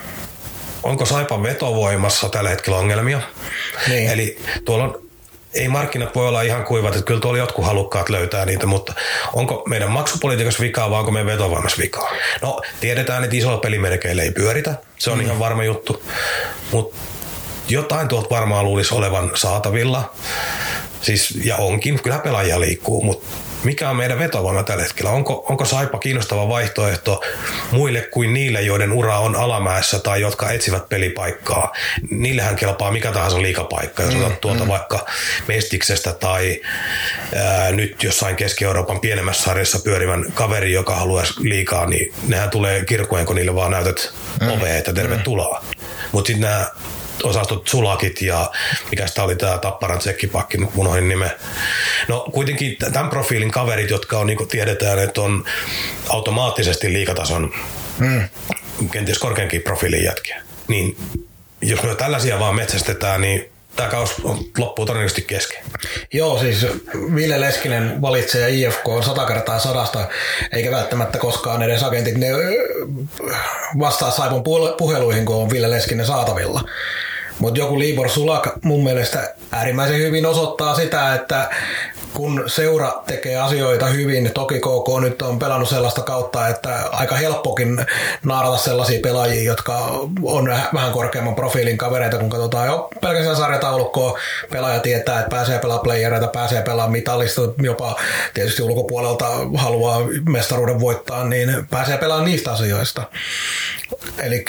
onko 0.84 1.06
Saipan 1.06 1.44
vetovoimassa 1.44 2.30
tällä 2.30 2.50
hetkellä 2.50 2.80
ongelmia. 2.80 3.22
Niin. 3.88 4.10
Eli 4.10 4.38
tuolla 4.66 4.84
on 4.84 5.06
ei 5.56 5.68
markkinat 5.68 6.16
voi 6.16 6.28
olla 6.28 6.42
ihan 6.42 6.64
kuivat, 6.64 6.96
että 6.96 7.06
kyllä 7.06 7.20
tuolla 7.20 7.38
jotkut 7.38 7.66
halukkaat 7.66 8.10
löytää 8.10 8.46
niitä, 8.46 8.66
mutta 8.66 8.94
onko 9.34 9.64
meidän 9.68 9.92
maksupolitiikassa 9.92 10.64
vikaa 10.64 10.90
vai 10.90 11.00
onko 11.00 11.12
meidän 11.12 11.32
vetovoimassa 11.32 11.82
vikaa? 11.82 12.12
No, 12.42 12.62
tiedetään, 12.80 13.24
että 13.24 13.36
isolla 13.36 13.58
pelimerkeillä 13.58 14.24
ei 14.24 14.32
pyöritä, 14.32 14.76
se 14.98 15.12
on 15.12 15.18
mm. 15.18 15.26
ihan 15.26 15.40
varma 15.40 15.64
juttu, 15.64 16.04
mutta 16.72 16.98
jotain 17.70 18.08
tuolta 18.08 18.30
varmaan 18.30 18.66
luulisi 18.66 18.96
olevan 18.96 19.32
saatavilla, 19.34 20.14
siis, 21.02 21.40
ja 21.44 21.56
onkin, 21.56 22.04
kyllä 22.04 22.20
pelaajia 22.20 22.60
liikkuu, 22.60 23.04
mutta 23.04 23.28
mikä 23.66 23.90
on 23.90 23.96
meidän 23.96 24.20
vetovoima 24.20 24.64
tällä 24.64 24.84
hetkellä? 24.84 25.12
Onko, 25.12 25.46
onko 25.50 25.66
Saipa 25.66 25.98
kiinnostava 25.98 26.50
vaihtoehto 26.50 27.22
muille 27.72 28.02
kuin 28.02 28.34
niille, 28.34 28.62
joiden 28.62 28.92
ura 28.92 29.20
on 29.20 29.36
alamäessä 29.36 30.00
tai 30.00 30.22
jotka 30.22 30.52
etsivät 30.52 30.90
pelipaikkaa? 30.90 31.74
Niillähän 32.10 32.56
kelpaa 32.56 32.92
mikä 32.92 33.12
tahansa 33.12 33.42
liikapaikka, 33.42 34.04
jos 34.04 34.16
mm, 34.16 34.24
otat 34.24 34.42
tuolta 34.42 34.64
mm. 34.64 34.70
vaikka 34.70 35.06
Mestiksestä 35.48 36.14
tai 36.14 36.62
ää, 37.36 37.72
nyt 37.72 38.04
jossain 38.04 38.36
Keski-Euroopan 38.36 39.00
pienemmässä 39.00 39.44
sarjassa 39.44 39.80
pyörivän 39.80 40.26
kaveri, 40.34 40.74
joka 40.74 40.96
haluaisi 40.96 41.34
liikaa, 41.40 41.86
niin 41.86 42.14
nehän 42.28 42.50
tulee 42.50 42.86
kirkkojen, 42.86 43.26
kun 43.26 43.36
niille 43.36 43.56
vaan 43.56 43.72
näytät 43.72 44.14
mm. 44.42 44.52
ovea, 44.52 44.78
että 44.78 44.94
tervetuloa. 44.94 45.60
Mm. 45.62 45.86
Mutta 46.12 46.28
sitten 46.28 46.50
nämä 46.50 46.66
osastot 47.24 47.68
Sulakit 47.68 48.22
ja 48.22 48.52
mikä 48.92 49.08
sitä 49.08 49.24
oli 49.24 49.36
tämä 49.36 49.58
Tapparan 49.58 50.00
tsekkipakki, 50.00 50.58
nyt 50.58 50.70
unohdin 50.76 51.10
nime. 51.10 51.38
No 52.08 52.26
kuitenkin 52.32 52.78
tämän 52.94 53.10
profiilin 53.10 53.52
kaverit, 53.52 53.90
jotka 53.90 54.20
on, 54.20 54.28
niin 54.28 54.38
kuin 54.38 54.50
tiedetään, 54.50 55.00
että 55.00 55.22
on 55.22 55.44
automaattisesti 56.10 56.94
liikatason 56.94 57.54
mm. 57.98 58.30
kenties 58.92 59.20
korkeankin 59.20 59.62
profiilin 59.62 60.04
jätkiä. 60.04 60.42
Niin 60.68 60.98
jos 61.62 61.84
me 61.84 61.96
tällaisia 61.96 62.40
vaan 62.40 62.56
metsästetään, 62.56 63.22
niin 63.22 63.55
tämä 63.76 63.90
kaus 63.90 64.16
loppuu 64.58 64.86
todennäköisesti 64.86 65.22
kesken. 65.22 65.64
Joo, 66.14 66.40
siis 66.40 66.68
Ville 67.16 67.42
Leskinen 67.42 68.02
valitsee 68.02 68.50
IFK 68.50 68.88
on 68.88 69.04
sata 69.04 69.26
kertaa 69.26 69.60
sadasta, 69.60 70.08
eikä 70.52 70.72
välttämättä 70.72 71.18
koskaan 71.18 71.64
edes 71.64 71.84
agentit 71.84 72.18
ne 72.18 72.28
vastaa 73.80 74.12
Saipon 74.12 74.44
puheluihin, 74.78 75.26
kun 75.26 75.36
on 75.36 75.50
Ville 75.50 75.70
Leskinen 75.72 76.06
saatavilla. 76.06 76.62
Mutta 77.40 77.60
joku 77.60 77.80
Libor 77.80 78.10
Sulak 78.10 78.50
mun 78.64 78.84
mielestä 78.84 79.34
äärimmäisen 79.52 79.98
hyvin 79.98 80.26
osoittaa 80.26 80.76
sitä, 80.76 81.16
että 81.16 81.50
kun 82.16 82.44
seura 82.48 83.04
tekee 83.06 83.38
asioita 83.38 83.86
hyvin, 83.86 84.32
toki 84.34 84.60
KK 84.60 85.02
nyt 85.02 85.22
on 85.22 85.40
pelannut 85.40 85.70
sellaista 85.70 86.02
kautta, 86.02 86.48
että 86.48 86.76
aika 86.92 87.16
helppokin 87.16 87.86
naarata 88.24 88.58
sellaisia 88.58 89.00
pelaajia, 89.04 89.44
jotka 89.44 89.78
on 90.24 90.50
vähän 90.74 90.92
korkeamman 90.92 91.36
profiilin 91.36 91.78
kavereita, 91.78 92.18
kun 92.18 92.30
katsotaan 92.30 92.68
jo 92.68 92.90
pelkästään 93.02 93.36
sarjataulukkoa, 93.36 94.20
pelaaja 94.52 94.80
tietää, 94.80 95.20
että 95.20 95.30
pääsee 95.30 95.60
pelaamaan 95.60 95.84
playereita, 95.84 96.28
pääsee 96.28 96.62
pelaamaan 96.62 96.92
mitallista, 96.92 97.42
jopa 97.62 97.96
tietysti 98.34 98.62
ulkopuolelta 98.62 99.26
haluaa 99.56 100.00
mestaruuden 100.30 100.80
voittaa, 100.80 101.24
niin 101.24 101.68
pääsee 101.70 101.98
pelaamaan 101.98 102.30
niistä 102.30 102.52
asioista. 102.52 103.04
Eli 104.20 104.46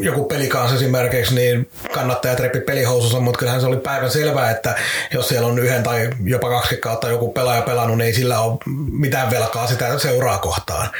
joku 0.00 0.24
pelikanssa 0.24 0.76
esimerkiksi, 0.76 1.34
niin 1.34 1.70
kannattajat 1.94 2.40
repi 2.40 2.60
pelihousussa, 2.60 3.20
mutta 3.20 3.38
kyllähän 3.38 3.60
se 3.60 3.66
oli 3.66 3.76
päivän 3.76 4.10
selvää, 4.10 4.50
että 4.50 4.74
jos 5.12 5.28
siellä 5.28 5.48
on 5.48 5.58
yhden 5.58 5.82
tai 5.82 6.10
jopa 6.24 6.48
kaksi 6.48 6.76
kautta 6.76 6.95
joku 7.02 7.32
pelaaja 7.32 7.62
pelannut, 7.62 7.98
niin 7.98 8.06
ei 8.06 8.14
sillä 8.14 8.40
ole 8.40 8.58
mitään 8.90 9.30
velkaa 9.30 9.66
sitä 9.66 9.98
seuraa 9.98 10.38
kohtaan. 10.38 10.90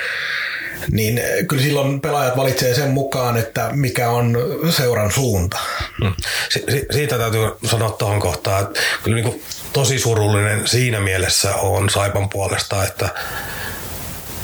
Niin 0.90 1.20
kyllä 1.48 1.62
silloin 1.62 2.00
pelaajat 2.00 2.36
valitsee 2.36 2.74
sen 2.74 2.90
mukaan, 2.90 3.36
että 3.36 3.70
mikä 3.72 4.10
on 4.10 4.38
seuran 4.70 5.12
suunta. 5.12 5.58
Hmm. 6.04 6.14
Si- 6.48 6.86
siitä 6.90 7.18
täytyy 7.18 7.40
sanoa 7.64 7.90
tuohon 7.90 8.20
kohtaan, 8.20 8.62
että 8.62 8.80
kyllä 9.02 9.22
niin 9.22 9.42
tosi 9.72 9.98
surullinen 9.98 10.66
siinä 10.66 11.00
mielessä 11.00 11.54
on 11.54 11.90
Saipan 11.90 12.28
puolesta, 12.28 12.84
että 12.84 13.08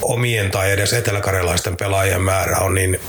omien 0.03 0.51
tai 0.51 0.73
edes 0.73 0.93
eteläkarjalaisten 0.93 1.77
pelaajien 1.77 2.23
määrä 2.23 2.59
on 2.59 2.75
niin 2.75 3.01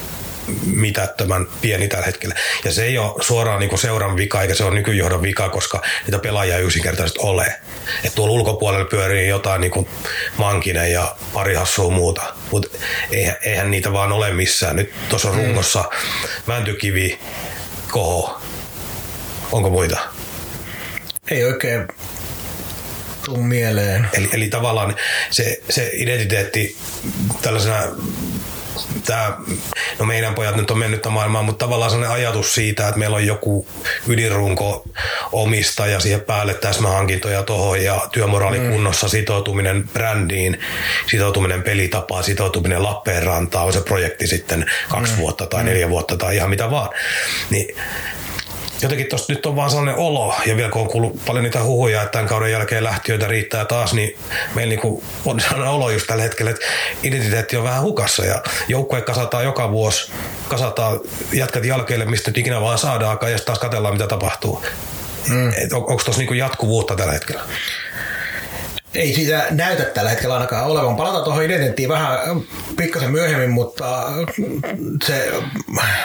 mitättömän 0.65 1.47
pieni 1.61 1.87
tällä 1.87 2.05
hetkellä. 2.05 2.35
Ja 2.65 2.71
se 2.71 2.83
ei 2.85 2.97
ole 2.97 3.23
suoraan 3.23 3.59
niin 3.59 3.77
seuran 3.77 4.17
vika, 4.17 4.41
eikä 4.41 4.53
se 4.53 4.63
ole 4.63 4.75
nykyjohdon 4.75 5.21
vika, 5.21 5.49
koska 5.49 5.81
niitä 6.05 6.19
pelaajia 6.19 6.57
ei 6.57 6.63
yksinkertaisesti 6.63 7.19
ole. 7.21 7.55
Että 8.03 8.15
tuolla 8.15 8.33
ulkopuolella 8.33 8.85
pyörii 8.85 9.27
jotain 9.27 9.61
niin 9.61 9.71
kuin 9.71 9.87
Mankinen 10.37 10.91
ja 10.91 11.15
pari 11.33 11.53
hassua 11.55 11.91
muuta. 11.91 12.21
Mutta 12.51 12.77
eihän, 13.11 13.35
eihän 13.41 13.71
niitä 13.71 13.93
vaan 13.93 14.11
ole 14.11 14.33
missään. 14.33 14.75
Nyt 14.75 14.93
tuossa 15.09 15.29
on 15.29 15.35
mm. 15.35 15.43
rungossa 15.43 15.83
Mäntykivi, 16.47 17.19
Koho. 17.91 18.41
Onko 19.51 19.69
muita? 19.69 19.97
Ei 21.31 21.43
oikein 21.43 21.87
tuu 23.25 23.43
mieleen. 23.43 24.07
Eli, 24.13 24.29
eli 24.33 24.47
tavallaan 24.47 24.95
se, 25.31 25.61
se 25.69 25.89
identiteetti 25.93 26.77
tällaisena 27.41 27.81
tämä, 29.05 29.38
no 29.99 30.05
meidän 30.05 30.36
pojat 30.36 30.55
nyt 30.55 30.71
on 30.71 30.78
mennyt 30.78 31.05
maailmaan, 31.09 31.45
mutta 31.45 31.65
tavallaan 31.65 31.91
sellainen 31.91 32.15
ajatus 32.15 32.53
siitä, 32.53 32.88
että 32.88 32.99
meillä 32.99 33.15
on 33.15 33.28
joku 33.28 33.67
ydinrunko 34.07 34.86
ja 35.91 35.99
siihen 35.99 36.21
päälle 36.21 36.53
täsmähankintoja 36.53 37.43
tuohon 37.43 37.84
ja 37.84 38.07
työmoraali 38.11 38.59
mm. 38.59 38.71
kunnossa, 38.71 39.09
sitoutuminen 39.09 39.89
brändiin, 39.93 40.59
sitoutuminen 41.07 41.63
pelitapaan, 41.63 42.24
sitoutuminen 42.24 42.84
Lappeenrantaan, 42.84 43.65
on 43.65 43.74
se 43.74 43.82
projekti 43.82 44.28
sitten 44.28 44.65
kaksi 44.89 45.13
mm. 45.13 45.19
vuotta 45.19 45.45
tai 45.45 45.63
neljä 45.63 45.89
vuotta 45.89 46.17
tai 46.17 46.36
ihan 46.36 46.49
mitä 46.49 46.71
vaan. 46.71 46.89
Niin 47.49 47.76
jotenkin 48.84 49.07
tuosta 49.07 49.34
nyt 49.34 49.45
on 49.45 49.55
vaan 49.55 49.69
sellainen 49.69 49.95
olo, 49.95 50.36
ja 50.45 50.55
vielä 50.55 50.69
kun 50.69 50.81
on 50.81 50.88
kuullut 50.88 51.25
paljon 51.25 51.43
niitä 51.43 51.63
huhuja, 51.63 52.01
että 52.01 52.11
tämän 52.11 52.27
kauden 52.27 52.51
jälkeen 52.51 52.84
lähtiöitä 52.84 53.27
riittää 53.27 53.65
taas, 53.65 53.93
niin 53.93 54.17
meillä 54.55 54.69
niinku 54.69 55.03
on 55.25 55.39
sellainen 55.39 55.69
olo 55.69 55.89
just 55.89 56.07
tällä 56.07 56.23
hetkellä, 56.23 56.51
että 56.51 56.65
identiteetti 57.03 57.57
on 57.57 57.63
vähän 57.63 57.81
hukassa, 57.81 58.25
ja 58.25 58.43
joukkue 58.67 59.01
kasataan 59.01 59.43
joka 59.43 59.71
vuosi, 59.71 60.11
kasataan 60.47 60.99
jatkat 61.34 61.65
jälkeelle, 61.65 62.05
mistä 62.05 62.29
nyt 62.29 62.38
ikinä 62.38 62.61
vaan 62.61 62.77
saadaan, 62.77 63.17
ja 63.31 63.39
taas 63.39 63.59
katsellaan, 63.59 63.93
mitä 63.93 64.07
tapahtuu. 64.07 64.65
Mm. 65.29 65.47
On, 65.47 65.77
onko 65.77 66.03
tuossa 66.03 66.19
niinku 66.19 66.34
jatkuvuutta 66.34 66.95
tällä 66.95 67.13
hetkellä? 67.13 67.41
Ei 68.95 69.13
siitä 69.13 69.45
näytä 69.51 69.83
tällä 69.83 70.09
hetkellä 70.09 70.33
ainakaan 70.33 70.65
olevan. 70.65 70.95
Palataan 70.95 71.23
tuohon 71.23 71.43
identiteettiin 71.43 71.89
vähän 71.89 72.19
pikkasen 72.77 73.11
myöhemmin, 73.11 73.49
mutta 73.49 74.11
se 75.03 75.33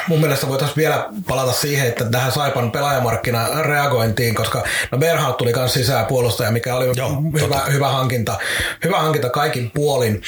mun 0.09 0.21
mielestä 0.21 0.49
voitaisiin 0.49 0.77
vielä 0.77 1.09
palata 1.29 1.53
siihen, 1.53 1.87
että 1.87 2.05
tähän 2.05 2.33
Saipan 2.33 2.73
pelaajamarkkina 2.73 3.63
reagointiin, 3.63 4.35
koska 4.35 4.65
no 4.93 4.99
Berhaut 4.99 5.37
tuli 5.37 5.53
myös 5.57 5.75
sisään 5.75 6.07
puolustaja, 6.07 6.51
mikä 6.51 6.75
oli 6.75 6.93
Joo, 6.97 7.23
hyvä, 7.41 7.61
hyvä, 7.73 7.89
hankinta, 7.89 8.39
hyvä 8.85 8.99
hankinta 8.99 9.31
kaikin 9.31 9.71
puolin, 9.71 10.23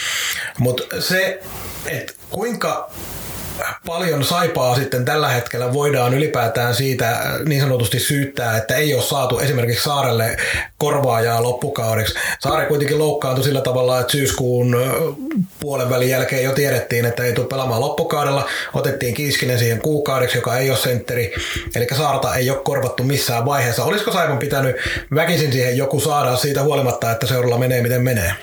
mutta 0.58 1.00
se, 1.00 1.42
että 1.86 2.12
kuinka 2.30 2.90
paljon 3.87 4.24
saipaa 4.24 4.74
sitten 4.74 5.05
tällä 5.05 5.28
hetkellä 5.28 5.72
voidaan 5.72 6.14
ylipäätään 6.14 6.74
siitä 6.74 7.20
niin 7.47 7.61
sanotusti 7.61 8.01
syyttää, 8.01 8.57
että 8.57 8.76
ei 8.76 8.95
ole 8.95 9.03
saatu 9.03 9.39
esimerkiksi 9.39 9.85
Saarelle 9.85 10.37
korvaajaa 10.78 11.43
loppukaudeksi. 11.43 12.14
Saare 12.39 12.66
kuitenkin 12.66 12.99
loukkaantui 12.99 13.45
sillä 13.45 13.61
tavalla, 13.61 14.01
että 14.01 14.12
syyskuun 14.12 14.76
puolen 15.61 15.91
välin 15.91 16.11
jälkeen 16.11 16.45
jo 16.45 16.53
tiedettiin, 16.53 17.05
että 17.05 17.24
ei 17.24 17.33
tule 17.33 17.47
pelaamaan 17.47 17.81
loppukaudella. 17.81 18.47
Otettiin 18.74 19.14
Kiiskinen 19.14 19.59
siihen 19.59 19.81
kuukaudeksi, 19.81 20.39
joka 20.39 20.57
ei 20.57 20.70
ole 20.70 20.78
sentteri. 20.78 21.35
Eli 21.74 21.87
Saarta 21.97 22.35
ei 22.35 22.51
ole 22.51 22.59
korvattu 22.64 23.03
missään 23.05 23.45
vaiheessa. 23.45 23.85
Olisiko 23.85 24.12
Saipon 24.12 24.39
pitänyt 24.39 24.76
väkisin 25.14 25.53
siihen 25.53 25.76
joku 25.76 26.01
saada 26.01 26.37
siitä 26.37 26.62
huolimatta, 26.62 27.11
että 27.11 27.26
seuralla 27.26 27.59
menee 27.59 27.83
miten 27.83 28.03
menee? 28.03 28.35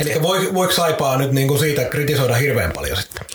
Eli 0.00 0.22
voiko 0.54 0.72
Saipaa 0.72 1.16
nyt 1.16 1.32
niin 1.32 1.48
kuin 1.48 1.60
siitä 1.60 1.84
kritisoida 1.84 2.34
hirveän 2.34 2.72
paljon 2.72 2.96
sitten? 2.96 3.26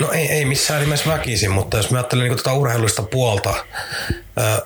No 0.00 0.12
ei, 0.12 0.26
ei 0.28 0.44
missään 0.44 0.80
nimessä 0.80 1.10
väkisin, 1.10 1.50
mutta 1.50 1.76
jos 1.76 1.90
mä 1.90 1.98
ajattelen 1.98 2.28
niin 2.28 2.36
tätä 2.36 2.52
urheilullista 2.52 3.02
puolta, 3.02 3.54
ö, 4.40 4.62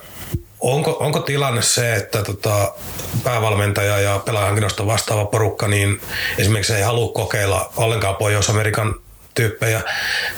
onko, 0.59 0.97
onko 0.99 1.19
tilanne 1.19 1.61
se, 1.61 1.95
että 1.95 2.23
tota, 2.23 2.73
päävalmentaja 3.23 3.99
ja 3.99 4.19
pelaajankinnosta 4.25 4.85
vastaava 4.85 5.25
porukka, 5.25 5.67
niin 5.67 6.01
esimerkiksi 6.37 6.73
ei 6.73 6.81
halua 6.81 7.11
kokeilla 7.13 7.73
ollenkaan 7.77 8.15
Pohjois-Amerikan 8.15 8.95
tyyppejä. 9.33 9.81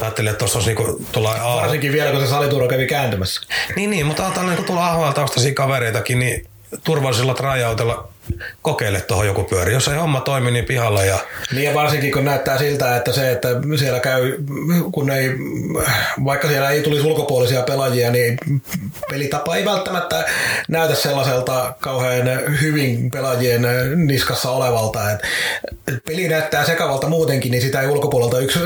Ajattelin, 0.01 0.29
että 0.29 0.39
tuossa 0.39 0.57
olisi 0.57 0.69
niinku 0.69 1.05
tulla 1.11 1.59
Varsinkin 1.61 1.91
vielä, 1.91 2.11
kun 2.11 2.21
se 2.21 2.27
salituro 2.27 2.67
kävi 2.67 2.87
kääntymässä. 2.87 3.41
Niin, 3.75 3.89
niin 3.89 4.05
mutta 4.05 4.25
ajatellaan 4.25 4.55
niin 4.55 4.65
tulla 4.65 4.87
AHL 4.87 5.11
taustaisia 5.11 5.53
kavereitakin, 5.53 6.19
niin 6.19 6.47
turvallisella 6.83 7.33
trajautella 7.33 8.09
kokeile 8.61 9.01
tuohon 9.01 9.27
joku 9.27 9.43
pyöri. 9.43 9.73
Jos 9.73 9.87
ei 9.87 9.95
homma 9.95 10.21
toimi, 10.21 10.51
niin 10.51 10.65
pihalla. 10.65 11.03
Ja... 11.03 11.19
Niin 11.51 11.63
ja 11.63 11.73
varsinkin 11.73 12.11
kun 12.11 12.25
näyttää 12.25 12.57
siltä, 12.57 12.95
että 12.95 13.11
se, 13.11 13.31
että 13.31 13.47
siellä 13.79 13.99
käy, 13.99 14.33
kun 14.91 15.11
ei, 15.11 15.29
vaikka 16.25 16.47
siellä 16.47 16.69
ei 16.69 16.83
tulisi 16.83 17.07
ulkopuolisia 17.07 17.61
pelaajia, 17.61 18.11
niin 18.11 18.37
pelitapa 19.09 19.55
ei 19.55 19.65
välttämättä 19.65 20.25
näytä 20.67 20.95
sellaiselta 20.95 21.73
kauhean 21.79 22.25
hyvin 22.61 23.11
pelaajien 23.11 23.61
niskassa 23.95 24.51
olevalta. 24.51 25.11
Et 25.11 25.19
peli 26.05 26.27
näyttää 26.27 26.65
sekavalta 26.65 27.07
muutenkin, 27.07 27.51
niin 27.51 27.61
sitä 27.61 27.81
ei 27.81 27.87
ulkopuolelta 27.87 28.39
yksi 28.39 28.59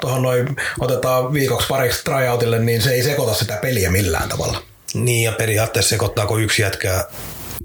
tuohon 0.00 0.22
noin 0.22 0.56
otetaan 0.80 1.32
viikoksi 1.32 1.68
pariksi 1.68 2.04
tryoutille, 2.04 2.58
niin 2.58 2.82
se 2.82 2.90
ei 2.90 3.02
sekoita 3.02 3.34
sitä 3.34 3.56
peliä 3.56 3.90
millään 3.90 4.28
tavalla. 4.28 4.62
Niin 4.94 5.24
ja 5.24 5.32
periaatteessa 5.32 5.90
sekoittaako 5.90 6.38
yksi 6.38 6.62
jätkää 6.62 7.04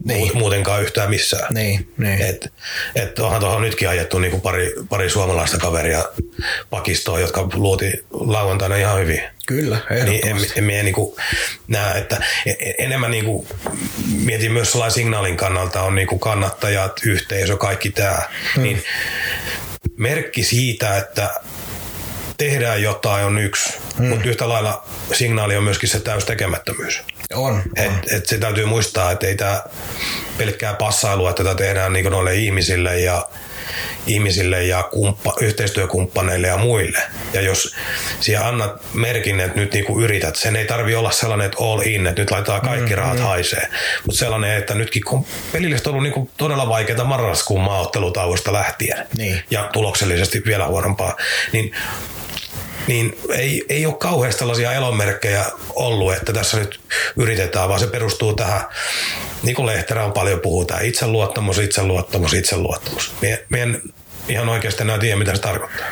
niin. 0.04 0.38
muutenkaan 0.38 0.84
yhtään 0.84 1.10
missään. 1.10 1.54
Niin, 1.54 1.88
niin. 1.98 2.22
Et, 2.22 2.54
et 2.96 3.20
onhan 3.20 3.40
tuohon 3.40 3.62
nytkin 3.62 3.90
ajettu 3.90 4.20
niinku 4.20 4.40
pari, 4.40 4.74
pari 4.90 5.10
suomalaista 5.10 5.58
kaveria 5.58 6.06
pakistoon, 6.70 7.22
jotka 7.22 7.50
luoti 7.54 8.06
lauantaina 8.12 8.76
ihan 8.76 9.00
hyvin. 9.00 9.22
Kyllä, 9.48 9.78
niin 10.06 10.28
en, 10.28 10.38
en, 10.56 10.70
en 10.70 10.86
niinku 10.86 11.18
näe, 11.68 11.98
että 11.98 12.24
e, 12.46 12.52
e, 12.52 12.74
enemmän 12.78 13.12
niinku 13.12 13.48
mietin 14.24 14.52
myös 14.52 14.72
sellainen 14.72 14.94
signaalin 14.94 15.38
kannalta 15.38 15.82
on 15.82 15.96
niinku 15.96 16.20
kannattajat, 16.20 17.02
yhteisö, 17.06 17.58
kaikki 17.58 17.90
tämä. 17.90 18.22
Hmm. 18.56 18.64
Niin 18.64 18.84
merkki 19.98 20.44
siitä, 20.44 20.98
että 20.98 21.30
tehdään 22.38 22.82
jotain 22.82 23.26
on 23.26 23.38
yksi, 23.38 23.74
hmm. 23.98 24.08
mutta 24.08 24.30
yhtä 24.30 24.50
lailla 24.50 24.84
signaali 25.14 25.58
on 25.58 25.64
myöskin 25.64 25.90
se 25.90 26.00
täys 26.00 26.26
tekemättömyys. 26.26 27.04
On. 27.34 27.64
Et, 27.76 27.88
on. 27.88 28.00
Et 28.12 28.26
se 28.26 28.38
täytyy 28.38 28.66
muistaa, 28.66 29.12
että 29.12 29.28
ei 29.28 29.36
tämä 29.36 29.64
pelkkää 30.38 30.74
passailua, 30.74 31.30
että 31.30 31.44
tätä 31.44 31.56
tehdään 31.56 31.94
niin 31.94 32.06
noille 32.06 32.36
ihmisille 32.36 33.00
ja 33.00 33.26
ihmisille 34.08 34.64
ja 34.64 34.84
kumppa, 34.84 35.34
yhteistyökumppaneille 35.42 36.48
ja 36.48 36.58
muille. 36.58 37.00
Ja 37.34 37.42
jos 37.42 37.76
siellä 38.20 38.48
annat 38.48 38.94
merkin, 38.94 39.40
että 39.40 39.60
nyt 39.60 39.74
niinku 39.74 40.02
yrität, 40.02 40.36
sen 40.36 40.56
ei 40.56 40.66
tarvi 40.66 40.96
olla 40.96 41.12
sellainen, 41.12 41.46
että 41.46 41.58
all 41.64 41.82
in, 41.82 42.08
että 42.08 42.22
nyt 42.22 42.32
laitetaan 42.32 42.62
kaikki 42.62 42.90
mm, 42.90 42.98
rahat 42.98 43.18
mm. 43.18 43.24
haisee. 43.24 43.68
Mutta 44.06 44.20
sellainen, 44.20 44.58
että 44.58 44.74
nytkin 44.74 45.04
kun 45.04 45.26
pelillisesti 45.52 45.90
on 45.90 45.94
ollut 45.94 46.04
niinku 46.04 46.30
todella 46.38 46.70
vaikeaa 46.70 47.04
marraskuun 47.04 47.62
maaottelutauosta 47.62 48.54
lähtien 48.54 49.08
niin. 49.18 49.44
ja 49.50 49.70
tuloksellisesti 49.74 50.44
vielä 50.46 50.68
huonompaa, 50.68 51.16
niin 51.54 51.72
niin 52.88 53.18
ei, 53.30 53.66
ei 53.70 53.86
ole 53.86 53.96
kauheasti 53.96 54.40
tällaisia 54.40 54.74
elonmerkkejä 54.74 55.46
ollut, 55.70 56.14
että 56.14 56.34
tässä 56.34 56.58
nyt 56.58 56.80
yritetään, 57.16 57.70
vaan 57.70 57.80
se 57.80 57.88
perustuu 57.88 58.34
tähän, 58.34 58.62
niin 59.44 59.56
kuin 59.56 59.66
Lehterä 59.66 60.06
on 60.06 60.14
paljon 60.14 60.40
puhutaan, 60.40 60.86
itseluottamus, 60.86 61.58
itseluottamus, 61.58 62.34
itseluottamus. 62.34 63.12
Mie, 63.22 63.46
en 63.58 63.82
ihan 64.28 64.50
oikeasti 64.50 64.84
enää 64.84 65.00
tiedä, 65.00 65.16
mitä 65.16 65.36
se 65.36 65.42
tarkoittaa. 65.42 65.88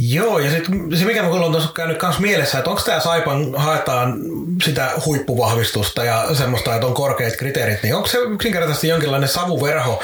Joo, 0.00 0.38
ja 0.38 0.50
sitten 0.50 0.98
se 0.98 1.04
mikä 1.04 1.22
mulla 1.22 1.46
on 1.46 1.52
tuossa 1.52 1.72
käynyt 1.72 2.02
myös 2.02 2.18
mielessä, 2.18 2.58
että 2.58 2.70
onko 2.70 2.82
tämä 2.82 3.00
Saipan, 3.00 3.54
haetaan 3.56 4.18
sitä 4.64 4.90
huippuvahvistusta 5.06 6.04
ja 6.04 6.34
semmoista, 6.34 6.74
että 6.74 6.86
on 6.86 6.94
korkeat 6.94 7.36
kriteerit, 7.36 7.82
niin 7.82 7.94
onko 7.94 8.08
se 8.08 8.18
yksinkertaisesti 8.18 8.88
jonkinlainen 8.88 9.28
savuverho 9.28 10.02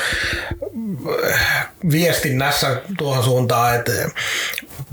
äh, 1.32 1.68
viestinnässä 1.90 2.80
tuohon 2.98 3.24
suuntaan, 3.24 3.74
että 3.74 3.92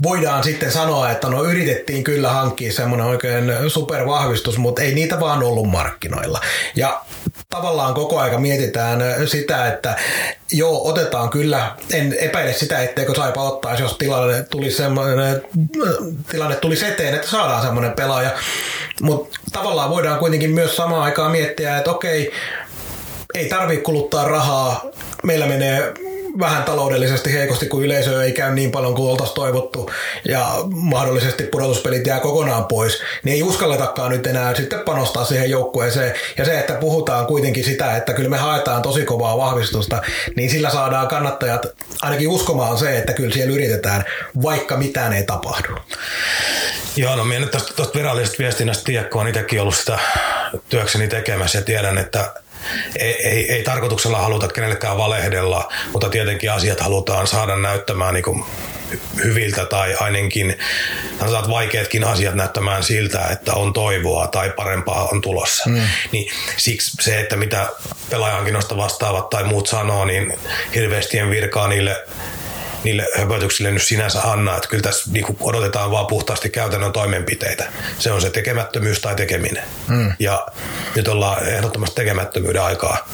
voidaan 0.02 0.44
sitten 0.44 0.72
sanoa, 0.72 1.10
että 1.10 1.28
no 1.28 1.44
yritettiin 1.44 2.04
kyllä 2.04 2.28
hankkia 2.28 2.72
semmoinen 2.72 3.06
oikein 3.06 3.52
supervahvistus, 3.68 4.58
mutta 4.58 4.82
ei 4.82 4.94
niitä 4.94 5.20
vaan 5.20 5.42
ollut 5.42 5.68
markkinoilla. 5.68 6.40
Ja 6.76 7.02
tavallaan 7.50 7.94
koko 7.94 8.18
aika 8.18 8.38
mietitään 8.38 9.00
sitä, 9.26 9.68
että 9.68 9.96
joo, 10.50 10.88
otetaan 10.88 11.30
kyllä, 11.30 11.76
en 11.92 12.16
epäile 12.20 12.52
sitä, 12.52 12.82
etteikö 12.82 13.14
Saipa 13.14 13.42
ottaisi, 13.42 13.82
jos 13.82 13.98
tilanne 13.98 14.42
tuli 14.42 14.70
semmoinen, 14.70 15.42
tilanne 16.30 16.56
tuli 16.56 16.84
eteen, 16.88 17.14
että 17.14 17.28
saadaan 17.28 17.62
semmoinen 17.62 17.92
pelaaja. 17.92 18.30
Mutta 19.02 19.38
tavallaan 19.52 19.90
voidaan 19.90 20.18
kuitenkin 20.18 20.50
myös 20.50 20.76
samaan 20.76 21.02
aikaan 21.02 21.30
miettiä, 21.32 21.78
että 21.78 21.90
okei, 21.90 22.32
ei 23.34 23.48
tarvitse 23.48 23.82
kuluttaa 23.82 24.28
rahaa, 24.28 24.84
meillä 25.22 25.46
menee 25.46 25.94
vähän 26.38 26.64
taloudellisesti 26.64 27.32
heikosti, 27.32 27.66
kun 27.66 27.84
yleisö 27.84 28.24
ei 28.24 28.32
käy 28.32 28.54
niin 28.54 28.70
paljon 28.70 28.94
kuin 28.94 29.10
oltaisiin 29.10 29.34
toivottu 29.34 29.90
ja 30.24 30.54
mahdollisesti 30.70 31.42
pudotuspelit 31.42 32.06
jää 32.06 32.20
kokonaan 32.20 32.64
pois, 32.64 33.02
niin 33.24 33.34
ei 33.34 33.42
uskalletakaan 33.42 34.10
nyt 34.10 34.26
enää 34.26 34.54
sitten 34.54 34.80
panostaa 34.80 35.24
siihen 35.24 35.50
joukkueeseen. 35.50 36.14
Ja 36.38 36.44
se, 36.44 36.58
että 36.58 36.74
puhutaan 36.74 37.26
kuitenkin 37.26 37.64
sitä, 37.64 37.96
että 37.96 38.14
kyllä 38.14 38.30
me 38.30 38.38
haetaan 38.38 38.82
tosi 38.82 39.04
kovaa 39.04 39.38
vahvistusta, 39.38 40.02
niin 40.36 40.50
sillä 40.50 40.70
saadaan 40.70 41.08
kannattajat 41.08 41.66
ainakin 42.02 42.28
uskomaan 42.28 42.78
se, 42.78 42.98
että 42.98 43.12
kyllä 43.12 43.34
siellä 43.34 43.54
yritetään, 43.54 44.04
vaikka 44.42 44.76
mitään 44.76 45.12
ei 45.12 45.24
tapahdu. 45.24 45.76
Joo, 46.96 47.16
no 47.16 47.24
minä 47.24 47.40
nyt 47.40 47.50
tästä 47.50 47.98
virallisesta 47.98 48.38
viestinnästä 48.38 48.84
tiedä, 48.84 49.04
kun 49.04 49.20
olen 49.20 49.30
itsekin 49.30 49.60
ollut 49.60 49.76
sitä 49.76 49.98
työkseni 50.68 51.08
tekemässä 51.08 51.58
ja 51.58 51.64
tiedän, 51.64 51.98
että 51.98 52.34
ei, 52.98 53.28
ei, 53.28 53.52
ei 53.52 53.62
tarkoituksella 53.62 54.18
haluta 54.18 54.48
kenellekään 54.48 54.98
valehdella, 54.98 55.72
mutta 55.92 56.08
tietenkin 56.08 56.52
asiat 56.52 56.80
halutaan 56.80 57.26
saada 57.26 57.56
näyttämään 57.56 58.14
niin 58.14 58.24
kuin 58.24 58.44
hyviltä 59.24 59.64
tai 59.64 59.94
ainakin 59.94 60.58
sanotaan, 61.18 61.50
vaikeatkin 61.50 62.04
asiat 62.04 62.34
näyttämään 62.34 62.82
siltä, 62.82 63.28
että 63.32 63.54
on 63.54 63.72
toivoa 63.72 64.26
tai 64.26 64.50
parempaa 64.50 65.08
on 65.12 65.20
tulossa. 65.20 65.70
Mm. 65.70 65.80
Niin 66.12 66.32
siksi 66.56 66.96
se, 67.00 67.20
että 67.20 67.36
mitä 67.36 67.68
pelaajankinnosta 68.10 68.76
vastaavat 68.76 69.30
tai 69.30 69.44
muut 69.44 69.66
sanoo, 69.66 70.04
niin 70.04 70.38
hirveästi 70.74 71.18
en 71.18 71.30
virkaa 71.30 71.68
niille 71.68 72.04
niille 72.84 73.08
höpötyksille 73.18 73.70
nyt 73.70 73.82
sinänsä 73.82 74.22
anna, 74.22 74.56
että 74.56 74.68
kyllä 74.68 74.82
tässä 74.82 75.10
niin 75.10 75.36
odotetaan 75.40 75.90
vaan 75.90 76.06
puhtaasti 76.06 76.50
käytännön 76.50 76.92
toimenpiteitä. 76.92 77.64
Se 77.98 78.12
on 78.12 78.20
se 78.20 78.30
tekemättömyys 78.30 79.00
tai 79.00 79.14
tekeminen. 79.14 79.62
Mm. 79.88 80.12
Ja 80.18 80.46
nyt 80.96 81.08
ollaan 81.08 81.48
ehdottomasti 81.48 81.94
tekemättömyyden 81.94 82.62
aikaa 82.62 83.08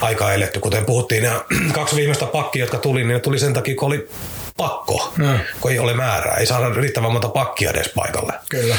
aikaa 0.00 0.32
eletty. 0.32 0.60
Kuten 0.60 0.84
puhuttiin, 0.84 1.22
nämä 1.22 1.40
kaksi 1.72 1.96
viimeistä 1.96 2.26
pakkia, 2.26 2.62
jotka 2.62 2.78
tuli, 2.78 3.00
niin 3.00 3.14
ne 3.14 3.20
tuli 3.20 3.38
sen 3.38 3.52
takia, 3.52 3.74
kun 3.74 3.86
oli 3.86 4.08
pakko, 4.56 5.12
mm. 5.18 5.38
kun 5.60 5.70
ei 5.70 5.78
ole 5.78 5.94
määrää. 5.94 6.36
Ei 6.36 6.46
saada 6.46 6.74
riittävän 6.74 7.12
monta 7.12 7.28
pakkia 7.28 7.70
edes 7.70 7.88
paikalle. 7.94 8.32
Kyllä. 8.48 8.76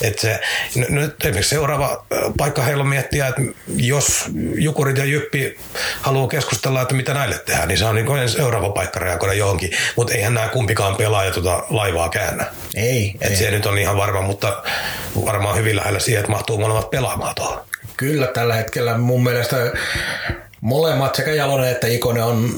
Et 0.00 0.18
se, 0.18 0.40
nyt 0.88 1.24
esimerkiksi 1.24 1.50
seuraava 1.50 2.04
paikka 2.38 2.62
heillä 2.62 2.82
on 2.82 2.88
miettiä, 2.88 3.26
että 3.26 3.42
jos 3.76 4.24
Jukurit 4.54 4.96
ja 4.96 5.04
Jyppi 5.04 5.58
haluaa 6.00 6.28
keskustella, 6.28 6.82
että 6.82 6.94
mitä 6.94 7.14
näille 7.14 7.38
tehdään, 7.38 7.68
niin 7.68 7.78
se 7.78 7.84
on 7.84 7.94
niin 7.94 8.28
seuraava 8.28 8.70
paikka 8.70 9.00
reagoida 9.00 9.34
johonkin. 9.34 9.70
Mutta 9.96 10.14
eihän 10.14 10.34
nämä 10.34 10.48
kumpikaan 10.48 10.96
pelaaja 10.96 11.30
tuota 11.30 11.62
laivaa 11.70 12.08
käännä. 12.08 12.46
Ei. 12.74 13.14
Et 13.20 13.30
ei. 13.30 13.36
se 13.36 13.50
nyt 13.50 13.66
on 13.66 13.78
ihan 13.78 13.96
varma, 13.96 14.20
mutta 14.20 14.62
varmaan 15.24 15.56
hyvin 15.56 15.76
lähellä 15.76 15.98
siihen, 15.98 16.20
että 16.20 16.32
mahtuu 16.32 16.58
molemmat 16.58 16.90
pelaamaan 16.90 17.34
tuohon. 17.34 17.60
Kyllä 17.96 18.26
tällä 18.26 18.54
hetkellä 18.54 18.98
mun 18.98 19.22
mielestä 19.22 19.56
molemmat 20.60 21.14
sekä 21.14 21.30
Jalonen 21.32 21.70
että 21.70 21.86
Ikonen 21.86 22.24
on 22.24 22.50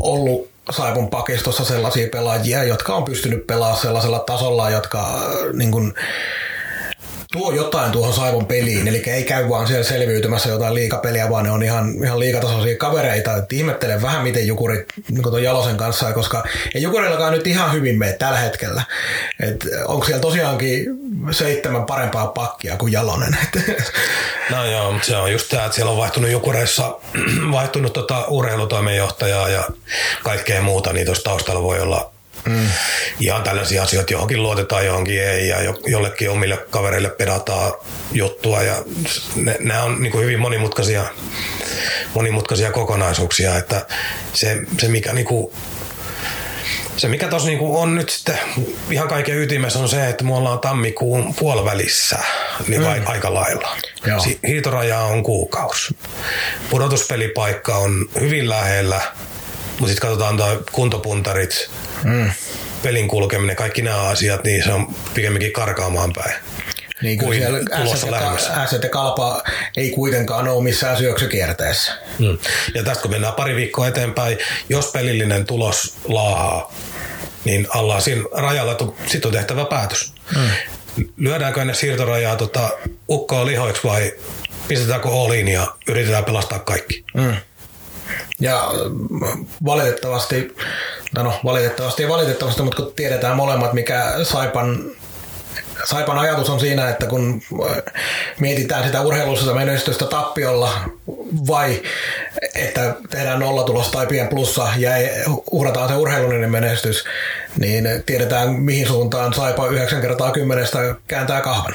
ollut 0.00 0.50
Saipun 0.70 1.10
pakistossa 1.10 1.64
sellaisia 1.64 2.08
pelaajia, 2.12 2.64
jotka 2.64 2.94
on 2.94 3.04
pystynyt 3.04 3.46
pelaamaan 3.46 3.80
sellaisella 3.80 4.18
tasolla, 4.18 4.70
jotka 4.70 5.30
niin 5.52 5.70
kuin, 5.70 5.94
tuo 7.32 7.52
jotain 7.52 7.92
tuohon 7.92 8.14
Saivon 8.14 8.46
peliin, 8.46 8.88
eli 8.88 9.02
ei 9.06 9.24
käy 9.24 9.48
vaan 9.48 9.66
siellä 9.66 9.84
selviytymässä 9.84 10.48
jotain 10.48 10.74
liikapeliä, 10.74 11.30
vaan 11.30 11.44
ne 11.44 11.50
on 11.50 11.62
ihan, 11.62 12.04
ihan 12.04 12.18
liikatasoisia 12.18 12.76
kavereita. 12.76 13.36
Et 13.36 13.52
ihmettelen 13.52 14.02
vähän, 14.02 14.22
miten 14.22 14.46
Jukurit 14.46 14.84
niin 15.10 15.22
tuon 15.22 15.42
Jalosen 15.42 15.76
kanssa, 15.76 16.12
koska 16.12 16.44
ei 16.74 16.82
Jukurillakaan 16.82 17.32
nyt 17.32 17.46
ihan 17.46 17.72
hyvin 17.72 17.98
mene 17.98 18.12
tällä 18.12 18.38
hetkellä. 18.38 18.82
Et 19.40 19.66
onko 19.86 20.06
siellä 20.06 20.20
tosiaankin 20.20 20.86
seitsemän 21.30 21.84
parempaa 21.84 22.26
pakkia 22.26 22.76
kuin 22.76 22.92
Jalonen? 22.92 23.36
No 24.50 24.64
joo, 24.64 24.92
mutta 24.92 25.06
se 25.06 25.16
on 25.16 25.32
just 25.32 25.48
tämä, 25.48 25.64
että 25.64 25.74
siellä 25.74 25.92
on 25.92 25.98
vaihtunut 25.98 26.30
Jukureissa, 26.30 26.96
vaihtunut 27.52 27.92
tota 27.92 28.24
urheilutoimenjohtajaa 28.28 29.48
ja 29.48 29.64
kaikkea 30.24 30.62
muuta, 30.62 30.92
niin 30.92 31.06
tuossa 31.06 31.24
taustalla 31.24 31.62
voi 31.62 31.80
olla 31.80 32.10
Mm. 32.44 32.68
Ihan 33.20 33.42
tällaisia 33.42 33.82
asioita, 33.82 34.12
johonkin 34.12 34.42
luotetaan, 34.42 34.86
johonkin 34.86 35.22
ei, 35.22 35.48
ja 35.48 35.56
jollekin 35.86 36.30
omille 36.30 36.56
kavereille 36.70 37.10
pedataan 37.10 37.72
juttua, 38.12 38.62
ja 38.62 38.74
ne, 39.36 39.56
nämä 39.60 39.82
on 39.82 40.02
niin 40.02 40.20
hyvin 40.20 40.40
monimutkaisia, 40.40 41.04
monimutkaisia 42.14 42.72
kokonaisuuksia, 42.72 43.56
että 43.56 43.86
se, 44.32 44.62
se 44.78 44.88
mikä 44.88 45.12
niin 45.12 45.26
kuin 45.26 45.52
se 46.98 47.08
mikä 47.08 47.28
tuossa 47.28 47.48
niinku 47.48 47.78
on 47.78 47.94
nyt 47.94 48.08
sitten 48.08 48.38
ihan 48.90 49.08
kaiken 49.08 49.38
ytimessä 49.38 49.78
on 49.78 49.88
se, 49.88 50.08
että 50.08 50.24
me 50.24 50.34
ollaan 50.34 50.58
tammikuun 50.58 51.34
puolivälissä 51.34 52.18
niin 52.68 52.80
mm. 52.80 52.86
aika 53.06 53.34
lailla. 53.34 53.76
Si- 54.18 54.38
hiitoraja 54.46 55.00
on 55.00 55.22
kuukausi. 55.22 55.96
Pudotuspelipaikka 56.70 57.76
on 57.76 58.08
hyvin 58.20 58.48
lähellä, 58.48 59.00
mutta 59.78 59.88
sitten 59.88 60.08
katsotaan 60.08 60.36
tuo 60.36 60.62
kuntopuntarit, 60.72 61.70
mm. 62.04 62.30
pelin 62.82 63.08
kulkeminen, 63.08 63.56
kaikki 63.56 63.82
nämä 63.82 64.02
asiat, 64.02 64.44
niin 64.44 64.64
se 64.64 64.72
on 64.72 64.94
pikemminkin 65.14 65.52
karkaamaan 65.52 66.12
päin. 66.12 66.34
Niin 67.02 67.18
kuin 67.18 67.38
siellä 67.38 67.58
ja 68.82 68.88
Kalpa 68.88 69.42
ei 69.76 69.90
kuitenkaan 69.90 70.48
ole 70.48 70.64
missään 70.64 70.96
syöksykierteessä. 70.96 71.92
Mm. 72.18 72.38
Ja 72.74 72.82
tästä 72.82 73.02
kun 73.02 73.10
mennään 73.10 73.34
pari 73.34 73.56
viikkoa 73.56 73.88
eteenpäin, 73.88 74.38
jos 74.68 74.86
pelillinen 74.86 75.46
tulos 75.46 75.96
laahaa, 76.08 76.72
niin 77.44 77.66
ollaan 77.74 78.02
siinä 78.02 78.22
rajalla, 78.32 78.72
että 78.72 78.84
sitten 79.06 79.28
on 79.28 79.32
tehtävä 79.32 79.64
päätös. 79.64 80.12
Mm. 80.36 80.50
Lyödäänkö 81.16 81.60
ennen 81.60 81.76
siirtorajaa 81.76 82.36
tota, 82.36 82.70
ukkoa 83.08 83.46
lihoiksi 83.46 83.84
vai 83.84 84.12
pistetäänkö 84.68 85.08
all 85.08 85.32
ja 85.32 85.66
yritetään 85.88 86.24
pelastaa 86.24 86.58
kaikki? 86.58 87.04
Mm. 87.14 87.36
Ja 88.40 88.70
valitettavasti, 89.64 90.56
no 91.14 91.40
valitettavasti 91.44 92.02
ja 92.02 92.08
valitettavasti, 92.08 92.62
mutta 92.62 92.82
kun 92.82 92.92
tiedetään 92.96 93.36
molemmat, 93.36 93.72
mikä 93.72 94.12
Saipan 94.22 94.90
Saipan 95.84 96.18
ajatus 96.18 96.50
on 96.50 96.60
siinä, 96.60 96.88
että 96.88 97.06
kun 97.06 97.42
mietitään 98.40 98.84
sitä 98.84 99.00
urheilussa 99.00 99.54
menestystä 99.54 100.04
tappiolla 100.04 100.72
vai 101.48 101.82
että 102.54 102.94
tehdään 103.10 103.40
nollatulos 103.40 103.88
tai 103.88 104.06
pien 104.06 104.28
plussa 104.28 104.68
ja 104.76 104.90
uhrataan 105.50 105.88
se 105.88 105.94
urheilullinen 105.94 106.50
menestys, 106.50 107.04
niin 107.58 107.88
tiedetään 108.06 108.50
mihin 108.50 108.86
suuntaan 108.86 109.34
Saipa 109.34 109.66
9 109.66 110.00
kertaa 110.00 110.30
kymmenestä 110.30 110.94
kääntää 111.06 111.40
kahvan. 111.40 111.74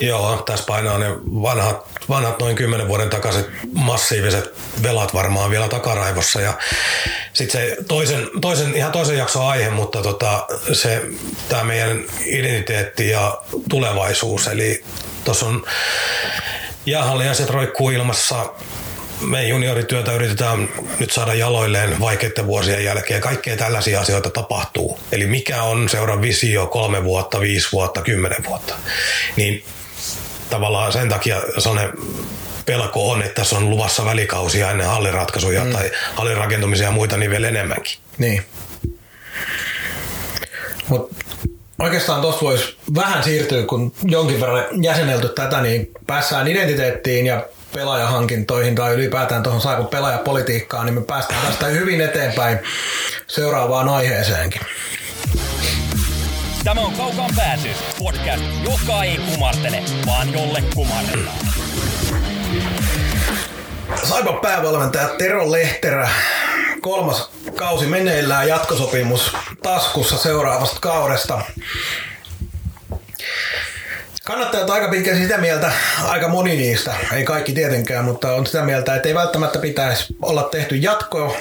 Joo, 0.00 0.42
tässä 0.46 0.64
painaa 0.66 0.98
ne 0.98 1.10
vanhat, 1.26 1.86
vanhat 2.08 2.38
noin 2.38 2.56
kymmenen 2.56 2.88
vuoden 2.88 3.10
takaiset 3.10 3.50
massiiviset 3.72 4.54
velat 4.82 5.14
varmaan 5.14 5.50
vielä 5.50 5.68
takaraivossa. 5.68 6.40
Ja 6.40 6.54
sitten 7.32 7.60
se 7.60 7.76
toisen, 7.88 8.30
toisen, 8.40 8.76
ihan 8.76 8.92
toisen 8.92 9.18
jakson 9.18 9.46
aihe, 9.46 9.70
mutta 9.70 10.02
tota, 10.02 10.46
se 10.72 11.02
tämä 11.48 11.64
meidän 11.64 12.04
identiteetti 12.24 13.08
ja 13.08 13.38
tulevaisuus. 13.68 14.46
Eli 14.46 14.84
tuossa 15.24 15.46
on 15.46 15.64
jäähalliaiset 16.86 17.50
roikkuu 17.50 17.90
ilmassa 17.90 18.46
me 19.20 19.48
juniorityötä 19.48 20.12
yritetään 20.12 20.68
nyt 21.00 21.10
saada 21.10 21.34
jaloilleen 21.34 22.00
vaikeiden 22.00 22.46
vuosien 22.46 22.84
jälkeen. 22.84 23.20
Kaikkea 23.20 23.56
tällaisia 23.56 24.00
asioita 24.00 24.30
tapahtuu. 24.30 24.98
Eli 25.12 25.26
mikä 25.26 25.62
on 25.62 25.88
seuraavan 25.88 26.22
visio 26.22 26.66
kolme 26.66 27.04
vuotta, 27.04 27.40
viisi 27.40 27.68
vuotta, 27.72 28.02
kymmenen 28.02 28.44
vuotta. 28.44 28.74
Niin 29.36 29.64
tavallaan 30.50 30.92
sen 30.92 31.08
takia 31.08 31.42
sellainen 31.58 31.92
pelko 32.66 33.10
on, 33.10 33.22
että 33.22 33.34
tässä 33.34 33.56
on 33.56 33.70
luvassa 33.70 34.04
välikausia 34.04 34.70
ennen 34.70 34.86
halliratkaisuja 34.86 35.64
mm. 35.64 35.72
tai 35.72 35.90
hallirakentumisia 36.14 36.86
ja 36.86 36.92
muita 36.92 37.16
niin 37.16 37.30
vielä 37.30 37.48
enemmänkin. 37.48 37.98
Niin. 38.18 38.44
Mut 40.88 41.10
oikeastaan 41.78 42.20
tuossa 42.20 42.40
voisi 42.42 42.76
vähän 42.94 43.24
siirtyä, 43.24 43.62
kun 43.62 43.92
jonkin 44.04 44.40
verran 44.40 44.64
jäsenelty 44.82 45.28
tätä, 45.28 45.60
niin 45.60 45.90
päässään 46.06 46.48
identiteettiin 46.48 47.26
ja 47.26 47.46
pelaajahankintoihin 47.74 48.74
tai 48.74 48.94
ylipäätään 48.94 49.42
tuohon 49.42 49.60
saako 49.60 49.84
pelaajapolitiikkaan, 49.84 50.86
niin 50.86 50.94
me 50.94 51.02
päästään 51.02 51.46
tästä 51.46 51.66
hyvin 51.66 52.00
eteenpäin 52.00 52.58
seuraavaan 53.26 53.88
aiheeseenkin. 53.88 54.60
Tämä 56.64 56.80
on 56.80 56.92
Kaukaan 56.92 57.30
pääty, 57.36 57.68
podcast, 57.98 58.42
joka 58.64 59.04
ei 59.04 59.18
kumartele, 59.18 59.82
vaan 60.06 60.32
jolle 60.32 60.62
kumarretaan. 60.74 61.38
Saipa 64.04 64.32
päävalmentaja 64.32 65.08
Tero 65.08 65.52
Lehterä, 65.52 66.08
kolmas 66.80 67.30
kausi 67.56 67.86
meneillään, 67.86 68.48
jatkosopimus 68.48 69.36
taskussa 69.62 70.18
seuraavasta 70.18 70.80
kaudesta. 70.80 71.40
Kannattajat 74.24 74.70
aika 74.70 74.88
pitkään 74.88 75.18
sitä 75.18 75.38
mieltä, 75.38 75.72
aika 76.04 76.28
moni 76.28 76.56
niistä, 76.56 76.94
ei 77.12 77.24
kaikki 77.24 77.52
tietenkään, 77.52 78.04
mutta 78.04 78.34
on 78.34 78.46
sitä 78.46 78.62
mieltä, 78.62 78.94
että 78.94 79.08
ei 79.08 79.14
välttämättä 79.14 79.58
pitäisi 79.58 80.16
olla 80.22 80.42
tehty 80.42 80.76
jatkoa 80.76 81.36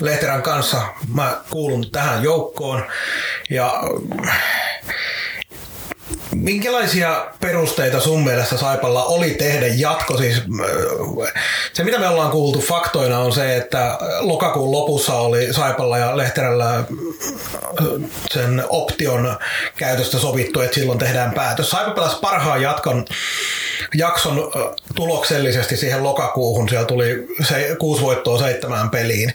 Lehterän 0.00 0.42
kanssa. 0.42 0.82
Mä 1.14 1.40
kuulun 1.50 1.90
tähän 1.90 2.22
joukkoon 2.22 2.84
ja 3.50 3.82
Minkälaisia 6.34 7.26
perusteita 7.40 8.00
sun 8.00 8.24
mielestä 8.24 8.56
Saipalla 8.56 9.04
oli 9.04 9.30
tehdä 9.30 9.66
jatko? 9.66 10.16
Siis, 10.16 10.36
äh, 10.36 11.32
se, 11.72 11.84
mitä 11.84 11.98
me 11.98 12.08
ollaan 12.08 12.30
kuultu 12.30 12.60
faktoina, 12.60 13.18
on 13.18 13.32
se, 13.32 13.56
että 13.56 13.98
lokakuun 14.20 14.72
lopussa 14.72 15.14
oli 15.14 15.52
Saipalla 15.52 15.98
ja 15.98 16.16
Lehterällä 16.16 16.74
äh, 16.74 16.84
sen 18.30 18.64
option 18.68 19.36
käytöstä 19.76 20.18
sovittu, 20.18 20.60
että 20.60 20.74
silloin 20.74 20.98
tehdään 20.98 21.32
päätös. 21.32 21.70
Saipa 21.70 21.90
pelasi 21.90 22.16
parhaan 22.20 22.62
jatkon, 22.62 23.04
jakson 23.94 24.38
äh, 24.38 24.62
tuloksellisesti 24.94 25.76
siihen 25.76 26.02
lokakuuhun. 26.02 26.68
Siellä 26.68 26.86
tuli 26.86 27.26
se, 27.48 27.76
kuusi 27.78 28.02
voittoa 28.02 28.38
seitsemään 28.38 28.90
peliin 28.90 29.34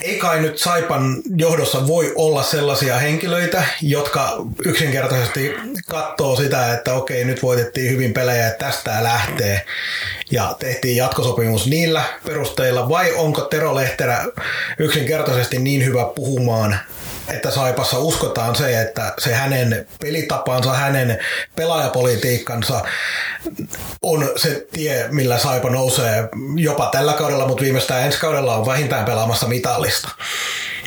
ei 0.00 0.18
kai 0.18 0.40
nyt 0.40 0.58
Saipan 0.58 1.22
johdossa 1.36 1.86
voi 1.86 2.12
olla 2.14 2.42
sellaisia 2.42 2.98
henkilöitä, 2.98 3.64
jotka 3.82 4.36
yksinkertaisesti 4.64 5.54
katsoo 5.88 6.36
sitä, 6.36 6.74
että 6.74 6.94
okei, 6.94 7.24
nyt 7.24 7.42
voitettiin 7.42 7.90
hyvin 7.90 8.12
pelejä, 8.12 8.46
että 8.46 8.66
tästä 8.66 9.02
lähtee. 9.02 9.66
Ja 10.30 10.56
tehtiin 10.58 10.96
jatkosopimus 10.96 11.66
niillä 11.66 12.02
perusteilla, 12.26 12.88
vai 12.88 13.12
onko 13.12 13.40
Tero 13.40 13.74
Lehterä 13.74 14.24
yksinkertaisesti 14.78 15.58
niin 15.58 15.84
hyvä 15.84 16.04
puhumaan 16.04 16.78
että 17.28 17.50
Saipassa 17.50 17.98
uskotaan 17.98 18.56
se, 18.56 18.80
että 18.80 19.14
se 19.18 19.34
hänen 19.34 19.86
pelitapansa, 20.00 20.72
hänen 20.72 21.18
pelaajapolitiikkansa 21.56 22.82
on 24.02 24.30
se 24.36 24.66
tie, 24.72 25.08
millä 25.10 25.38
Saipa 25.38 25.70
nousee 25.70 26.28
jopa 26.56 26.88
tällä 26.92 27.12
kaudella, 27.12 27.46
mutta 27.46 27.62
viimeistään 27.62 28.04
ensi 28.06 28.18
kaudella 28.18 28.56
on 28.56 28.66
vähintään 28.66 29.04
pelaamassa 29.04 29.48
mitallista. 29.48 30.08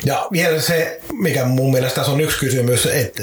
Ja 0.04 0.28
vielä 0.32 0.60
se, 0.60 1.00
mikä 1.12 1.44
mun 1.44 1.72
mielestä 1.72 1.94
tässä 1.94 2.12
on 2.12 2.20
yksi 2.20 2.38
kysymys, 2.38 2.86
että 2.86 3.22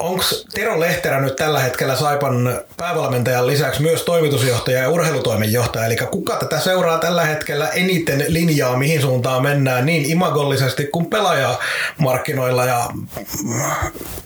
onko 0.00 0.24
Tero 0.54 0.80
Lehterä 0.80 1.20
nyt 1.20 1.36
tällä 1.36 1.60
hetkellä 1.60 1.96
Saipan 1.96 2.60
päävalmentajan 2.76 3.46
lisäksi 3.46 3.82
myös 3.82 4.02
toimitusjohtaja 4.02 4.78
ja 4.78 4.88
urheilutoimenjohtaja, 4.88 5.86
eli 5.86 5.96
kuka 5.96 6.36
tätä 6.36 6.60
seuraa 6.60 6.98
tällä 6.98 7.24
hetkellä 7.24 7.68
eniten 7.68 8.24
linjaa, 8.28 8.76
mihin 8.76 9.00
suuntaan 9.00 9.42
mennään 9.42 9.86
niin 9.86 10.04
imagollisesti 10.04 10.86
kuin 10.86 11.06
pelaajamarkkinoilla 11.06 12.64
ja 12.64 12.88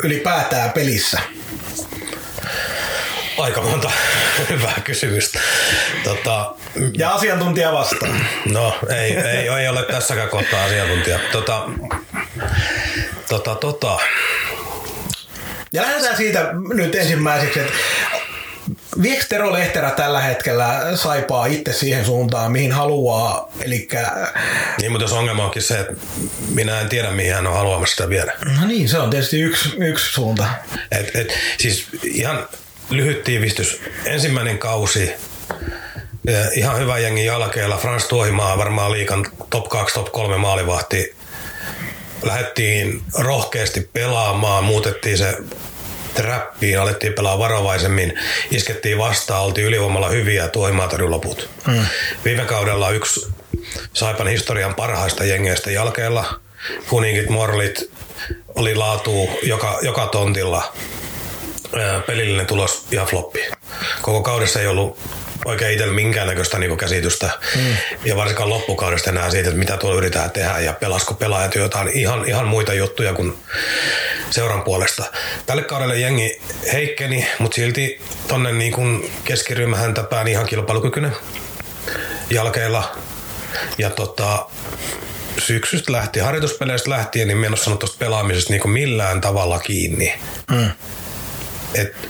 ylipäätään 0.04 0.70
pelissä? 0.70 1.20
Aika 3.38 3.62
monta 3.62 3.90
hyvää 4.50 4.80
kysymystä. 4.84 5.40
Tota, 6.04 6.54
ja 6.98 7.10
asiantuntija 7.10 7.72
vastaan. 7.72 8.26
No, 8.52 8.78
ei, 8.88 9.16
ei, 9.16 9.48
ei 9.48 9.68
ole 9.68 9.82
tässäkään 9.82 10.28
kohtaa 10.28 10.64
asiantuntija. 10.64 11.18
Tota, 11.32 11.62
tota, 13.28 13.54
tota. 13.54 13.98
Ja 15.74 15.82
lähdetään 15.82 16.16
siitä 16.16 16.50
nyt 16.74 16.94
ensimmäiseksi, 16.94 17.60
että 17.60 17.72
Viekö 19.02 19.24
Tero 19.28 19.52
Lehterä 19.52 19.90
tällä 19.90 20.20
hetkellä 20.20 20.82
saipaa 20.94 21.46
itse 21.46 21.72
siihen 21.72 22.04
suuntaan, 22.04 22.52
mihin 22.52 22.72
haluaa? 22.72 23.52
Eli 23.60 23.88
Niin, 24.80 24.92
mutta 24.92 25.04
jos 25.04 25.12
ongelma 25.12 25.44
onkin 25.44 25.62
se, 25.62 25.80
että 25.80 25.92
minä 26.48 26.80
en 26.80 26.88
tiedä, 26.88 27.10
mihin 27.10 27.34
hän 27.34 27.46
on 27.46 27.56
haluamassa 27.56 27.96
sitä 27.96 28.08
viedä. 28.08 28.32
no 28.60 28.66
niin, 28.66 28.88
se 28.88 28.98
on 28.98 29.10
tietysti 29.10 29.40
yksi, 29.40 29.68
yksi 29.78 30.12
suunta. 30.12 30.46
Et, 30.90 31.16
et, 31.16 31.38
siis 31.58 31.86
ihan 32.02 32.48
lyhyt 32.90 33.24
tiivistys. 33.24 33.80
Ensimmäinen 34.04 34.58
kausi, 34.58 35.12
eh, 36.26 36.46
ihan 36.54 36.78
hyvä 36.78 36.98
jengi 36.98 37.24
jalkeella. 37.24 37.76
Frans 37.76 38.04
Tuohimaa 38.04 38.58
varmaan 38.58 38.92
liikan 38.92 39.26
top 39.50 39.68
2, 39.68 39.94
top 39.94 40.12
3 40.12 40.36
maalivahti. 40.36 41.14
Lähdettiin 42.24 43.02
rohkeasti 43.18 43.90
pelaamaan, 43.92 44.64
muutettiin 44.64 45.18
se 45.18 45.36
trappiin, 46.14 46.80
alettiin 46.80 47.12
pelaa 47.12 47.38
varovaisemmin, 47.38 48.18
iskettiin 48.50 48.98
vastaan, 48.98 49.42
oltiin 49.42 49.66
ylivoimalla 49.66 50.08
hyviä 50.08 50.42
ja 50.42 50.48
Tuohimaa 50.48 50.88
torjui 50.88 51.10
loput. 51.10 51.50
Mm. 51.66 51.86
Viime 52.24 52.44
kaudella 52.44 52.90
yksi 52.90 53.26
Saipan 53.92 54.28
historian 54.28 54.74
parhaista 54.74 55.24
jengeistä 55.24 55.70
jalkeella. 55.70 56.40
Kuningit, 56.88 57.28
Morlit, 57.28 57.90
oli 58.54 58.74
laatu 58.74 59.30
joka, 59.42 59.78
joka 59.82 60.06
tontilla 60.06 60.72
pelillinen 62.06 62.46
tulos 62.46 62.86
ihan 62.90 63.06
floppi. 63.06 63.40
Koko 64.02 64.22
kaudessa 64.22 64.60
ei 64.60 64.66
ollut 64.66 64.98
oikein 65.44 65.72
itsellä 65.72 65.94
minkäännäköistä 65.94 66.58
niinku 66.58 66.76
käsitystä. 66.76 67.30
Mm. 67.56 67.76
Ja 68.04 68.16
varsinkaan 68.16 68.48
loppukaudesta 68.48 69.10
enää 69.10 69.30
siitä, 69.30 69.48
että 69.48 69.58
mitä 69.58 69.76
tuolla 69.76 69.98
yritetään 69.98 70.30
tehdä 70.30 70.58
ja 70.58 70.72
pelasko 70.72 71.14
pelaajat 71.14 71.54
jotain 71.54 71.88
ihan, 71.88 72.28
ihan 72.28 72.46
muita 72.46 72.74
juttuja 72.74 73.14
kuin 73.14 73.38
seuran 74.30 74.62
puolesta. 74.62 75.04
Tälle 75.46 75.62
kaudelle 75.62 75.98
jengi 75.98 76.40
heikkeni, 76.72 77.28
mutta 77.38 77.54
silti 77.54 78.00
tonne 78.28 78.52
niinku 78.52 78.82
keskiryhmä 79.24 79.76
häntäpään 79.76 80.28
ihan 80.28 80.46
kilpailukykyinen 80.46 81.16
jalkeilla. 82.30 82.96
Ja 83.78 83.90
tota, 83.90 84.46
syksystä 85.38 85.92
lähtien, 85.92 86.24
harjoituspeleistä 86.24 86.90
lähtien, 86.90 87.28
niin 87.28 87.38
minä 87.38 87.56
en 87.66 87.72
ole 87.72 87.78
tuosta 87.78 87.98
pelaamisesta 87.98 88.52
niin 88.52 88.70
millään 88.70 89.20
tavalla 89.20 89.58
kiinni. 89.58 90.14
Mm. 90.50 90.70
Et, 91.74 92.08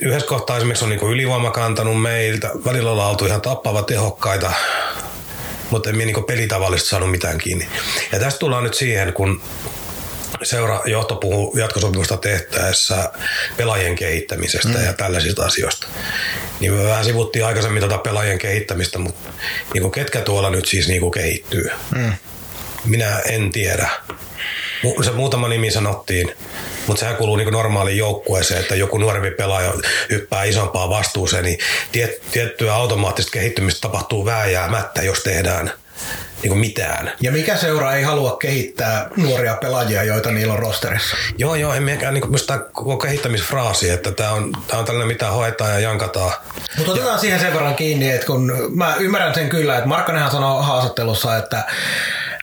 yhdessä 0.00 0.28
kohtaa 0.28 0.56
esimerkiksi 0.56 0.84
on 0.84 0.90
niin 0.90 1.12
ylivoima 1.12 1.50
kantanut 1.50 2.02
meiltä, 2.02 2.50
välillä 2.64 2.90
ollaan 2.90 3.10
oltu 3.10 3.26
ihan 3.26 3.40
tappava 3.40 3.82
tehokkaita, 3.82 4.52
mutta 5.70 5.90
en 5.90 5.96
minä 5.96 6.12
niin 6.12 6.24
pelitavallisesti 6.24 6.90
saanut 6.90 7.10
mitään 7.10 7.38
kiinni. 7.38 7.68
Ja 8.12 8.18
tästä 8.20 8.38
tullaan 8.38 8.64
nyt 8.64 8.74
siihen, 8.74 9.12
kun 9.12 9.42
seura 10.42 10.82
johto 10.84 11.16
puhuu 11.16 11.56
jatkosopimusta 11.58 12.16
tehtäessä 12.16 13.10
pelaajien 13.56 13.96
kehittämisestä 13.96 14.78
mm. 14.78 14.84
ja 14.84 14.92
tällaisista 14.92 15.44
asioista. 15.44 15.86
Niin 16.60 16.72
me 16.72 16.84
vähän 16.84 17.04
sivuttiin 17.04 17.44
aikaisemmin 17.44 17.82
tätä 17.82 17.98
pelaajien 17.98 18.38
kehittämistä, 18.38 18.98
mutta 18.98 19.30
niin 19.74 19.82
kuin 19.82 19.92
ketkä 19.92 20.20
tuolla 20.20 20.50
nyt 20.50 20.66
siis 20.66 20.88
niin 20.88 21.00
kuin 21.00 21.12
kehittyy? 21.12 21.70
Mm. 21.94 22.12
Minä 22.86 23.18
en 23.18 23.50
tiedä. 23.50 23.88
Se 25.04 25.10
muutama 25.10 25.48
nimi 25.48 25.70
sanottiin, 25.70 26.32
mutta 26.86 27.00
sehän 27.00 27.16
kuuluu 27.16 27.36
niin 27.36 27.52
normaaliin 27.52 27.98
joukkueeseen, 27.98 28.60
että 28.60 28.74
joku 28.74 28.98
nuorempi 28.98 29.30
pelaaja 29.30 29.72
hyppää 30.10 30.44
isompaan 30.44 30.90
vastuuseen, 30.90 31.44
niin 31.44 31.58
tiet, 31.92 32.22
tiettyä 32.30 32.74
automaattista 32.74 33.30
kehittymistä 33.30 33.80
tapahtuu 33.80 34.24
vääjäämättä, 34.24 35.02
jos 35.02 35.22
tehdään 35.22 35.72
niin 36.42 36.48
kuin 36.50 36.58
mitään. 36.58 37.12
Ja 37.20 37.32
mikä 37.32 37.56
seura 37.56 37.94
ei 37.94 38.02
halua 38.02 38.36
kehittää 38.36 39.10
nuoria 39.16 39.56
pelaajia, 39.56 40.02
joita 40.02 40.30
niillä 40.30 40.52
on 40.52 40.58
rosterissa? 40.58 41.16
Joo, 41.38 41.54
joo, 41.54 41.74
en 41.74 41.82
miekään 41.82 42.14
niin 42.14 42.46
tämä 42.46 42.58
koko 42.72 42.96
kehittämisfraasi, 42.96 43.90
että 43.90 44.12
tämä 44.12 44.30
on, 44.30 44.52
tämä 44.66 44.78
on 44.78 44.84
tällainen, 44.84 45.08
mitä 45.08 45.30
hoetaan 45.30 45.70
ja 45.70 45.78
jankataan. 45.78 46.32
Mutta 46.76 46.92
otetaan 46.92 47.18
siihen 47.18 47.40
sen 47.40 47.52
verran 47.52 47.74
kiinni, 47.74 48.10
että 48.10 48.26
kun 48.26 48.52
mä 48.74 48.96
ymmärrän 48.98 49.34
sen 49.34 49.48
kyllä, 49.48 49.76
että 49.76 49.88
Markkanenhan 49.88 50.30
sanoi 50.30 50.64
haastattelussa, 50.64 51.36
että 51.36 51.64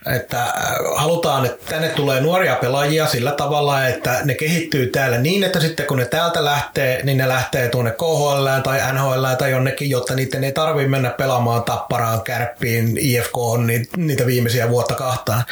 että 0.06 0.42
äh, 0.42 0.52
halutaan, 0.96 1.46
että 1.46 1.66
tänne 1.70 1.88
tulee 1.88 2.20
nuoria 2.20 2.56
pelaajia 2.56 3.06
sillä 3.06 3.32
tavalla, 3.32 3.86
että 3.86 4.20
ne 4.24 4.34
kehittyy 4.34 4.86
täällä 4.86 5.18
niin, 5.18 5.44
että 5.44 5.60
sitten 5.60 5.86
kun 5.86 5.98
ne 5.98 6.04
täältä 6.04 6.44
lähtee, 6.44 7.02
niin 7.02 7.18
ne 7.18 7.28
lähtee 7.28 7.68
tuonne 7.68 7.90
KHL 7.90 8.60
tai 8.64 8.92
NHL 8.92 9.24
tai 9.38 9.50
jonnekin, 9.50 9.90
jotta 9.90 10.14
niiden 10.14 10.44
ei 10.44 10.52
tarvitse 10.52 10.88
mennä 10.88 11.10
pelaamaan 11.10 11.62
tapparaan, 11.62 12.22
kärppiin, 12.22 12.98
IFK 13.00 13.38
on 13.38 13.66
niitä 13.96 14.26
viimeisiä 14.26 14.68
vuotta 14.68 14.94
kahtaan. 14.94 15.44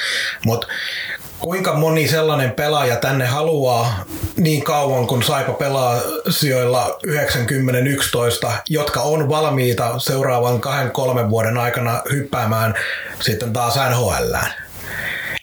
Mutta 0.44 0.66
kuinka 1.43 1.74
moni 1.74 2.09
sellainen 2.09 2.51
pelaaja 2.53 2.97
tänne 2.97 3.26
haluaa 3.26 4.05
niin 4.36 4.64
kauan, 4.64 5.07
kun 5.07 5.22
Saipa 5.22 5.53
pelaa 5.53 6.01
sijoilla 6.30 6.99
90-11, 8.47 8.53
jotka 8.68 9.01
on 9.01 9.28
valmiita 9.28 9.99
seuraavan 9.99 10.61
kahden 10.61 10.90
kolmen 10.90 11.30
vuoden 11.30 11.59
aikana 11.59 12.03
hyppäämään 12.12 12.74
sitten 13.20 13.53
taas 13.53 13.74
NHLään. 13.90 14.53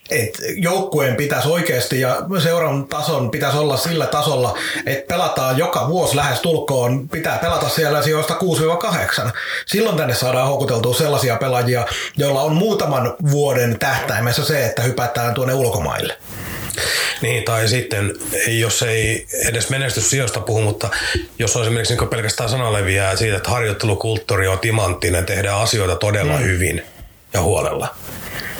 Et 0.10 0.42
joukkueen 0.56 1.16
pitäisi 1.16 1.48
oikeasti 1.48 2.02
ja 2.02 2.18
seuran 2.44 2.88
tason 2.88 3.32
pitäisi 3.32 3.58
olla 3.58 3.78
sillä 3.78 4.06
tasolla, 4.06 4.58
että 4.86 5.14
pelataan 5.14 5.58
joka 5.58 5.88
vuosi 5.88 6.16
lähes 6.16 6.40
tulkoon, 6.40 7.10
pitää 7.10 7.38
pelata 7.38 7.70
siellä 7.70 8.02
sijoista 8.02 8.38
6-8. 9.28 9.32
Silloin 9.66 9.98
tänne 9.98 10.16
saadaan 10.16 10.48
houkuteltua 10.48 10.94
sellaisia 10.94 11.36
pelaajia, 11.36 11.86
joilla 12.18 12.42
on 12.42 12.56
muutaman 12.56 13.16
vuoden 13.32 13.80
tähtäimessä 13.80 14.46
se, 14.46 14.66
että 14.66 14.82
hypätään 14.82 15.34
tuonne 15.34 15.54
ulkomaille. 15.54 16.18
Niin, 17.22 17.44
tai 17.44 17.68
sitten, 17.68 18.14
jos 18.48 18.84
ei 18.84 19.26
edes 19.48 19.70
menestyssijoista 19.70 20.40
puhu, 20.40 20.62
mutta 20.62 20.90
jos 21.40 21.56
on 21.56 21.62
esimerkiksi 21.62 21.96
niin 21.96 22.10
pelkästään 22.10 22.50
sanaleviää 22.50 23.16
siitä, 23.16 23.38
että 23.38 23.50
harjoittelukulttuuri 23.50 24.48
on 24.48 24.60
timanttinen, 24.60 25.26
tehdään 25.26 25.60
asioita 25.60 25.96
todella 25.96 26.38
mm. 26.38 26.44
hyvin 26.44 26.84
ja 27.34 27.42
huolella. 27.42 27.96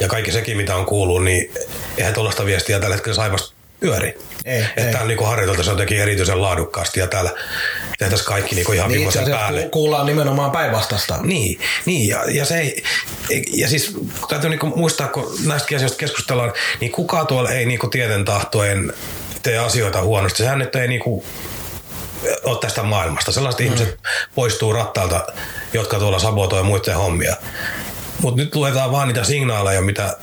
Ja 0.00 0.08
kaikki 0.08 0.32
sekin, 0.32 0.56
mitä 0.56 0.76
on 0.76 0.86
kuullut, 0.86 1.24
niin 1.24 1.54
eihän 1.96 2.14
tuollaista 2.14 2.44
viestiä 2.44 2.80
tällä 2.80 2.96
hetkellä 2.96 3.16
saivasta 3.16 3.54
pyöri. 3.80 4.18
Ei, 4.44 4.64
että 4.76 5.00
ei. 5.00 5.06
niin 5.06 5.26
harjoiteltaisiin 5.26 5.72
jotenkin 5.72 6.00
erityisen 6.00 6.42
laadukkaasti 6.42 7.00
ja 7.00 7.06
täällä 7.06 7.30
tehtäisiin 7.98 8.28
kaikki 8.28 8.54
niin 8.54 8.74
ihan 8.74 8.88
Niin, 8.88 8.98
viimeisen 8.98 9.30
päälle. 9.30 9.68
kuullaan 9.72 10.06
nimenomaan 10.06 10.50
päinvastasta. 10.50 11.18
Niin, 11.22 11.60
niin 11.86 12.08
ja, 12.08 12.24
ja, 12.30 12.44
se 12.44 12.58
ei, 12.58 12.82
ja 13.52 13.68
siis 13.68 13.96
täytyy 14.28 14.50
niinku 14.50 14.66
muistaa, 14.66 15.08
kun 15.08 15.36
näistäkin 15.46 15.76
asioista 15.76 15.98
keskustellaan, 15.98 16.52
niin 16.80 16.92
kukaan 16.92 17.26
tuolla 17.26 17.50
ei 17.50 17.66
niinku 17.66 17.88
tieten 17.88 18.24
tahtoen 18.24 18.92
tee 19.42 19.58
asioita 19.58 20.02
huonosti. 20.02 20.38
Sehän 20.38 20.58
nyt 20.58 20.76
ei 20.76 20.88
niinku 20.88 21.24
ole 22.44 22.58
tästä 22.58 22.82
maailmasta. 22.82 23.32
Sellaiset 23.32 23.60
mm. 23.60 23.66
ihmiset 23.66 23.98
poistuu 24.34 24.72
rattaalta, 24.72 25.26
jotka 25.72 25.98
tuolla 25.98 26.18
sabotoi 26.18 26.62
muiden 26.62 26.96
hommia. 26.96 27.36
Mutta 28.22 28.42
nyt 28.42 28.54
luetaan 28.54 28.92
vaan 28.92 29.08
niitä 29.08 29.24
signaaleja, 29.24 29.82
mitä, 29.82 30.16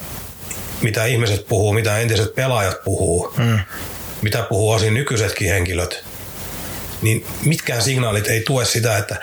mitä 0.81 1.05
ihmiset 1.05 1.47
puhuu, 1.47 1.73
mitä 1.73 1.97
entiset 1.97 2.35
pelaajat 2.35 2.83
puhuu, 2.83 3.33
mm. 3.37 3.59
mitä 4.21 4.41
puhuu 4.41 4.71
osin 4.71 4.93
nykyisetkin 4.93 5.49
henkilöt 5.49 6.03
niin 7.01 7.25
mitkään 7.45 7.81
signaalit 7.81 8.27
ei 8.27 8.41
tue 8.41 8.65
sitä, 8.65 8.97
että 8.97 9.15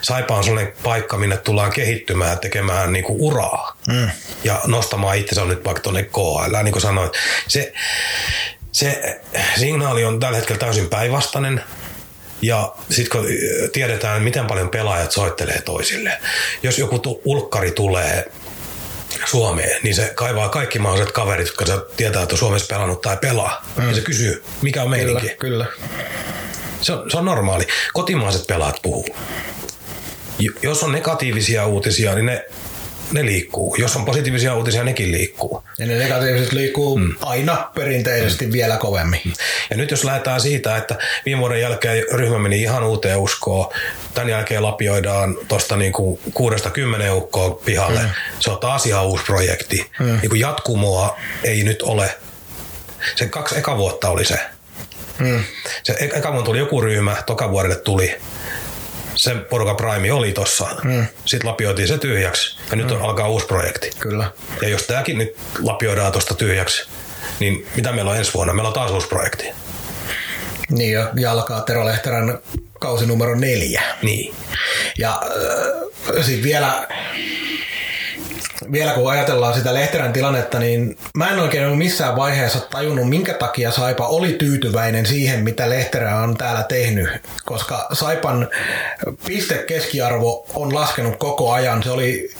Saipa 0.00 0.36
on 0.36 0.44
sellainen 0.44 0.72
paikka, 0.82 1.16
minne 1.16 1.36
tullaan 1.36 1.72
kehittymään, 1.72 2.38
tekemään 2.38 2.92
niinku 2.92 3.16
uraa 3.18 3.76
mm. 3.88 4.10
ja 4.44 4.60
nostamaan 4.66 5.16
itsensä 5.16 5.44
nyt 5.44 5.64
vaikka 5.64 5.82
tuonne 5.82 6.02
KHL. 6.02 6.62
Niin 6.62 6.72
kuin 6.72 6.82
sanoit, 6.82 7.12
se, 7.48 7.72
se 8.72 9.20
signaali 9.58 10.04
on 10.04 10.20
tällä 10.20 10.36
hetkellä 10.36 10.58
täysin 10.58 10.88
päinvastainen. 10.88 11.62
Ja 12.46 12.74
sitten 12.90 13.20
kun 13.20 13.30
tiedetään, 13.72 14.22
miten 14.22 14.46
paljon 14.46 14.68
pelaajat 14.68 15.12
soittelee 15.12 15.60
toisille. 15.62 16.18
Jos 16.62 16.78
joku 16.78 17.20
ulkkari 17.24 17.70
tulee 17.70 18.24
Suomeen, 19.24 19.80
niin 19.82 19.94
se 19.94 20.12
kaivaa 20.14 20.48
kaikki 20.48 20.78
mahdolliset 20.78 21.12
kaverit, 21.12 21.46
jotka 21.46 21.66
se 21.66 21.72
tietää, 21.96 22.22
että 22.22 22.34
on 22.34 22.38
Suomessa 22.38 22.74
pelannut 22.74 23.00
tai 23.00 23.16
pelaa. 23.16 23.66
Mm. 23.76 23.88
Ja 23.88 23.94
se 23.94 24.00
kysyy, 24.00 24.44
mikä 24.62 24.82
on 24.82 24.90
Kyllä, 24.90 25.04
meininki. 25.04 25.36
kyllä. 25.38 25.66
Se 26.80 26.92
on, 26.92 27.10
se 27.10 27.16
on 27.16 27.24
normaali. 27.24 27.66
Kotimaiset 27.92 28.46
pelaat 28.46 28.76
puhuu. 28.82 29.16
Jos 30.62 30.82
on 30.82 30.92
negatiivisia 30.92 31.66
uutisia, 31.66 32.14
niin 32.14 32.26
ne, 32.26 32.44
ne 33.14 33.26
liikkuu. 33.26 33.76
Jos 33.78 33.96
on 33.96 34.04
positiivisia 34.04 34.54
uutisia, 34.54 34.84
nekin 34.84 35.12
liikkuu. 35.12 35.62
Ja 35.78 35.86
ne 35.86 35.98
negatiiviset 35.98 36.52
liikkuu 36.52 36.98
mm. 36.98 37.14
aina 37.22 37.70
perinteisesti 37.74 38.46
mm. 38.46 38.52
vielä 38.52 38.76
kovemmin. 38.76 39.32
Ja 39.70 39.76
nyt 39.76 39.90
jos 39.90 40.04
lähdetään 40.04 40.40
siitä, 40.40 40.76
että 40.76 40.98
viime 41.26 41.40
vuoden 41.40 41.60
jälkeen 41.60 42.04
ryhmä 42.12 42.38
meni 42.38 42.62
ihan 42.62 42.84
uuteen 42.84 43.18
uskoon, 43.18 43.72
tämän 44.14 44.30
jälkeen 44.30 44.62
lapioidaan 44.62 45.36
tuosta 45.48 45.76
niinku 45.76 46.20
kuudesta 46.34 46.70
kymmenen 46.70 47.14
ukkoa 47.14 47.50
pihalle, 47.50 48.00
mm. 48.00 48.08
se 48.40 48.50
on 48.50 48.58
taas 48.58 48.86
ihan 48.86 49.06
uusi 49.06 49.24
projekti. 49.24 49.90
Mm. 49.98 50.18
Niinku 50.20 50.36
jatkumoa 50.36 51.18
ei 51.44 51.64
nyt 51.64 51.82
ole. 51.82 52.14
Se 53.16 53.26
kaksi 53.26 53.58
eka 53.58 53.78
vuotta 53.78 54.10
oli 54.10 54.24
se. 54.24 54.38
Mm. 55.18 55.44
Se 55.82 55.92
e- 55.92 56.18
eka 56.18 56.32
vuonna 56.32 56.44
tuli 56.44 56.58
joku 56.58 56.80
ryhmä, 56.80 57.16
toka 57.26 57.50
vuodelle 57.50 57.76
tuli 57.76 58.16
sen 59.24 59.46
porukan 59.50 59.76
prime 59.76 60.12
oli 60.12 60.32
tossa. 60.32 60.66
Mm. 60.84 61.06
Sitten 61.24 61.50
lapioitiin 61.50 61.88
se 61.88 61.98
tyhjäksi 61.98 62.58
ja 62.70 62.76
nyt 62.76 62.90
mm. 62.90 63.04
alkaa 63.04 63.28
uusi 63.28 63.46
projekti. 63.46 63.90
Kyllä. 63.98 64.30
Ja 64.62 64.68
jos 64.68 64.82
tämäkin 64.82 65.18
nyt 65.18 65.36
lapioidaan 65.62 66.12
tuosta 66.12 66.34
tyhjäksi, 66.34 66.88
niin 67.40 67.66
mitä 67.76 67.92
meillä 67.92 68.10
on 68.10 68.16
ensi 68.16 68.34
vuonna? 68.34 68.54
Meillä 68.54 68.68
on 68.68 68.74
taas 68.74 68.90
uusi 68.90 69.08
projekti. 69.08 69.44
Niin 70.70 70.92
ja, 70.92 71.10
ja 71.16 71.32
alkaa 71.32 71.60
Tero 71.60 71.84
Lehterän 71.84 72.38
kausi 72.80 73.06
numero 73.06 73.34
neljä. 73.34 73.82
Niin. 74.02 74.34
Ja 74.98 75.22
äh, 76.16 76.24
sitten 76.24 76.42
vielä, 76.42 76.88
vielä 78.72 78.92
kun 78.92 79.10
ajatellaan 79.10 79.54
sitä 79.54 79.74
Lehterän 79.74 80.12
tilannetta, 80.12 80.58
niin 80.58 80.96
mä 81.16 81.30
en 81.30 81.38
oikein 81.38 81.66
ole 81.66 81.76
missään 81.76 82.16
vaiheessa 82.16 82.60
tajunnut, 82.60 83.08
minkä 83.08 83.34
takia 83.34 83.70
Saipa 83.70 84.06
oli 84.06 84.32
tyytyväinen 84.32 85.06
siihen, 85.06 85.44
mitä 85.44 85.70
Lehterä 85.70 86.16
on 86.16 86.36
täällä 86.36 86.62
tehnyt. 86.62 87.08
Koska 87.44 87.88
Saipan 87.92 88.48
pistekeskiarvo 89.26 90.46
on 90.54 90.74
laskenut 90.74 91.16
koko 91.16 91.52
ajan. 91.52 91.82
Se 91.82 91.90
oli 91.90 92.30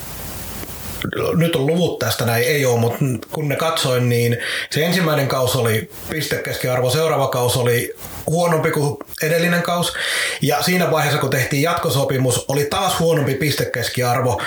nyt 1.35 1.55
on 1.55 1.67
luvut 1.67 1.99
tästä 1.99 2.25
näin, 2.25 2.43
ei 2.43 2.65
ole, 2.65 2.79
mutta 2.79 2.99
kun 3.31 3.47
ne 3.47 3.55
katsoin, 3.55 4.09
niin 4.09 4.37
se 4.69 4.85
ensimmäinen 4.85 5.27
kaus 5.27 5.55
oli 5.55 5.91
pistekeskiarvo, 6.09 6.89
seuraava 6.89 7.27
kaus 7.27 7.57
oli 7.57 7.95
huonompi 8.27 8.71
kuin 8.71 8.97
edellinen 9.23 9.61
kaus. 9.61 9.93
Ja 10.41 10.63
siinä 10.63 10.91
vaiheessa, 10.91 11.19
kun 11.19 11.29
tehtiin 11.29 11.61
jatkosopimus, 11.61 12.45
oli 12.47 12.65
taas 12.65 12.99
huonompi 12.99 13.35
pistekeskiarvo 13.35 14.41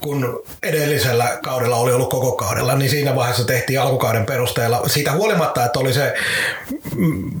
kun 0.00 0.42
edellisellä 0.62 1.38
kaudella 1.42 1.76
oli 1.76 1.92
ollut 1.92 2.10
koko 2.10 2.32
kaudella, 2.32 2.74
niin 2.74 2.90
siinä 2.90 3.16
vaiheessa 3.16 3.44
tehtiin 3.44 3.80
alkukauden 3.80 4.26
perusteella. 4.26 4.88
Siitä 4.88 5.12
huolimatta, 5.12 5.64
että 5.64 5.78
oli 5.78 5.92
se 5.92 6.14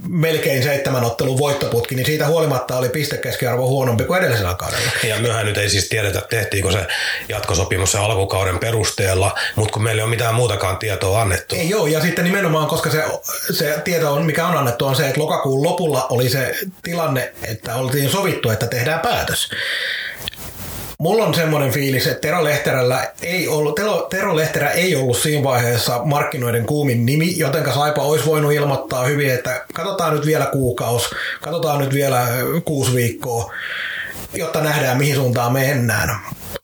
melkein 0.08 0.62
seitsemän 0.62 1.04
ottelun 1.04 1.38
voittoputki, 1.38 1.94
niin 1.94 2.06
siitä 2.06 2.26
huolimatta 2.26 2.76
oli 2.76 2.88
pistekeskiarvo 2.88 3.66
huonompi 3.66 4.04
kuin 4.04 4.18
edellisellä 4.18 4.54
kaudella. 4.54 4.90
Ja 5.04 5.18
myöhän 5.18 5.46
nyt 5.46 5.58
ei 5.58 5.70
siis 5.70 5.88
tiedetä, 5.88 6.22
tehtiinkö 6.30 6.72
se 6.72 6.86
jatkosopimus 7.28 7.92
se 7.92 7.98
alkukauden 7.98 8.58
perusteella, 8.58 9.34
mutta 9.56 9.72
kun 9.72 9.82
meillä 9.82 10.00
ei 10.00 10.04
ole 10.04 10.10
mitään 10.10 10.34
muutakaan 10.34 10.78
tietoa 10.78 11.22
annettu. 11.22 11.54
Ei 11.54 11.70
joo, 11.70 11.86
ja 11.86 12.00
sitten 12.00 12.24
nimenomaan, 12.24 12.66
koska 12.66 12.90
se, 12.90 13.04
se 13.52 13.78
tieto, 13.84 14.12
on, 14.12 14.24
mikä 14.24 14.46
on 14.46 14.56
annettu, 14.56 14.86
on 14.86 14.96
se, 14.96 15.08
että 15.08 15.20
lokakuun 15.20 15.62
lopulla 15.62 16.06
oli 16.10 16.28
se 16.28 16.54
tilanne, 16.82 17.32
että 17.42 17.74
oltiin 17.74 18.10
sovittu, 18.10 18.50
että 18.50 18.66
tehdään 18.66 19.00
päätös. 19.00 19.50
Mulla 21.00 21.24
on 21.24 21.34
semmoinen 21.34 21.72
fiilis, 21.72 22.06
että 22.06 22.20
Tero 22.20 22.44
Lehterällä 22.44 23.12
ei 23.22 23.48
ollut, 23.48 23.74
Tero, 23.74 24.06
Tero 24.10 24.36
Lehterä 24.36 24.70
ei 24.70 24.96
ollut 24.96 25.16
siinä 25.16 25.44
vaiheessa 25.44 26.00
markkinoiden 26.04 26.66
kuumin 26.66 27.06
nimi, 27.06 27.38
joten 27.38 27.74
Saipa 27.74 28.02
olisi 28.02 28.26
voinut 28.26 28.52
ilmoittaa 28.52 29.04
hyvin, 29.04 29.30
että 29.30 29.64
katsotaan 29.74 30.14
nyt 30.14 30.26
vielä 30.26 30.46
kuukaus, 30.46 31.10
katsotaan 31.40 31.78
nyt 31.78 31.94
vielä 31.94 32.26
kuusi 32.64 32.94
viikkoa, 32.94 33.54
jotta 34.34 34.60
nähdään 34.60 34.98
mihin 34.98 35.14
suuntaan 35.14 35.52
mennään. 35.52 36.20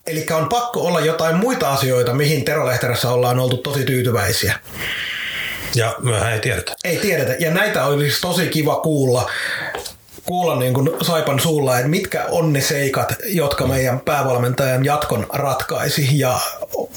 Eli 0.07 0.27
on 0.37 0.49
pakko 0.49 0.81
olla 0.81 1.01
jotain 1.01 1.37
muita 1.37 1.73
asioita, 1.73 2.15
mihin 2.15 2.45
Tero 2.45 2.67
Lehterässä 2.67 3.11
ollaan 3.11 3.39
oltu 3.39 3.57
tosi 3.57 3.85
tyytyväisiä. 3.85 4.59
Ja 5.75 5.97
ei 6.33 6.41
tiedetä. 6.41 6.73
Ei 6.85 6.97
tiedetä. 6.97 7.35
Ja 7.39 7.51
näitä 7.51 7.85
olisi 7.85 8.21
tosi 8.21 8.47
kiva 8.47 8.77
kuulla 8.77 9.31
kuulla 10.27 10.57
niin 10.57 10.75
kuin 10.75 10.91
Saipan 11.03 11.41
suulla, 11.41 11.79
että 11.79 11.89
mitkä 11.89 12.25
on 12.29 12.53
ne 12.53 12.61
seikat, 12.61 13.15
jotka 13.25 13.67
meidän 13.67 14.01
päävalmentajan 14.01 14.85
jatkon 14.85 15.27
ratkaisi 15.33 16.19
ja 16.19 16.39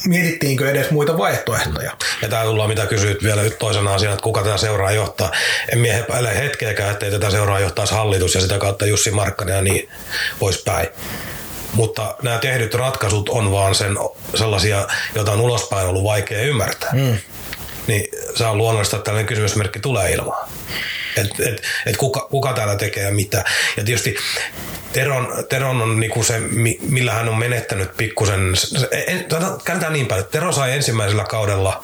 mietittiinkö 0.06 0.72
edes 0.72 0.92
muita 0.92 1.18
vaihtoehtoja. 1.18 1.92
Ja 2.22 2.28
tämä 2.30 2.44
tullaan 2.44 2.70
mitä 2.70 2.86
kysyt 2.86 3.24
vielä 3.24 3.42
toisena 3.50 3.94
asiana, 3.94 4.14
että 4.14 4.24
kuka 4.24 4.44
tätä 4.44 4.58
seuraa 4.58 4.92
johtaa. 4.92 5.32
En 5.72 5.80
mie 5.80 6.00
epäile 6.00 6.38
hetkeäkään, 6.38 6.92
ettei 6.92 7.12
tätä 7.12 7.30
seuraa 7.30 7.60
johtaisi 7.60 7.94
hallitus 7.94 8.36
ja 8.36 8.42
sitä 8.42 8.58
kautta 8.58 8.86
Jussi 8.86 9.12
Markkanen 9.12 9.56
ja 9.56 9.62
niin 9.62 9.90
poispäin. 10.40 10.88
Mutta 11.74 12.16
nämä 12.22 12.38
tehdyt 12.38 12.74
ratkaisut 12.74 13.30
on 13.30 13.52
vaan 13.52 13.76
sen 13.76 13.98
sellaisia, 14.36 14.88
joita 15.16 15.32
on 15.32 15.42
ulospäin 15.42 15.88
ollut 15.88 16.04
vaikea 16.04 16.42
ymmärtää. 16.42 16.90
Mm. 16.94 17.18
Niin 17.90 18.12
se 18.36 18.46
on 18.46 18.58
luonnollista, 18.58 18.96
että 18.96 19.06
tällainen 19.06 19.28
kysymysmerkki 19.28 19.80
tulee 19.80 20.12
ilmaan. 20.12 20.50
Että 21.18 21.50
et, 21.50 21.64
et 21.86 21.98
kuka, 21.98 22.28
kuka 22.32 22.54
täällä 22.54 22.76
tekee 22.76 23.04
ja 23.04 23.12
mitä. 23.12 23.44
Ja 23.78 23.84
tietysti 23.84 24.16
Teron, 24.94 25.28
Teron 25.50 25.82
on 25.82 26.00
niinku 26.00 26.24
se, 26.24 26.40
millä 26.82 27.14
hän 27.14 27.30
on 27.30 27.38
menettänyt 27.38 27.98
pikkusen, 27.98 28.54
käännetään 29.64 29.94
niin 29.94 30.06
päin, 30.06 30.22
että 30.22 30.32
Tero 30.32 30.52
sai 30.52 30.72
ensimmäisellä 30.72 31.24
kaudella 31.24 31.84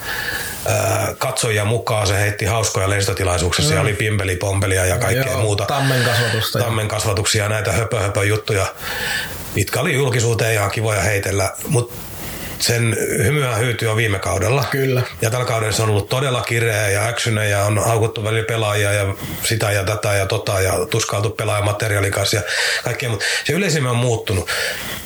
ää, 0.66 1.14
katsojia 1.18 1.66
mukaan, 1.66 2.08
se 2.08 2.20
heitti 2.20 2.46
hauskoja 2.46 2.90
lehdistötilaisuuksissa 2.90 3.72
mm. 3.72 3.76
ja 3.76 3.82
oli 3.82 3.94
pimpelipompelia 3.94 4.86
ja 4.86 4.98
kaikkea 4.98 5.32
Joo, 5.32 5.42
muuta. 5.42 5.66
Tammen 5.66 6.04
kasvatusta. 6.04 6.60
Tammen 6.60 6.88
kasvatuksia 6.88 7.44
ja 7.44 7.50
näitä 7.50 7.72
höpö, 7.72 8.00
höpö 8.00 8.26
juttuja, 8.26 8.66
mitkä 9.56 9.80
oli 9.80 9.94
julkisuuteen 9.94 10.54
ihan 10.54 10.72
kivoja 10.72 11.02
heitellä, 11.02 11.52
mutta 11.68 11.96
sen 12.60 12.98
hymyä 13.24 13.56
hyytyy 13.56 13.88
jo 13.88 13.96
viime 13.96 14.20
kaudella. 14.20 14.66
Kyllä. 14.72 15.02
Ja 15.22 15.30
tällä 15.30 15.46
kaudella 15.46 15.74
se 15.74 15.84
on 15.84 15.90
ollut 15.90 16.10
todella 16.10 16.42
kireä 16.42 16.90
ja 16.90 17.08
äksyne 17.08 17.50
ja 17.50 17.64
on 17.64 17.84
haukuttu 17.86 18.24
välillä 18.24 18.46
pelaajia 18.46 18.94
ja 18.94 19.16
sitä 19.44 19.72
ja 19.72 19.84
tätä 19.84 20.14
ja 20.14 20.26
tota 20.26 20.62
ja 20.62 20.74
tuskailtu 20.90 21.30
pelaajamateriaalin 21.30 22.12
kanssa 22.12 22.36
ja 22.36 22.42
kaikkea. 22.84 23.10
Mutta 23.10 23.26
se 23.44 23.54
yleisemmin 23.54 23.92
on 23.92 23.98
muuttunut. 23.98 24.50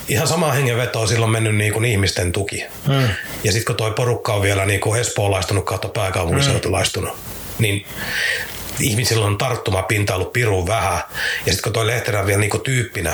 Ihan 0.07 0.27
sama 0.27 0.51
hengenveto 0.51 1.01
on 1.01 1.07
silloin 1.07 1.31
mennyt 1.31 1.55
niin 1.55 1.73
kuin 1.73 1.85
ihmisten 1.85 2.31
tuki. 2.31 2.63
Hmm. 2.87 3.09
Ja 3.43 3.51
sitten 3.51 3.65
kun 3.65 3.75
toi 3.75 3.91
porukka 3.91 4.33
on 4.33 4.41
vielä 4.41 4.65
niin 4.65 4.79
kuin 4.79 5.01
espoolaistunut 5.01 5.65
kautta 5.65 5.87
pääkaupunkiseutulaistunut, 5.87 7.13
hmm. 7.13 7.19
niin 7.59 7.85
ihmisillä 8.79 9.25
on 9.25 9.37
tarttumapinta 9.37 10.15
ollut 10.15 10.33
pirun 10.33 10.67
vähän. 10.67 10.99
Ja 11.45 11.51
sitten 11.51 11.63
kun 11.63 11.73
toi 11.73 11.87
Lehterä 11.87 12.25
vielä 12.25 12.39
niin 12.39 12.49
kuin 12.49 12.63
tyyppinä 12.63 13.13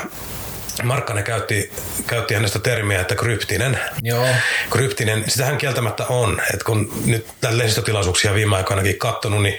Markkanen 0.84 1.24
käytti, 1.24 1.72
käytti 2.08 2.34
hänestä 2.34 2.60
termiä, 2.60 3.02
että 3.02 3.16
kryptinen. 3.16 3.80
Joo. 4.02 4.28
Kryptinen, 4.70 5.24
sitähän 5.28 5.58
kieltämättä 5.58 6.06
on. 6.06 6.42
Että 6.54 6.66
kun 6.66 7.04
nyt 7.06 7.28
tämän 7.42 7.58
lehdistötilaisuuksia 7.58 8.34
viime 8.34 8.56
aikoinakin 8.56 8.98
katsonut, 8.98 9.42
niin 9.42 9.58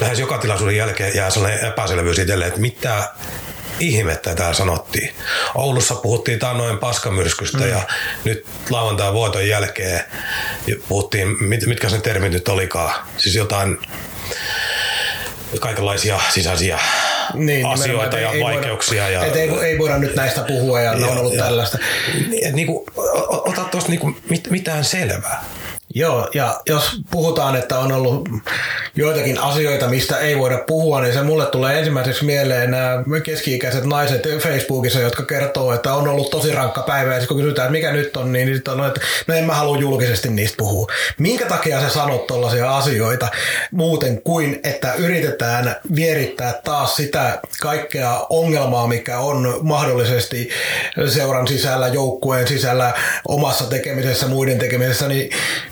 lähes 0.00 0.18
joka 0.18 0.38
tilaisuuden 0.38 0.76
jälkeen 0.76 1.16
jää 1.16 1.30
sellainen 1.30 1.66
epäselvyys 1.66 2.18
itselleen, 2.18 2.48
että 2.48 2.60
mitä 2.60 3.08
ihmettä 3.80 4.34
täällä 4.34 4.54
sanottiin. 4.54 5.14
Oulussa 5.54 5.94
puhuttiin 5.94 6.38
noin 6.54 6.78
paskamyrskystä 6.78 7.58
mm. 7.58 7.68
ja 7.68 7.82
nyt 8.24 8.46
lauantain 8.70 9.14
voiton 9.14 9.48
jälkeen 9.48 10.00
puhuttiin, 10.88 11.36
mitkä 11.66 11.88
se 11.88 12.00
termit 12.00 12.32
nyt 12.32 12.48
olikaan. 12.48 12.94
Siis 13.16 13.34
jotain 13.34 13.78
kaikenlaisia 15.60 16.20
sisäisiä 16.28 16.78
niin, 17.34 17.66
asioita 17.66 18.18
ja 18.18 18.32
ei 18.32 18.40
vaikeuksia. 18.42 19.02
Voida, 19.02 19.14
ja, 19.14 19.26
et 19.26 19.36
ei, 19.36 19.50
ei 19.50 19.78
voida 19.78 19.98
nyt 19.98 20.16
näistä 20.16 20.40
puhua 20.40 20.80
ja, 20.80 20.94
ja 20.94 21.06
on 21.06 21.18
ollut 21.18 21.34
ja, 21.34 21.44
tällaista. 21.44 21.78
Et 22.42 22.54
niinku, 22.54 22.86
ota 23.28 23.64
tuosta 23.64 23.90
niinku 23.90 24.16
mit, 24.28 24.50
mitään 24.50 24.84
selvää. 24.84 25.44
Joo, 25.94 26.28
ja 26.34 26.60
jos 26.66 27.00
puhutaan, 27.10 27.56
että 27.56 27.78
on 27.78 27.92
ollut 27.92 28.28
joitakin 28.96 29.38
asioita, 29.38 29.88
mistä 29.88 30.18
ei 30.18 30.38
voida 30.38 30.58
puhua, 30.66 31.00
niin 31.00 31.14
se 31.14 31.22
mulle 31.22 31.46
tulee 31.46 31.78
ensimmäiseksi 31.78 32.24
mieleen 32.24 32.70
nämä 32.70 33.20
keski-ikäiset 33.24 33.84
naiset 33.84 34.22
Facebookissa, 34.38 35.00
jotka 35.00 35.22
kertoo, 35.22 35.74
että 35.74 35.94
on 35.94 36.08
ollut 36.08 36.30
tosi 36.30 36.52
rankka 36.52 36.82
päivä, 36.82 37.14
ja 37.14 37.26
kun 37.26 37.36
kysytään, 37.36 37.66
että 37.66 37.72
mikä 37.72 37.92
nyt 37.92 38.16
on, 38.16 38.32
niin 38.32 38.54
sitten 38.54 38.80
on, 38.80 38.86
että 38.86 39.00
no 39.26 39.34
en 39.34 39.44
mä 39.44 39.54
halua 39.54 39.76
julkisesti 39.76 40.30
niistä 40.30 40.56
puhua. 40.56 40.86
Minkä 41.18 41.46
takia 41.46 41.80
sä 41.80 41.88
sanot 41.88 42.26
tollaisia 42.26 42.76
asioita 42.76 43.28
muuten 43.70 44.22
kuin, 44.22 44.60
että 44.64 44.94
yritetään 44.94 45.76
vierittää 45.94 46.60
taas 46.64 46.96
sitä 46.96 47.40
kaikkea 47.60 48.26
ongelmaa, 48.30 48.86
mikä 48.86 49.18
on 49.18 49.58
mahdollisesti 49.62 50.50
seuran 51.08 51.48
sisällä, 51.48 51.88
joukkueen 51.88 52.48
sisällä, 52.48 52.92
omassa 53.28 53.64
tekemisessä, 53.64 54.26
muiden 54.26 54.58
tekemisessä, 54.58 55.08
niin 55.08 55.30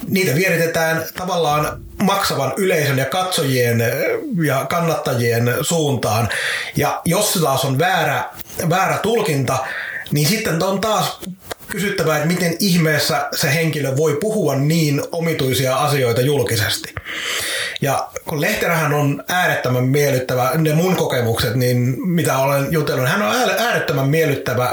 niitä 0.08 0.34
vieritetään 0.34 1.04
tavallaan 1.16 1.82
maksavan 2.02 2.52
yleisön 2.56 2.98
ja 2.98 3.04
katsojien 3.04 3.82
ja 4.44 4.66
kannattajien 4.68 5.54
suuntaan. 5.60 6.28
Ja 6.76 7.02
jos 7.04 7.32
se 7.32 7.40
taas 7.40 7.64
on 7.64 7.78
väärä, 7.78 8.24
väärä 8.68 8.98
tulkinta, 8.98 9.58
niin 10.10 10.28
sitten 10.28 10.62
on 10.62 10.80
taas 10.80 11.20
kysyttävä, 11.68 12.16
että 12.16 12.28
miten 12.28 12.56
ihmeessä 12.60 13.28
se 13.34 13.54
henkilö 13.54 13.96
voi 13.96 14.16
puhua 14.20 14.54
niin 14.54 15.02
omituisia 15.12 15.76
asioita 15.76 16.20
julkisesti. 16.20 16.94
Ja 17.80 18.08
kun 18.24 18.40
Lehterähän 18.40 18.94
on 18.94 19.24
äärettömän 19.28 19.84
miellyttävä, 19.84 20.50
ne 20.54 20.74
mun 20.74 20.96
kokemukset, 20.96 21.54
niin 21.54 22.08
mitä 22.08 22.38
olen 22.38 22.66
jutellut, 22.70 23.08
hän 23.08 23.22
on 23.22 23.34
äärettömän 23.58 24.08
miellyttävä 24.08 24.70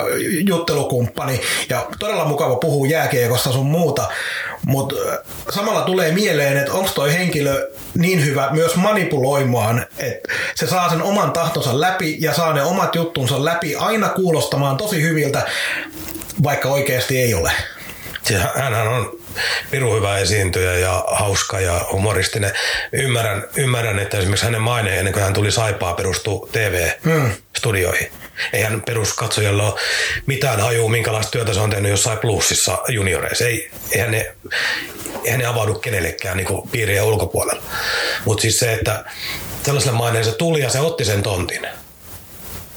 juttelukumppani 0.47 1.41
ja 1.69 1.87
todella 1.99 2.25
mukava 2.25 2.55
puhua 2.55 2.87
jääkiekosta 2.87 3.51
sun 3.51 3.65
muuta, 3.65 4.07
mutta 4.65 4.95
samalla 5.49 5.81
tulee 5.81 6.11
mieleen, 6.11 6.57
että 6.57 6.73
onko 6.73 6.91
toi 6.95 7.13
henkilö 7.13 7.71
niin 7.97 8.25
hyvä 8.25 8.49
myös 8.51 8.75
manipuloimaan, 8.75 9.85
että 9.97 10.29
se 10.55 10.67
saa 10.67 10.89
sen 10.89 11.01
oman 11.01 11.31
tahtonsa 11.31 11.81
läpi 11.81 12.17
ja 12.19 12.33
saa 12.33 12.53
ne 12.53 12.63
omat 12.63 12.95
juttunsa 12.95 13.45
läpi 13.45 13.75
aina 13.75 14.09
kuulostamaan 14.09 14.77
tosi 14.77 15.01
hyviltä, 15.01 15.45
vaikka 16.43 16.69
oikeasti 16.69 17.17
ei 17.17 17.33
ole. 17.33 17.51
Hänhän 18.55 18.87
on 18.87 19.19
pirun 19.71 19.97
hyvä 19.97 20.17
esiintyjä 20.17 20.73
ja 20.73 21.05
hauska 21.07 21.59
ja 21.59 21.85
humoristinen. 21.91 22.53
Ymmärrän, 22.91 23.43
ymmärrän 23.55 23.99
että 23.99 24.17
esimerkiksi 24.17 24.45
hänen 24.45 24.61
maineen 24.61 24.97
ennen 24.97 25.13
kuin 25.13 25.23
hän 25.23 25.33
tuli 25.33 25.51
Saipaa 25.51 25.93
perustuu 25.93 26.49
TV-studioihin. 26.51 28.07
Hmm. 28.07 28.25
Eihän 28.53 28.81
peruskatsojalla 28.81 29.63
ole 29.63 29.79
mitään 30.25 30.59
hajua, 30.59 30.89
minkälaista 30.89 31.31
työtä 31.31 31.53
se 31.53 31.59
on 31.59 31.69
tehnyt 31.69 31.91
jossain 31.91 32.17
plussissa 32.17 32.77
junioreissa. 32.87 33.45
Ei, 33.45 33.71
eihän, 33.91 34.11
ne, 34.11 34.35
eihän 35.23 35.39
ne 35.39 35.45
avaudu 35.45 35.73
kenellekään 35.73 36.37
niin 36.37 36.47
piirien 36.71 37.03
ulkopuolella. 37.03 37.63
Mutta 38.25 38.41
siis 38.41 38.59
se, 38.59 38.73
että 38.73 39.05
sellaiselle 39.63 39.97
maineen 39.97 40.25
se 40.25 40.31
tuli 40.31 40.59
ja 40.59 40.69
se 40.69 40.79
otti 40.79 41.05
sen 41.05 41.23
tontin. 41.23 41.67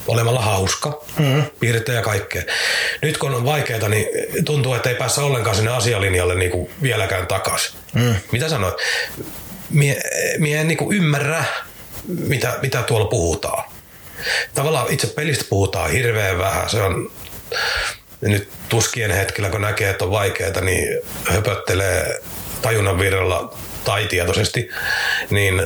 Olemalla 0.09 0.43
hauska, 0.43 1.01
mm. 1.19 1.43
piirteitä 1.61 1.93
ja 1.93 2.03
kaikkea. 2.03 2.43
Nyt 3.03 3.19
kun 3.19 3.35
on 3.35 3.45
vaikeaa, 3.45 3.89
niin 3.89 4.07
tuntuu, 4.45 4.75
että 4.75 4.89
ei 4.89 4.95
päässä 4.95 5.23
ollenkaan 5.23 5.57
sinne 5.57 5.71
asialinjalle 5.71 6.35
niin 6.35 6.51
kuin 6.51 6.71
vieläkään 6.83 7.27
takaisin. 7.27 7.79
Mm. 7.95 8.15
Mitä 8.33 8.49
sanoit? 8.49 8.75
Mie, 9.71 10.01
mie 10.39 10.61
en 10.61 10.69
niin 10.69 10.79
kuin 10.79 10.97
ymmärrä, 10.97 11.45
mitä, 12.09 12.59
mitä 12.63 12.83
tuolla 12.83 13.07
puhutaan. 13.07 13.65
Tavallaan 14.55 14.87
itse 14.91 15.07
pelistä 15.07 15.45
puhutaan 15.51 15.91
hirveän 15.91 16.39
vähän. 16.39 16.71
Se 16.71 16.83
on 16.83 17.11
nyt 18.21 18.49
tuskien 18.69 19.11
hetkellä, 19.11 19.51
kun 19.51 19.61
näkee, 19.61 19.91
että 19.91 20.05
on 20.05 20.11
vaikeaa, 20.11 20.61
niin 20.61 21.01
höpöttelee 21.25 22.21
tajunnan 22.63 22.99
virralla 22.99 23.55
tai 23.85 24.07
tietoisesti, 24.07 24.71
niin 25.31 25.63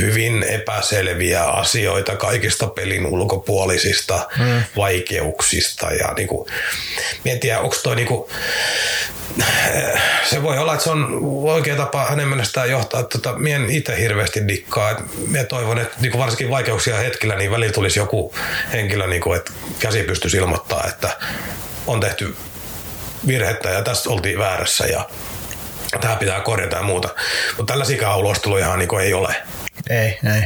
hyvin 0.00 0.42
epäselviä 0.42 1.44
asioita 1.44 2.16
kaikista 2.16 2.66
pelin 2.66 3.06
ulkopuolisista 3.06 4.28
mm. 4.38 4.62
vaikeuksista. 4.76 5.92
Ja 5.92 6.14
niin 6.16 6.28
kuin, 6.28 6.48
tiedä, 7.40 7.60
onko 7.60 7.76
toi 7.82 7.96
niin 7.96 8.08
kuin, 8.08 8.30
se 10.24 10.42
voi 10.42 10.58
olla, 10.58 10.72
että 10.72 10.84
se 10.84 10.90
on 10.90 11.18
oikea 11.42 11.76
tapa 11.76 12.04
hänen 12.04 12.28
mennestään 12.28 12.70
johtaa. 12.70 13.02
Tota, 13.02 13.32
mie 13.32 13.56
en 13.56 13.70
itse 13.70 14.00
hirveästi 14.00 14.48
dikkaa. 14.48 14.90
Et 14.90 14.98
mie 15.26 15.44
toivon, 15.44 15.78
että 15.78 15.96
niin 16.00 16.18
varsinkin 16.18 16.50
vaikeuksia 16.50 16.96
hetkellä, 16.96 17.36
niin 17.36 17.50
välillä 17.50 17.72
tulisi 17.72 17.98
joku 17.98 18.34
henkilö, 18.72 19.06
niin 19.06 19.22
kuin, 19.22 19.36
että 19.36 19.52
käsi 19.78 20.02
pystyisi 20.02 20.36
ilmoittaa, 20.36 20.84
että 20.88 21.16
on 21.86 22.00
tehty 22.00 22.36
virhettä 23.26 23.70
ja 23.70 23.82
tässä 23.82 24.10
oltiin 24.10 24.38
väärässä 24.38 24.86
ja 24.86 25.08
tämä 26.00 26.16
pitää 26.16 26.40
korjata 26.40 26.76
ja 26.76 26.82
muuta. 26.82 27.08
Mutta 27.56 27.72
tällaisia 27.72 28.16
ulostuloja 28.16 28.76
niin 28.76 29.00
ei 29.00 29.14
ole. 29.14 29.36
Ei, 29.90 30.18
ei. 30.34 30.42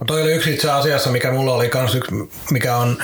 No 0.00 0.06
toi 0.06 0.22
oli 0.22 0.32
yksi 0.32 0.54
itse 0.54 0.70
asiassa, 0.70 1.10
mikä 1.10 1.30
mulla 1.30 1.54
oli 1.54 1.68
kans 1.68 1.94
yksi, 1.94 2.10
mikä 2.50 2.76
on 2.76 2.98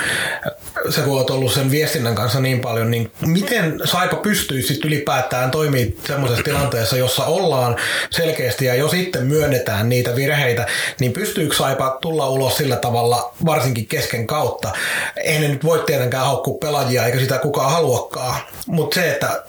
se, 0.88 1.00
kun 1.00 1.30
ollut 1.30 1.52
sen 1.52 1.70
viestinnän 1.70 2.14
kanssa 2.14 2.40
niin 2.40 2.60
paljon, 2.60 2.90
niin 2.90 3.12
miten 3.26 3.80
Saipa 3.84 4.16
pystyy 4.16 4.62
sitten 4.62 4.88
ylipäätään 4.88 5.50
toimii 5.50 5.98
semmoisessa 6.06 6.44
tilanteessa, 6.44 6.96
jossa 6.96 7.24
ollaan 7.24 7.76
selkeästi 8.10 8.64
ja 8.64 8.74
jo 8.74 8.88
sitten 8.88 9.26
myönnetään 9.26 9.88
niitä 9.88 10.16
virheitä, 10.16 10.66
niin 11.00 11.12
pystyykö 11.12 11.54
Saipa 11.56 11.98
tulla 12.00 12.28
ulos 12.28 12.56
sillä 12.56 12.76
tavalla, 12.76 13.34
varsinkin 13.46 13.86
kesken 13.86 14.26
kautta? 14.26 14.72
Eihän 15.16 15.42
ne 15.42 15.48
nyt 15.48 15.64
voi 15.64 15.82
tietenkään 15.86 16.26
haukkua 16.26 16.58
pelaajia, 16.60 17.06
eikä 17.06 17.18
sitä 17.18 17.38
kukaan 17.38 17.70
haluakaan, 17.70 18.40
mutta 18.66 18.94
se, 18.94 19.10
että 19.10 19.42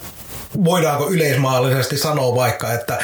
voidaanko 0.63 1.09
yleismaallisesti 1.09 1.97
sanoa 1.97 2.35
vaikka, 2.35 2.73
että 2.73 2.99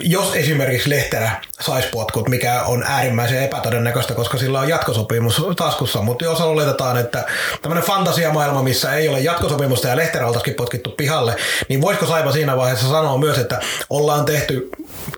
jos 0.00 0.34
esimerkiksi 0.34 0.90
Lehterä 0.90 1.30
saisi 1.60 1.88
potkut, 1.88 2.28
mikä 2.28 2.62
on 2.62 2.82
äärimmäisen 2.82 3.42
epätodennäköistä, 3.42 4.14
koska 4.14 4.38
sillä 4.38 4.60
on 4.60 4.68
jatkosopimus 4.68 5.42
taskussa, 5.56 6.02
mutta 6.02 6.24
jos 6.24 6.40
oletetaan, 6.40 6.96
että 6.98 7.24
tämmöinen 7.62 7.84
fantasiamaailma, 7.84 8.62
missä 8.62 8.94
ei 8.94 9.08
ole 9.08 9.20
jatkosopimusta 9.20 9.88
ja 9.88 9.96
Lehterä 9.96 10.26
oltaisikin 10.26 10.54
potkittu 10.54 10.90
pihalle, 10.90 11.36
niin 11.68 11.80
voisiko 11.80 12.06
Saipa 12.06 12.32
siinä 12.32 12.56
vaiheessa 12.56 12.88
sanoa 12.88 13.18
myös, 13.18 13.38
että 13.38 13.60
ollaan 13.90 14.24
tehty 14.24 14.70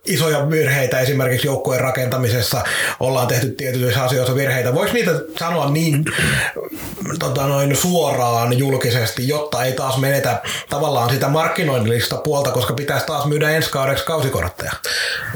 isoja 0.07 0.51
virheitä 0.51 1.01
esimerkiksi 1.01 1.47
joukkueen 1.47 1.81
rakentamisessa, 1.81 2.65
ollaan 3.01 3.27
tehty 3.27 3.49
tietyissä 3.49 4.05
asioissa 4.05 4.35
virheitä. 4.35 4.75
Voiko 4.75 4.93
niitä 4.93 5.11
sanoa 5.39 5.71
niin 5.71 6.05
tota 7.19 7.47
noin, 7.47 7.77
suoraan 7.77 8.59
julkisesti, 8.59 9.29
jotta 9.29 9.65
ei 9.65 9.73
taas 9.73 9.97
menetä 9.97 10.43
tavallaan 10.69 11.11
sitä 11.11 11.29
markkinoinnillista 11.29 12.17
puolta, 12.17 12.51
koska 12.51 12.75
pitäisi 12.75 13.07
taas 13.07 13.27
myydä 13.27 13.51
ensi 13.51 13.71
kaudeksi 13.71 14.05
kausikortteja? 14.49 14.73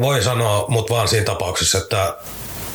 Voi 0.00 0.22
sanoa, 0.22 0.64
mutta 0.68 0.94
vaan 0.94 1.08
siinä 1.08 1.24
tapauksessa, 1.24 1.78
että 1.78 2.16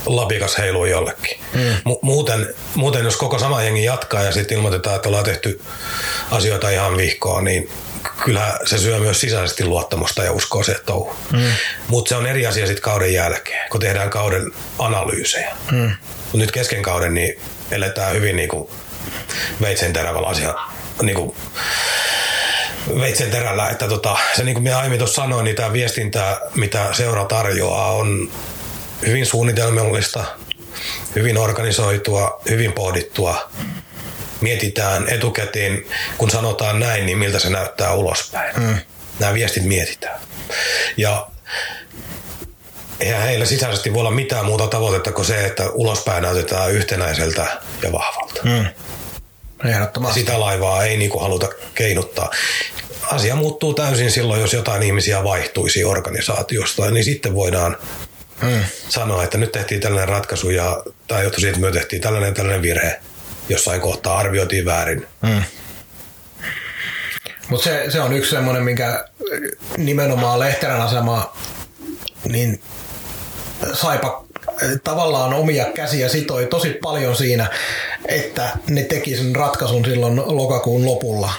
lapikas 0.06 0.58
heiluu 0.58 0.86
jollekin. 0.86 1.40
Mm. 1.54 1.96
muuten, 2.02 2.54
muuten, 2.76 3.06
jos 3.06 3.16
koko 3.16 3.40
sama 3.40 3.64
jengi 3.64 3.84
jatkaa 3.84 4.24
ja 4.24 4.32
sitten 4.32 4.58
ilmoitetaan, 4.58 4.96
että 4.96 5.10
ollaan 5.10 5.26
tehty 5.26 5.62
asioita 6.32 6.70
ihan 6.70 6.98
vihkoon, 6.98 7.44
niin 7.44 7.70
kyllä 8.24 8.60
se 8.66 8.78
syö 8.78 9.00
myös 9.00 9.22
sisäisesti 9.22 9.66
luottamusta 9.66 10.24
ja 10.24 10.32
uskoo 10.32 10.64
se 10.64 10.76
touhu. 10.86 11.16
Mm. 11.32 11.52
Mutta 11.88 12.10
se 12.10 12.16
on 12.16 12.28
eri 12.28 12.48
asia 12.48 12.68
sitten 12.68 12.84
kauden 12.84 13.14
jälkeen, 13.14 13.70
kun 13.70 13.82
tehdään 13.82 14.10
kauden 14.10 14.52
analyysejä. 14.80 15.56
Mm. 15.72 15.92
Mut 16.32 16.42
nyt 16.42 16.52
kesken 16.52 16.82
kauden 16.82 17.14
niin 17.14 17.40
eletään 17.72 18.16
hyvin 18.16 18.36
niin 18.36 18.50
kuin 18.50 18.70
veitsen 19.62 19.94
terävällä 19.94 20.28
asia, 20.28 20.54
niin 21.02 21.16
kuin 21.16 21.36
veitsen 23.00 23.32
terällä, 23.32 23.70
että 23.70 23.88
tota, 23.88 24.18
se 24.36 24.44
niin 24.44 24.54
kuin 24.54 24.64
minä 24.64 24.78
aiemmin 24.78 25.00
tuossa 25.00 25.22
sanoin, 25.22 25.44
niin 25.44 25.56
tämä 25.56 25.74
viestintä, 25.74 26.42
mitä 26.56 26.94
seura 26.94 27.26
tarjoaa, 27.26 27.92
on 27.92 28.32
hyvin 29.06 29.26
suunnitelmallista, 29.26 30.26
hyvin 31.16 31.38
organisoitua, 31.38 32.42
hyvin 32.50 32.72
pohdittua. 32.72 33.52
Mietitään 34.42 35.10
etukäteen, 35.10 35.86
kun 36.18 36.32
sanotaan 36.32 36.80
näin, 36.80 37.06
niin 37.06 37.18
miltä 37.18 37.40
se 37.40 37.50
näyttää 37.50 37.94
ulospäin. 37.94 38.60
Mm. 38.60 38.78
Nämä 39.20 39.34
viestit 39.34 39.64
mietitään. 39.64 40.20
Ja 40.98 41.28
eihän 43.00 43.22
heillä 43.22 43.46
sisäisesti 43.46 43.94
voi 43.94 44.00
olla 44.00 44.12
mitään 44.12 44.46
muuta 44.46 44.68
tavoitetta 44.68 45.12
kuin 45.12 45.26
se, 45.26 45.46
että 45.46 45.70
ulospäin 45.70 46.24
näytetään 46.24 46.72
yhtenäiseltä 46.72 47.48
ja 47.82 47.92
vahvalta. 47.92 48.42
Mm. 48.44 48.66
Ehdottomasti. 49.66 50.20
Sitä 50.20 50.40
laivaa 50.40 50.84
ei 50.84 50.98
niinku 50.98 51.20
haluta 51.20 51.48
keinuttaa. 51.76 52.32
Asia 53.12 53.36
muuttuu 53.36 53.74
täysin 53.74 54.12
silloin, 54.12 54.42
jos 54.42 54.54
jotain 54.54 54.84
ihmisiä 54.84 55.24
vaihtuisi 55.24 55.84
organisaatiosta, 55.84 56.92
niin 56.92 57.06
sitten 57.06 57.36
voidaan 57.36 57.78
mm. 58.42 58.64
sanoa, 58.90 59.24
että 59.24 59.38
nyt 59.38 59.52
tehtiin 59.52 59.82
tällainen 59.82 60.10
ratkaisu 60.10 60.50
ja 60.50 60.84
tai 61.08 61.24
johtui 61.24 61.42
siitä, 61.42 61.58
että 61.58 61.68
me 61.68 61.72
tehtiin 61.72 62.02
tällainen 62.02 62.34
tällainen 62.34 62.62
virhe. 62.62 63.00
Jossain 63.50 63.82
kohtaa 63.82 64.18
arvioitiin 64.18 64.66
väärin. 64.66 65.08
Mm. 65.22 65.44
Mutta 67.50 67.64
se, 67.64 67.86
se 67.90 68.02
on 68.02 68.14
yksi 68.14 68.32
semmoinen, 68.32 68.64
minkä 68.64 69.06
nimenomaan 69.78 70.40
Lehterän 70.40 70.82
asema 70.82 71.38
niin 72.28 72.62
Saipa 73.74 74.27
tavallaan 74.84 75.34
omia 75.34 75.66
käsiä 75.66 76.10
sitoi 76.10 76.46
tosi 76.46 76.70
paljon 76.70 77.16
siinä, 77.16 77.50
että 78.08 78.50
ne 78.70 78.84
teki 78.84 79.18
sen 79.18 79.36
ratkaisun 79.36 79.86
silloin 79.86 80.22
lokakuun 80.26 80.86
lopulla. 80.86 81.32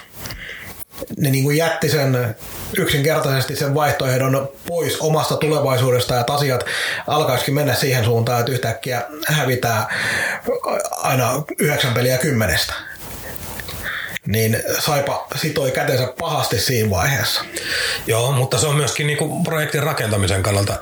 Ne 1.16 1.30
niin 1.30 1.44
kuin 1.44 1.56
jätti 1.56 1.88
sen 1.88 2.36
yksinkertaisesti 2.78 3.56
sen 3.56 3.74
vaihtoehdon 3.74 4.48
pois 4.66 5.00
omasta 5.00 5.36
tulevaisuudesta 5.36 6.14
ja 6.14 6.24
asiat 6.28 6.64
alkaisikin 7.06 7.54
mennä 7.54 7.74
siihen 7.74 8.04
suuntaan, 8.04 8.40
että 8.40 8.52
yhtäkkiä 8.52 9.02
hävitään 9.26 9.86
aina 10.90 11.42
yhdeksän 11.58 11.94
peliä 11.94 12.18
kymmenestä 12.18 12.72
niin 14.26 14.62
Saipa 14.78 15.26
sitoi 15.36 15.70
kätensä 15.70 16.12
pahasti 16.18 16.60
siinä 16.60 16.90
vaiheessa. 16.90 17.44
Joo, 18.06 18.32
mutta 18.32 18.58
se 18.58 18.66
on 18.66 18.76
myöskin 18.76 19.06
niinku 19.06 19.42
projektin 19.44 19.82
rakentamisen 19.82 20.42
kannalta. 20.42 20.76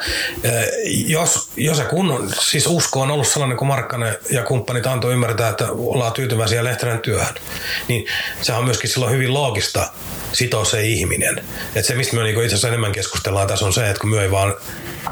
Jos, 1.06 1.50
jos 1.56 1.76
se 1.76 1.84
kunnon, 1.84 2.30
siis 2.40 2.66
usko 2.66 3.00
on 3.00 3.10
ollut 3.10 3.28
sellainen, 3.28 3.56
kun 3.56 3.66
Markkanen 3.66 4.16
ja 4.30 4.42
kumppanit 4.42 4.86
antoi 4.86 5.12
ymmärtää, 5.12 5.48
että 5.48 5.66
ollaan 5.70 6.12
tyytyväisiä 6.12 6.64
Lehterän 6.64 6.98
työhön, 6.98 7.34
niin 7.88 8.06
se 8.42 8.52
on 8.52 8.64
myöskin 8.64 8.90
silloin 8.90 9.12
hyvin 9.12 9.34
loogista 9.34 9.90
sitoa 10.32 10.64
se 10.64 10.82
ihminen. 10.82 11.44
Et 11.74 11.84
se, 11.84 11.94
mistä 11.94 12.16
me 12.16 12.22
niinku 12.22 12.40
itse 12.40 12.54
asiassa 12.54 12.68
enemmän 12.68 12.92
keskustellaan 12.92 13.46
tässä 13.46 13.66
on 13.66 13.72
se, 13.72 13.88
että 13.88 14.00
kun 14.00 14.10
me 14.10 14.22
ei 14.22 14.30
vaan 14.30 14.54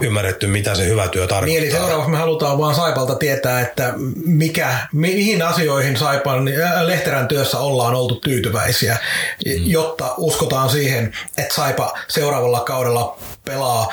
ymmärretty, 0.00 0.46
mitä 0.46 0.74
se 0.74 0.86
hyvä 0.86 1.08
työ 1.08 1.26
tarkoittaa. 1.26 1.60
Niin, 1.60 1.62
eli 1.62 1.70
seuraavaksi 1.70 2.10
me 2.10 2.16
halutaan 2.16 2.58
vaan 2.58 2.74
Saipalta 2.74 3.14
tietää, 3.14 3.60
että 3.60 3.94
mikä, 4.24 4.76
mihin 4.92 5.42
asioihin 5.42 5.96
Saipan 5.96 6.48
äh, 6.48 6.82
Lehterän 6.82 7.28
työssä 7.28 7.58
ollaan 7.58 7.94
oltu 7.94 8.13
tyytyväisiä, 8.20 8.96
mm. 9.46 9.52
jotta 9.66 10.14
uskotaan 10.16 10.70
siihen, 10.70 11.12
että 11.38 11.54
Saipa 11.54 11.98
seuraavalla 12.08 12.60
kaudella 12.60 13.18
pelaa 13.44 13.92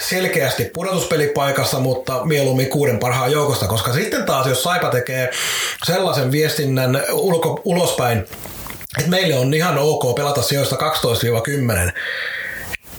selkeästi 0.00 0.64
pudotuspelipaikassa, 0.64 1.78
mutta 1.78 2.24
mieluummin 2.24 2.70
kuuden 2.70 2.98
parhaan 2.98 3.32
joukosta, 3.32 3.66
koska 3.66 3.92
sitten 3.92 4.24
taas, 4.24 4.46
jos 4.46 4.62
Saipa 4.62 4.88
tekee 4.88 5.30
sellaisen 5.84 6.32
viestinnän 6.32 7.02
ulko, 7.12 7.60
ulospäin, 7.64 8.18
että 8.98 9.10
meille 9.10 9.38
on 9.38 9.54
ihan 9.54 9.78
ok 9.78 10.14
pelata 10.14 10.42
sijoista 10.42 10.76
12-10, 11.88 11.92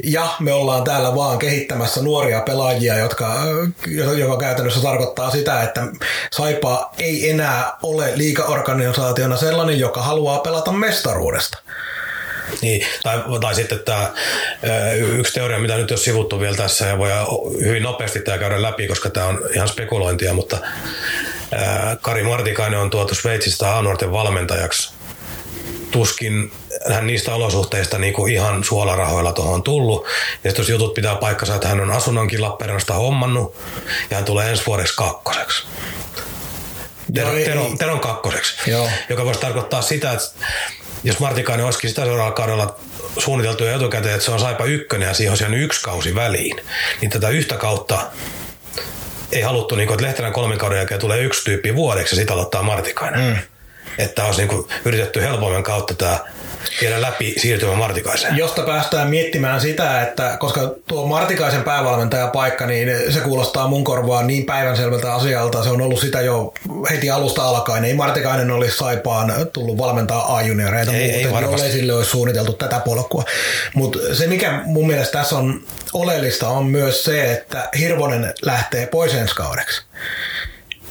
ja 0.03 0.27
me 0.39 0.53
ollaan 0.53 0.83
täällä 0.83 1.15
vaan 1.15 1.39
kehittämässä 1.39 2.01
nuoria 2.01 2.41
pelaajia, 2.41 2.97
jotka, 2.97 3.35
joka 4.17 4.37
käytännössä 4.37 4.81
tarkoittaa 4.81 5.31
sitä, 5.31 5.63
että 5.63 5.87
Saipa 6.31 6.93
ei 6.97 7.29
enää 7.29 7.77
ole 7.83 8.11
liikaorganisaationa 8.15 9.37
sellainen, 9.37 9.79
joka 9.79 10.01
haluaa 10.01 10.39
pelata 10.39 10.71
mestaruudesta. 10.71 11.57
Niin, 12.61 12.87
tai, 13.03 13.23
tai 13.41 13.55
sitten 13.55 13.79
tämä 13.79 14.11
yksi 14.97 15.33
teoria, 15.33 15.59
mitä 15.59 15.77
nyt 15.77 15.91
on 15.91 15.97
sivuttu 15.97 16.39
vielä 16.39 16.55
tässä 16.55 16.87
ja 16.87 16.97
voi 16.97 17.09
hyvin 17.65 17.83
nopeasti 17.83 18.19
tämä 18.19 18.37
käydä 18.37 18.61
läpi, 18.61 18.87
koska 18.87 19.09
tämä 19.09 19.27
on 19.27 19.39
ihan 19.55 19.67
spekulointia, 19.67 20.33
mutta 20.33 20.57
Kari 22.01 22.23
Martikainen 22.23 22.79
on 22.79 22.89
tuotu 22.89 23.15
Sveitsistä 23.15 23.77
a 23.77 23.83
valmentajaksi 24.11 24.93
tuskin 25.93 26.51
hän 26.93 27.07
niistä 27.07 27.35
olosuhteista 27.35 27.97
niin 27.97 28.13
kuin 28.13 28.33
ihan 28.33 28.63
suolarahoilla 28.63 29.33
tuohon 29.33 29.63
tullut. 29.63 30.05
Ja 30.43 30.49
sitten 30.49 30.63
jos 30.63 30.69
jutut 30.69 30.93
pitää 30.93 31.15
paikkansa, 31.15 31.55
että 31.55 31.67
hän 31.67 31.81
on 31.81 31.91
asunnonkin 31.91 32.41
Lappeenrannasta 32.41 32.93
hommannut 32.93 33.55
ja 34.09 34.17
hän 34.17 34.25
tulee 34.25 34.49
ensi 34.49 34.65
vuodeksi 34.65 34.93
kakkoseksi. 34.95 35.63
Tero, 37.13 37.27
Joo, 37.27 37.37
ei- 37.37 37.45
Tero, 37.45 37.61
ei. 37.65 37.77
Teron 37.77 37.99
kakkoseksi, 37.99 38.71
Joo. 38.71 38.89
joka 39.09 39.25
voisi 39.25 39.39
tarkoittaa 39.39 39.81
sitä, 39.81 40.11
että 40.13 40.27
jos 41.03 41.19
Martikainen 41.19 41.65
olisikin 41.65 41.89
sitä 41.89 42.05
seuraavalla 42.05 42.35
kaudella 42.35 42.75
suunniteltu 43.17 43.63
jo 43.65 43.75
etukäteen, 43.75 44.13
että 44.13 44.25
se 44.25 44.31
on 44.31 44.39
Saipa 44.39 44.65
ykkönen 44.65 45.07
ja 45.07 45.13
siihen 45.13 45.37
on 45.47 45.53
yksi 45.53 45.81
kausi 45.81 46.15
väliin, 46.15 46.55
niin 47.01 47.11
tätä 47.11 47.29
yhtä 47.29 47.57
kautta 47.57 47.99
ei 49.31 49.41
haluttu, 49.41 49.75
niin 49.75 49.87
kuin, 49.87 49.95
että 49.95 50.05
Lehterän 50.07 50.33
kolmen 50.33 50.57
kauden 50.57 50.77
jälkeen 50.77 50.99
tulee 50.99 51.19
yksi 51.21 51.43
tyyppi 51.43 51.75
vuodeksi 51.75 52.15
ja 52.15 52.17
sitten 52.17 52.33
aloittaa 52.33 52.63
Martikainen. 52.63 53.21
Mm. 53.21 53.37
Että 53.97 54.25
olisi 54.25 54.41
niin 54.41 54.49
kuin, 54.49 54.67
yritetty 54.85 55.21
helpomman 55.21 55.63
kautta 55.63 55.93
tämä 55.93 56.19
viedä 56.81 57.01
läpi 57.01 57.35
siirtymä 57.37 57.75
Martikaiseen. 57.75 58.37
Josta 58.37 58.61
päästään 58.61 59.09
miettimään 59.09 59.61
sitä, 59.61 60.01
että 60.01 60.37
koska 60.39 60.75
tuo 60.87 61.07
Martikaisen 61.07 61.63
päävalmentajan 61.63 62.31
paikka, 62.31 62.65
niin 62.65 63.13
se 63.13 63.19
kuulostaa 63.19 63.67
mun 63.67 63.83
korvaan 63.83 64.27
niin 64.27 64.45
päivänselvältä 64.45 65.13
asialta. 65.13 65.63
Se 65.63 65.69
on 65.69 65.81
ollut 65.81 65.99
sitä 65.99 66.21
jo 66.21 66.53
heti 66.89 67.11
alusta 67.11 67.43
alkaen. 67.43 67.85
Ei 67.85 67.93
Martikainen 67.93 68.51
olisi 68.51 68.77
Saipaan 68.77 69.33
tullut 69.53 69.77
valmentaa 69.77 70.35
A-junioreita 70.35 70.91
Ei- 70.91 71.11
ei 71.11 71.27
muuten, 71.27 71.49
jollei 71.49 71.71
sille 71.71 71.93
olisi 71.93 72.09
suunniteltu 72.09 72.53
tätä 72.53 72.79
polkua. 72.79 73.23
Mutta 73.73 73.99
se, 74.15 74.27
mikä 74.27 74.61
mun 74.65 74.87
mielestä 74.87 75.17
tässä 75.17 75.35
on 75.35 75.61
oleellista, 75.93 76.47
on 76.47 76.65
myös 76.65 77.03
se, 77.03 77.31
että 77.31 77.69
Hirvonen 77.79 78.33
lähtee 78.41 78.87
pois 78.87 79.13
ensi 79.13 79.35
kaudeksi. 79.35 79.81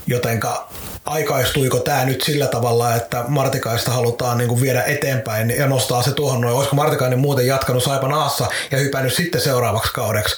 Jotenka 0.06 0.68
aikaistuiko 1.04 1.78
tämä 1.78 2.04
nyt 2.04 2.22
sillä 2.22 2.46
tavalla, 2.46 2.94
että 2.94 3.24
Martikaista 3.28 3.90
halutaan 3.90 4.38
niin 4.38 4.48
kuin 4.48 4.60
viedä 4.60 4.82
eteenpäin 4.82 5.50
ja 5.50 5.66
nostaa 5.66 6.02
se 6.02 6.12
tuohon 6.12 6.40
noin. 6.40 6.54
Olisiko 6.54 6.76
Martikainen 6.76 7.18
muuten 7.18 7.46
jatkanut 7.46 7.82
Saipan 7.82 8.12
Aassa 8.12 8.46
ja 8.70 8.78
hypännyt 8.78 9.12
sitten 9.12 9.40
seuraavaksi 9.40 9.92
kaudeksi 9.92 10.36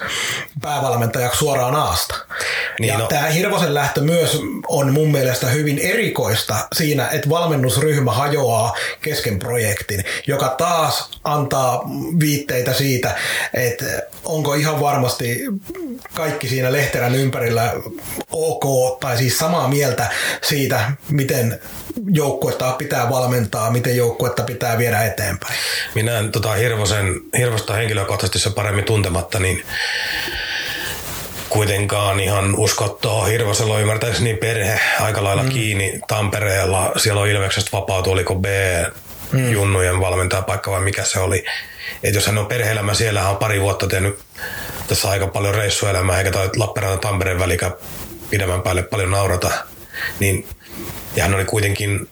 päävalmentajaksi 0.62 1.38
suoraan 1.38 1.74
Aasta? 1.74 2.14
Niin, 2.80 2.92
ja 2.92 2.98
no. 2.98 3.06
tämä 3.06 3.26
Hirvosen 3.26 3.74
lähtö 3.74 4.00
myös 4.00 4.40
on 4.68 4.92
mun 4.92 5.12
mielestä 5.12 5.46
hyvin 5.46 5.78
erikoista 5.78 6.56
siinä, 6.72 7.08
että 7.08 7.28
valmennusryhmä 7.28 8.12
hajoaa 8.12 8.74
kesken 9.00 9.38
projektin, 9.38 10.04
joka 10.26 10.48
taas 10.48 11.10
antaa 11.24 11.82
viitteitä 12.20 12.72
siitä, 12.72 13.14
että 13.54 13.84
onko 14.24 14.54
ihan 14.54 14.80
varmasti 14.80 15.44
kaikki 16.14 16.48
siinä 16.48 16.72
Lehterän 16.72 17.14
ympärillä 17.14 17.72
ok, 18.32 19.00
tai 19.00 19.16
siis 19.16 19.38
samaa 19.38 19.68
mieltä 19.68 20.10
siitä, 20.54 20.92
miten 21.10 21.60
joukkuetta 22.06 22.72
pitää 22.72 23.10
valmentaa, 23.10 23.70
miten 23.70 23.96
joukkuetta 23.96 24.42
pitää 24.42 24.78
viedä 24.78 25.04
eteenpäin. 25.04 25.54
Minä 25.94 26.18
en 26.18 26.32
tota 26.32 26.52
Hirvosen, 26.52 27.20
Hirvosta 27.38 27.74
henkilökohtaisesti 27.74 28.38
se 28.38 28.50
paremmin 28.50 28.84
tuntematta, 28.84 29.38
niin 29.40 29.64
kuitenkaan 31.48 32.20
ihan 32.20 32.54
uskottoa. 32.56 33.24
Hirvosella 33.24 33.74
on 33.74 33.80
ymmärtääkseni 33.80 34.34
perhe 34.34 34.80
aika 35.00 35.24
lailla 35.24 35.42
mm. 35.42 35.48
kiinni 35.48 36.00
Tampereella. 36.08 36.92
Siellä 36.96 37.20
on 37.20 37.28
Ilveksestä 37.28 37.70
vapautu, 37.72 38.10
oliko 38.10 38.34
B 38.34 38.44
Junnujen 39.50 40.00
valmentajapaikka 40.00 40.70
vai 40.70 40.80
mikä 40.80 41.04
se 41.04 41.18
oli. 41.18 41.44
Et 42.02 42.14
jos 42.14 42.26
hän 42.26 42.38
on 42.38 42.46
perhe-elämä 42.46 42.94
siellä, 42.94 43.20
hän 43.20 43.30
on 43.30 43.36
pari 43.36 43.60
vuotta 43.60 43.86
tehnyt 43.86 44.18
tässä 44.86 45.08
aika 45.08 45.26
paljon 45.26 45.54
reissuelämää, 45.54 46.18
eikä 46.18 46.30
toi 46.30 46.50
Lappeenrannan 46.56 47.00
Tampereen 47.00 47.38
välikä 47.38 47.70
pidemmän 48.30 48.62
päälle 48.62 48.82
paljon 48.82 49.10
naurata, 49.10 49.50
niin 50.20 50.46
ja 51.16 51.22
hän 51.22 51.34
oli 51.34 51.44
kuitenkin 51.44 52.08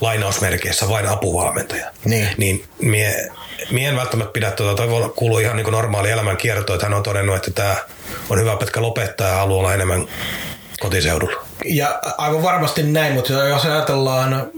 lainausmerkeissä 0.00 0.88
vain 0.88 1.06
apuvalmentaja. 1.06 1.90
Niin. 2.04 2.28
Niin 2.36 2.64
mie, 2.82 3.30
mie 3.70 3.88
en 3.88 3.96
välttämättä 3.96 4.32
pidä 4.32 4.50
tuota, 4.50 4.76
toi 4.76 4.90
voi 4.90 5.12
kuuluu 5.16 5.38
ihan 5.38 5.56
niin 5.56 5.64
kuin 5.64 5.72
normaali 5.72 6.10
elämän 6.10 6.36
kiertoon, 6.36 6.74
että 6.74 6.86
hän 6.86 6.94
on 6.94 7.02
todennut, 7.02 7.36
että 7.36 7.50
tämä 7.50 7.76
on 8.28 8.40
hyvä 8.40 8.56
pätkä 8.56 8.82
lopettaa 8.82 9.28
ja 9.28 9.34
haluaa 9.34 9.58
olla 9.58 9.74
enemmän 9.74 10.06
kotiseudulla. 10.80 11.45
Ja 11.64 12.00
aivan 12.18 12.42
varmasti 12.42 12.82
näin, 12.82 13.12
mutta 13.12 13.32
jos 13.32 13.64
ajatellaan 13.64 14.50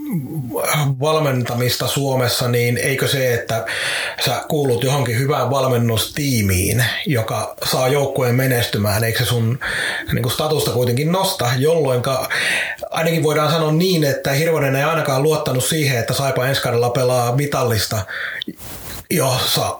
valmentamista 1.01 1.87
Suomessa, 1.87 2.49
niin 2.49 2.77
eikö 2.77 3.09
se, 3.09 3.35
että 3.35 3.65
sä 4.25 4.45
kuulut 4.49 4.85
johonkin 4.85 5.19
hyvään 5.19 5.51
valmennustiimiin, 5.51 6.85
joka 7.07 7.55
saa 7.65 7.89
joukkueen 7.89 8.35
menestymään, 8.35 9.05
eikö 9.05 9.19
se 9.19 9.25
sun 9.25 9.59
niin 10.12 10.23
kuin 10.23 10.33
statusta 10.33 10.70
kuitenkin 10.70 11.12
nosta, 11.12 11.51
jolloin 11.59 12.03
ainakin 12.91 13.23
voidaan 13.23 13.51
sanoa 13.51 13.73
niin, 13.73 14.05
että 14.05 14.33
Hirvonen 14.33 14.77
ei 14.77 14.85
ainakaan 14.85 15.23
luottanut 15.23 15.65
siihen, 15.65 15.99
että 15.99 16.15
Saipa 16.15 16.47
ensi 16.47 16.62
kaudella 16.62 16.91
pelaa 16.91 17.37
mitallista, 17.37 17.99
jossa 19.11 19.79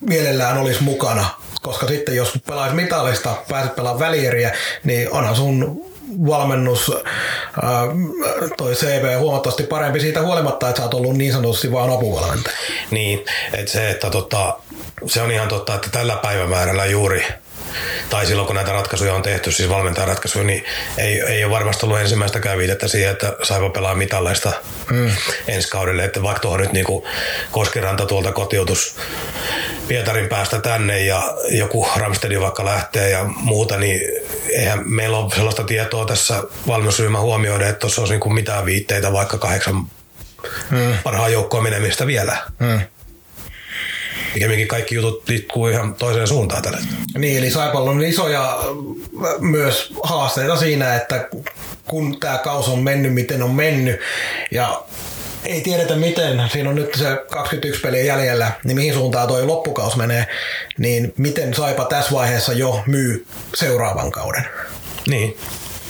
mielellään 0.00 0.58
olisi 0.58 0.82
mukana. 0.82 1.26
Koska 1.62 1.86
sitten 1.86 2.16
jos 2.16 2.32
pelaat 2.46 2.72
mitallista, 2.74 3.36
pääset 3.48 3.76
pelaamaan 3.76 4.10
välieriä, 4.10 4.52
niin 4.84 5.12
onhan 5.12 5.36
sun 5.36 5.86
valmennus, 6.26 6.92
ää, 7.62 7.80
toi 8.56 8.74
CV 8.74 9.18
huomattavasti 9.18 9.62
parempi 9.62 10.00
siitä 10.00 10.22
huolimatta, 10.22 10.68
että 10.68 10.78
sä 10.78 10.84
oot 10.84 10.94
ollut 10.94 11.16
niin 11.16 11.32
sanotusti 11.32 11.72
vaan 11.72 11.92
apuvalmentaja. 11.92 12.56
Niin, 12.90 13.24
että 13.52 13.72
se, 13.72 13.90
että 13.90 14.10
tota, 14.10 14.58
se 15.06 15.22
on 15.22 15.30
ihan 15.30 15.48
totta, 15.48 15.74
että 15.74 15.88
tällä 15.92 16.16
päivämäärällä 16.16 16.86
juuri 16.86 17.24
tai 18.10 18.26
silloin 18.26 18.46
kun 18.46 18.56
näitä 18.56 18.72
ratkaisuja 18.72 19.14
on 19.14 19.22
tehty, 19.22 19.52
siis 19.52 19.68
valmentajaratkaisuja, 19.68 20.44
niin 20.44 20.64
ei, 20.98 21.20
ei 21.20 21.44
ole 21.44 21.52
varmasti 21.52 21.86
ollut 21.86 21.98
ensimmäistäkään 21.98 22.58
viitettä 22.58 22.88
siihen, 22.88 23.10
että 23.10 23.36
Saipa 23.42 23.70
pelaa 23.70 23.94
mitalleista 23.94 24.52
mm. 24.90 25.10
ensi 25.48 25.70
kaudelle. 25.70 26.04
Että 26.04 26.22
vaikka 26.22 26.40
tuohon 26.40 26.60
nyt 26.60 26.72
niin 26.72 26.86
Koskiranta 27.50 28.06
tuolta 28.06 28.32
kotiutus 28.32 28.96
Pietarin 29.88 30.28
päästä 30.28 30.58
tänne 30.58 31.04
ja 31.04 31.34
joku 31.50 31.88
Ramstedin 31.96 32.40
vaikka 32.40 32.64
lähtee 32.64 33.10
ja 33.10 33.24
muuta, 33.24 33.76
niin 33.76 34.00
eihän 34.50 34.82
meillä 34.84 35.18
ole 35.18 35.34
sellaista 35.34 35.64
tietoa 35.64 36.06
tässä 36.06 36.42
valmennusryhmän 36.66 37.22
huomioida, 37.22 37.68
että 37.68 37.80
tuossa 37.80 38.00
olisi 38.00 38.14
niin 38.14 38.34
mitään 38.34 38.64
viitteitä 38.64 39.12
vaikka 39.12 39.38
kahdeksan 39.38 39.76
mm. 40.70 40.98
parhaan 41.04 41.32
joukkoon 41.32 41.62
menemistä 41.62 42.06
vielä. 42.06 42.36
Mm. 42.58 42.80
Pikemminkin 44.34 44.68
kaikki 44.68 44.94
jutut 44.94 45.28
liikkuu 45.28 45.68
ihan 45.68 45.94
toiseen 45.94 46.26
suuntaan 46.26 46.62
tällä 46.62 46.78
hetkellä. 46.78 47.02
Niin, 47.18 47.38
eli 47.38 47.50
Saipalla 47.50 47.90
on 47.90 48.02
isoja 48.02 48.58
äh, 48.58 49.40
myös 49.40 49.92
haasteita 50.02 50.56
siinä, 50.56 50.96
että 50.96 51.28
kun 51.84 52.20
tämä 52.20 52.38
kaus 52.38 52.68
on 52.68 52.78
mennyt, 52.78 53.14
miten 53.14 53.42
on 53.42 53.50
mennyt, 53.50 54.00
ja 54.50 54.82
ei 55.44 55.60
tiedetä 55.60 55.96
miten, 55.96 56.42
siinä 56.52 56.70
on 56.70 56.76
nyt 56.76 56.94
se 56.94 57.04
21 57.30 57.80
peliä 57.80 58.02
jäljellä, 58.02 58.52
niin 58.64 58.76
mihin 58.76 58.94
suuntaan 58.94 59.28
toi 59.28 59.46
loppukaus 59.46 59.96
menee, 59.96 60.26
niin 60.78 61.12
miten 61.16 61.54
Saipa 61.54 61.84
tässä 61.84 62.12
vaiheessa 62.12 62.52
jo 62.52 62.82
myy 62.86 63.26
seuraavan 63.54 64.10
kauden. 64.10 64.44
Niin, 65.08 65.36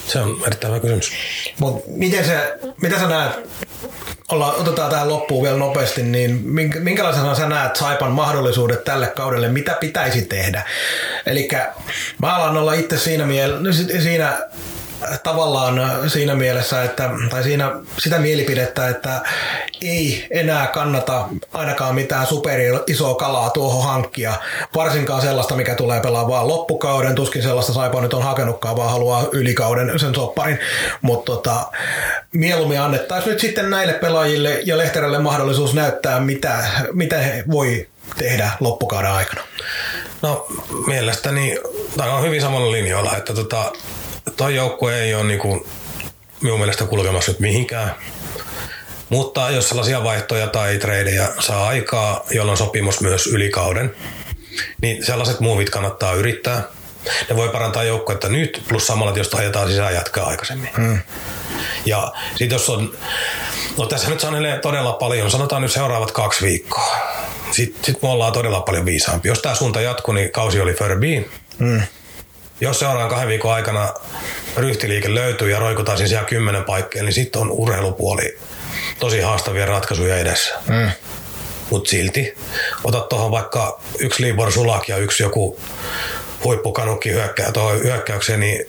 se 0.09 0.19
on 0.19 0.41
erittäin 0.47 0.73
hyvä 0.75 0.81
kysymys. 0.81 1.13
Mutta 1.61 1.91
miten 1.91 2.25
se, 2.25 2.59
mitä 2.83 2.99
sä 2.99 3.07
näet, 3.07 3.33
olla, 4.29 4.53
otetaan 4.53 4.91
tähän 4.91 5.09
loppuun 5.09 5.45
vielä 5.45 5.59
nopeasti, 5.59 6.03
niin 6.03 6.31
minkä- 6.45 6.81
minkälaisena 6.81 7.35
sä 7.35 7.49
näet 7.49 7.77
Saipan 7.77 8.13
mahdollisuudet 8.13 8.85
tälle 8.85 9.07
kaudelle, 9.07 9.49
mitä 9.49 9.77
pitäisi 9.81 10.23
tehdä? 10.23 10.63
Eli 11.27 11.49
mä 12.23 12.37
alan 12.37 12.57
olla 12.57 12.73
itse 12.75 12.99
siinä, 12.99 13.25
miel- 13.25 13.73
siinä 14.03 14.39
tavallaan 15.23 15.81
siinä 16.11 16.35
mielessä, 16.35 16.83
että, 16.83 17.11
tai 17.31 17.43
siinä 17.43 17.73
sitä 17.99 18.19
mielipidettä, 18.19 18.89
että 18.89 19.21
ei 19.83 20.27
enää 20.31 20.67
kannata 20.67 21.29
ainakaan 21.53 21.95
mitään 21.95 22.27
super 22.27 22.61
isoa 22.87 23.15
kalaa 23.15 23.51
tuohon 23.51 23.85
hankkia, 23.85 24.35
varsinkaan 24.75 25.23
sellaista, 25.23 25.57
mikä 25.57 25.75
tulee 25.75 26.01
pelaa 26.01 26.29
vaan 26.29 26.49
loppukauden, 26.49 27.15
tuskin 27.15 27.43
sellaista 27.43 27.73
Saipa 27.73 28.01
nyt 28.01 28.15
on 28.15 28.23
hakenutkaan, 28.23 28.77
vaan 28.77 28.91
haluaa 28.91 29.25
ylikauden 29.33 29.99
sen 29.99 30.15
sopparin, 30.15 30.59
mutta 31.03 31.33
tota, 31.33 31.67
mieluummin 32.33 32.81
annettaisiin 32.81 33.31
nyt 33.31 33.41
sitten 33.41 33.71
näille 33.71 33.93
pelaajille 33.93 34.61
ja 34.65 34.79
Lehterelle 34.79 35.19
mahdollisuus 35.19 35.75
näyttää, 35.75 36.21
mitä, 36.21 36.65
mitä 36.93 37.19
he 37.19 37.45
voi 37.51 37.89
tehdä 38.19 38.51
loppukauden 38.61 39.11
aikana. 39.11 39.41
No 40.23 40.47
mielestäni, 40.87 41.59
tai 41.97 42.11
on 42.11 42.23
hyvin 42.23 42.41
samalla 42.41 42.73
linjoilla, 42.73 43.17
että 43.17 43.35
tota, 43.35 43.73
toi 44.37 44.55
joukkue 44.55 45.01
ei 45.01 45.15
ole 45.15 45.25
niinku, 45.25 45.67
minun 46.41 46.59
mielestä 46.59 46.85
kulkemassa 46.85 47.33
nyt 47.33 47.41
mihinkään. 47.41 47.95
Mutta 49.09 49.51
jos 49.51 49.69
sellaisia 49.69 50.05
vaihtoja 50.05 50.47
tai 50.47 50.79
tradeja 50.79 51.33
saa 51.41 51.69
aikaa, 51.69 52.25
jolloin 52.31 52.59
sopimus 52.59 53.01
myös 53.01 53.27
ylikauden, 53.27 53.97
niin 54.83 55.05
sellaiset 55.05 55.41
muuvit 55.41 55.71
kannattaa 55.71 56.15
yrittää. 56.15 56.63
Ne 57.29 57.37
voi 57.37 57.49
parantaa 57.49 57.85
joukkuetta 57.85 58.29
nyt, 58.29 58.63
plus 58.69 58.87
samalla 58.87 59.13
tietysti 59.13 59.37
ajetaan 59.37 59.69
sisään 59.69 59.95
jatkaa 59.95 60.27
aikaisemmin. 60.27 60.71
Hmm. 60.77 60.99
Ja 61.85 62.13
sitten 62.31 62.57
jos 62.57 62.69
on, 62.69 62.95
no 63.79 63.87
tässä 63.87 64.11
nyt 64.11 64.21
sanelee 64.21 64.59
todella 64.59 64.93
paljon, 64.93 65.31
sanotaan 65.31 65.63
nyt 65.63 65.73
seuraavat 65.73 66.11
kaksi 66.11 66.47
viikkoa. 66.47 66.97
Sitten 67.51 67.85
sit 67.85 68.03
me 68.03 68.09
ollaan 68.09 68.33
todella 68.33 68.61
paljon 68.61 68.85
viisaampi. 68.85 69.29
Jos 69.29 69.43
tämä 69.43 69.55
suunta 69.55 69.81
jatkuu, 69.81 70.15
niin 70.15 70.33
kausi 70.33 70.61
oli 70.61 70.75
Furby. 70.75 71.31
Mm. 71.59 71.83
Jos 72.61 72.79
seuraavan 72.79 73.09
kahden 73.09 73.29
viikon 73.29 73.55
aikana 73.55 73.95
ryhtiliike 74.57 75.15
löytyy 75.15 75.51
ja 75.51 75.59
roikutaan 75.59 75.99
siellä 75.99 76.25
kymmenen 76.25 76.65
paikkaa, 76.65 77.03
niin 77.03 77.13
sitten 77.13 77.43
on 77.43 77.51
urheilupuoli 77.51 78.39
tosi 78.99 79.21
haastavia 79.21 79.67
ratkaisuja 79.67 80.17
edessä. 80.19 80.55
Mm. 80.69 80.91
mutta 81.71 81.91
silti 81.91 82.35
otat 82.85 83.09
tuohon 83.09 83.31
vaikka 83.31 83.81
yksi 83.99 84.23
Libor 84.23 84.53
Sulak 84.53 84.89
ja 84.89 84.97
yksi 84.97 85.23
joku 85.23 85.61
huippukanukki 86.45 87.11
hyökkää 87.13 87.53
tuohon 87.53 87.83
hyökkäykseen, 87.83 88.41
niin 88.41 88.67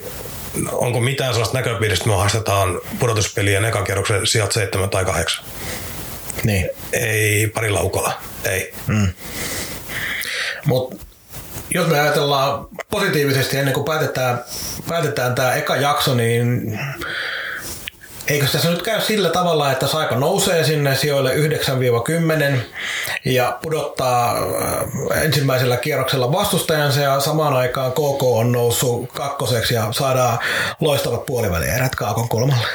onko 0.72 1.00
mitään 1.00 1.32
sellaista 1.34 1.58
näköpiiristä, 1.58 2.02
että 2.02 2.10
me 2.10 2.16
haastetaan 2.16 2.80
pudotuspeliä 2.98 3.68
ekan 3.68 3.84
kierroksen 3.84 4.26
sijat 4.26 4.52
7 4.52 4.90
tai 4.90 5.04
8? 5.04 5.44
Niin. 6.44 6.70
Ei 6.92 7.46
pari 7.46 7.70
laukolla, 7.70 8.12
ei. 8.44 8.72
Mm. 8.86 9.12
Mutta 10.64 10.96
jos 11.70 11.86
me 11.86 12.00
ajatellaan 12.00 12.66
positiivisesti 12.90 13.56
ennen 13.56 13.74
kuin 13.74 13.84
päätetään, 13.84 14.44
päätetään 14.88 15.34
tämä 15.34 15.54
eka 15.54 15.76
jakso, 15.76 16.14
niin 16.14 16.78
Eikö 18.28 18.46
tässä 18.46 18.70
nyt 18.70 18.82
käy 18.82 19.00
sillä 19.00 19.30
tavalla, 19.30 19.72
että 19.72 19.86
Saipa 19.86 20.16
nousee 20.16 20.64
sinne 20.64 20.96
sijoille 20.96 21.34
9-10 21.34 22.58
ja 23.24 23.58
pudottaa 23.62 24.32
äh, 24.32 25.22
ensimmäisellä 25.22 25.76
kierroksella 25.76 26.32
vastustajansa 26.32 27.00
ja 27.00 27.20
samaan 27.20 27.54
aikaan 27.54 27.92
KK 27.92 28.22
on 28.22 28.52
noussut 28.52 29.12
kakkoseksi 29.12 29.74
ja 29.74 29.92
saadaan 29.92 30.38
loistavat 30.80 31.26
puolivälierät 31.26 31.94
Kaakon 31.94 32.28
kolmalle? 32.28 32.66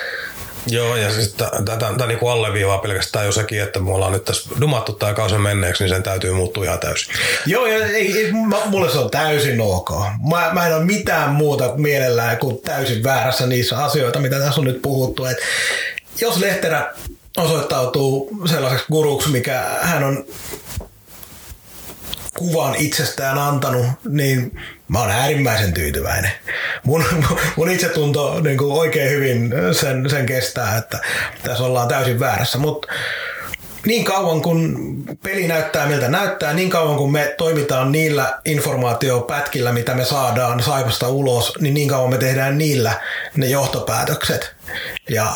Joo, 0.68 0.95
ja 0.95 1.14
siis 1.14 1.35
tätä 1.65 2.07
niinku 2.07 2.27
alleviivaa 2.27 2.77
pelkästään 2.77 3.26
jo 3.26 3.31
sekin, 3.31 3.61
että 3.61 3.80
me 3.80 3.91
ollaan 3.91 4.11
nyt 4.11 4.26
tässä 4.26 4.49
dumattu 4.61 4.94
tämä 4.94 5.14
kausi 5.14 5.38
menneeksi, 5.38 5.84
niin 5.84 5.94
sen 5.94 6.03
täytyy 6.03 6.34
muuttua 6.34 6.64
ihan 6.64 6.80
täysin. 6.80 7.14
Joo, 7.45 7.65
ja 7.65 7.85
ei, 7.85 8.18
ei, 8.18 8.31
mulle 8.65 8.91
se 8.91 8.98
on 8.98 9.11
täysin 9.11 9.61
ok. 9.61 9.90
Mä, 10.30 10.49
mä 10.53 10.68
en 10.68 10.76
ole 10.76 10.85
mitään 10.85 11.30
muuta 11.30 11.73
mielellään 11.76 12.38
kuin 12.38 12.61
täysin 12.61 13.03
väärässä 13.03 13.48
niissä 13.48 13.77
asioita, 13.77 14.19
mitä 14.19 14.40
tässä 14.40 14.61
on 14.61 14.68
nyt 14.68 14.81
puhuttu. 14.81 15.26
Et 15.26 15.38
jos 16.22 16.38
Lehterä 16.38 16.94
osoittautuu 17.38 18.30
sellaiseksi 18.45 18.85
guruksi, 18.91 19.30
mikä 19.30 19.64
hän 19.81 20.03
on 20.03 20.26
kuvan 22.38 22.76
itsestään 22.76 23.38
antanut, 23.38 23.86
niin 24.10 24.60
mä 24.88 25.00
oon 25.00 25.12
äärimmäisen 25.12 25.74
tyytyväinen. 25.74 26.32
Mun, 26.84 27.06
mun 27.56 27.70
itsetunto 27.70 28.40
niin 28.40 28.58
kuin 28.58 28.72
oikein 28.72 29.10
hyvin 29.10 29.54
sen, 29.72 30.10
sen 30.10 30.26
kestää, 30.26 30.78
että 30.78 31.00
tässä 31.44 31.64
ollaan 31.64 31.88
täysin 31.88 32.20
väärässä, 32.20 32.58
mutta 32.58 32.88
niin 33.86 34.06
kauan 34.06 34.42
kun 34.42 34.78
peli 35.24 35.48
näyttää 35.48 35.88
miltä 35.88 36.08
näyttää, 36.08 36.54
niin 36.54 36.70
kauan 36.70 36.98
kun 36.98 37.12
me 37.12 37.34
toimitaan 37.38 37.92
niillä 37.92 38.40
informaatiopätkillä, 38.46 39.72
mitä 39.72 39.94
me 39.94 40.06
saadaan 40.06 40.64
Saipasta 40.64 41.08
ulos, 41.08 41.54
niin 41.60 41.74
niin 41.74 41.88
kauan 41.88 42.10
me 42.10 42.18
tehdään 42.18 42.58
niillä 42.58 43.02
ne 43.38 43.46
johtopäätökset. 43.46 44.56
Ja, 45.10 45.36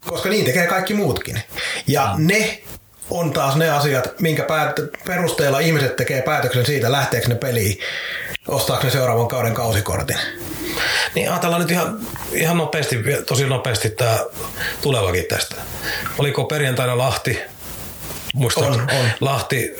koska 0.00 0.28
niin 0.28 0.44
tekee 0.44 0.66
kaikki 0.66 0.94
muutkin. 0.94 1.42
Ja 1.86 2.14
ne 2.18 2.62
on 3.10 3.32
taas 3.32 3.56
ne 3.56 3.70
asiat, 3.70 4.20
minkä 4.20 4.42
päät- 4.42 4.80
perusteella 5.06 5.58
ihmiset 5.58 5.96
tekee 5.96 6.22
päätöksen 6.22 6.66
siitä, 6.66 6.92
lähteekö 6.92 7.28
ne 7.28 7.34
peliin, 7.34 7.78
ostaako 8.48 8.84
ne 8.84 8.90
seuraavan 8.90 9.28
kauden 9.28 9.54
kausikortin. 9.54 10.18
Niin 11.14 11.30
ajatellaan 11.30 11.62
nyt 11.62 11.70
ihan, 11.70 12.00
ihan 12.32 12.56
nopeasti, 12.56 12.96
tosi 13.26 13.46
nopeasti 13.46 13.90
tämä 13.90 14.18
tulevakin 14.82 15.24
tästä. 15.24 15.54
Oliko 16.18 16.44
perjantaina 16.44 16.98
Lahti, 16.98 17.40
muista 18.34 18.60
on, 18.60 18.80
on. 18.80 19.10
Lahti, 19.20 19.74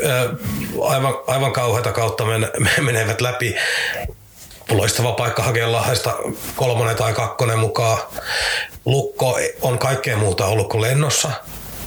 aivan, 0.82 1.14
aivan 1.26 1.52
kauheita 1.52 1.92
kautta 1.92 2.24
men, 2.24 2.50
menevät 2.80 3.20
läpi. 3.20 3.56
Loistava 4.70 5.12
paikka 5.12 5.42
hakea 5.42 5.72
Lahdesta 5.72 6.14
kolmonen 6.56 6.96
tai 6.96 7.12
kakkonen 7.12 7.58
mukaan. 7.58 7.98
Lukko 8.84 9.38
on 9.62 9.78
kaikkea 9.78 10.16
muuta 10.16 10.46
ollut 10.46 10.68
kuin 10.68 10.82
lennossa– 10.82 11.30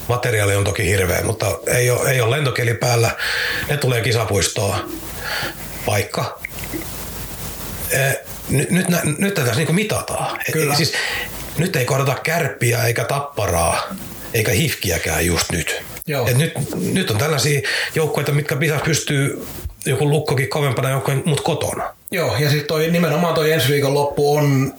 Materiaali 0.10 0.56
on 0.56 0.64
toki 0.64 0.86
hirveä, 0.86 1.24
mutta 1.24 1.60
ei 1.68 1.90
ole, 1.90 2.12
ei 2.12 2.22
ole 2.22 2.36
lentokeli 2.36 2.74
päällä. 2.74 3.12
Ne 3.70 3.78
tulee 3.78 4.02
kisapuistoon. 4.02 4.76
Paikka. 5.86 6.40
Nyt, 8.50 8.70
nyt, 8.70 8.88
nyt 9.18 9.34
tätä 9.34 9.56
niin 9.56 9.76
mitataan. 9.76 10.40
Kyllä. 10.52 10.76
Siis, 10.76 10.94
nyt 11.58 11.76
ei 11.76 11.86
kohdata 11.86 12.16
kärppiä 12.24 12.84
eikä 12.84 13.04
tapparaa 13.04 13.96
eikä 14.34 14.52
hifkiäkään 14.52 15.26
just 15.26 15.52
nyt. 15.52 15.82
Joo. 16.08 16.28
Et 16.28 16.38
nyt, 16.38 16.54
nyt 16.94 17.12
on 17.12 17.18
tällaisia 17.18 17.62
joukkoja, 17.96 18.34
mitkä 18.34 18.56
pitäisi 18.56 18.84
pystyy 18.84 19.48
joku 19.86 20.10
lukkokin 20.10 20.50
kovempana 20.50 20.90
joukkoja, 20.90 21.18
mutta 21.26 21.44
kotona. 21.44 21.94
Joo, 22.12 22.36
ja 22.40 22.50
sitten 22.50 22.68
toi, 22.68 22.90
nimenomaan 22.92 23.36
toi 23.36 23.52
ensi 23.52 23.68
viikon 23.68 23.94
loppu 23.94 24.36
on 24.36 24.74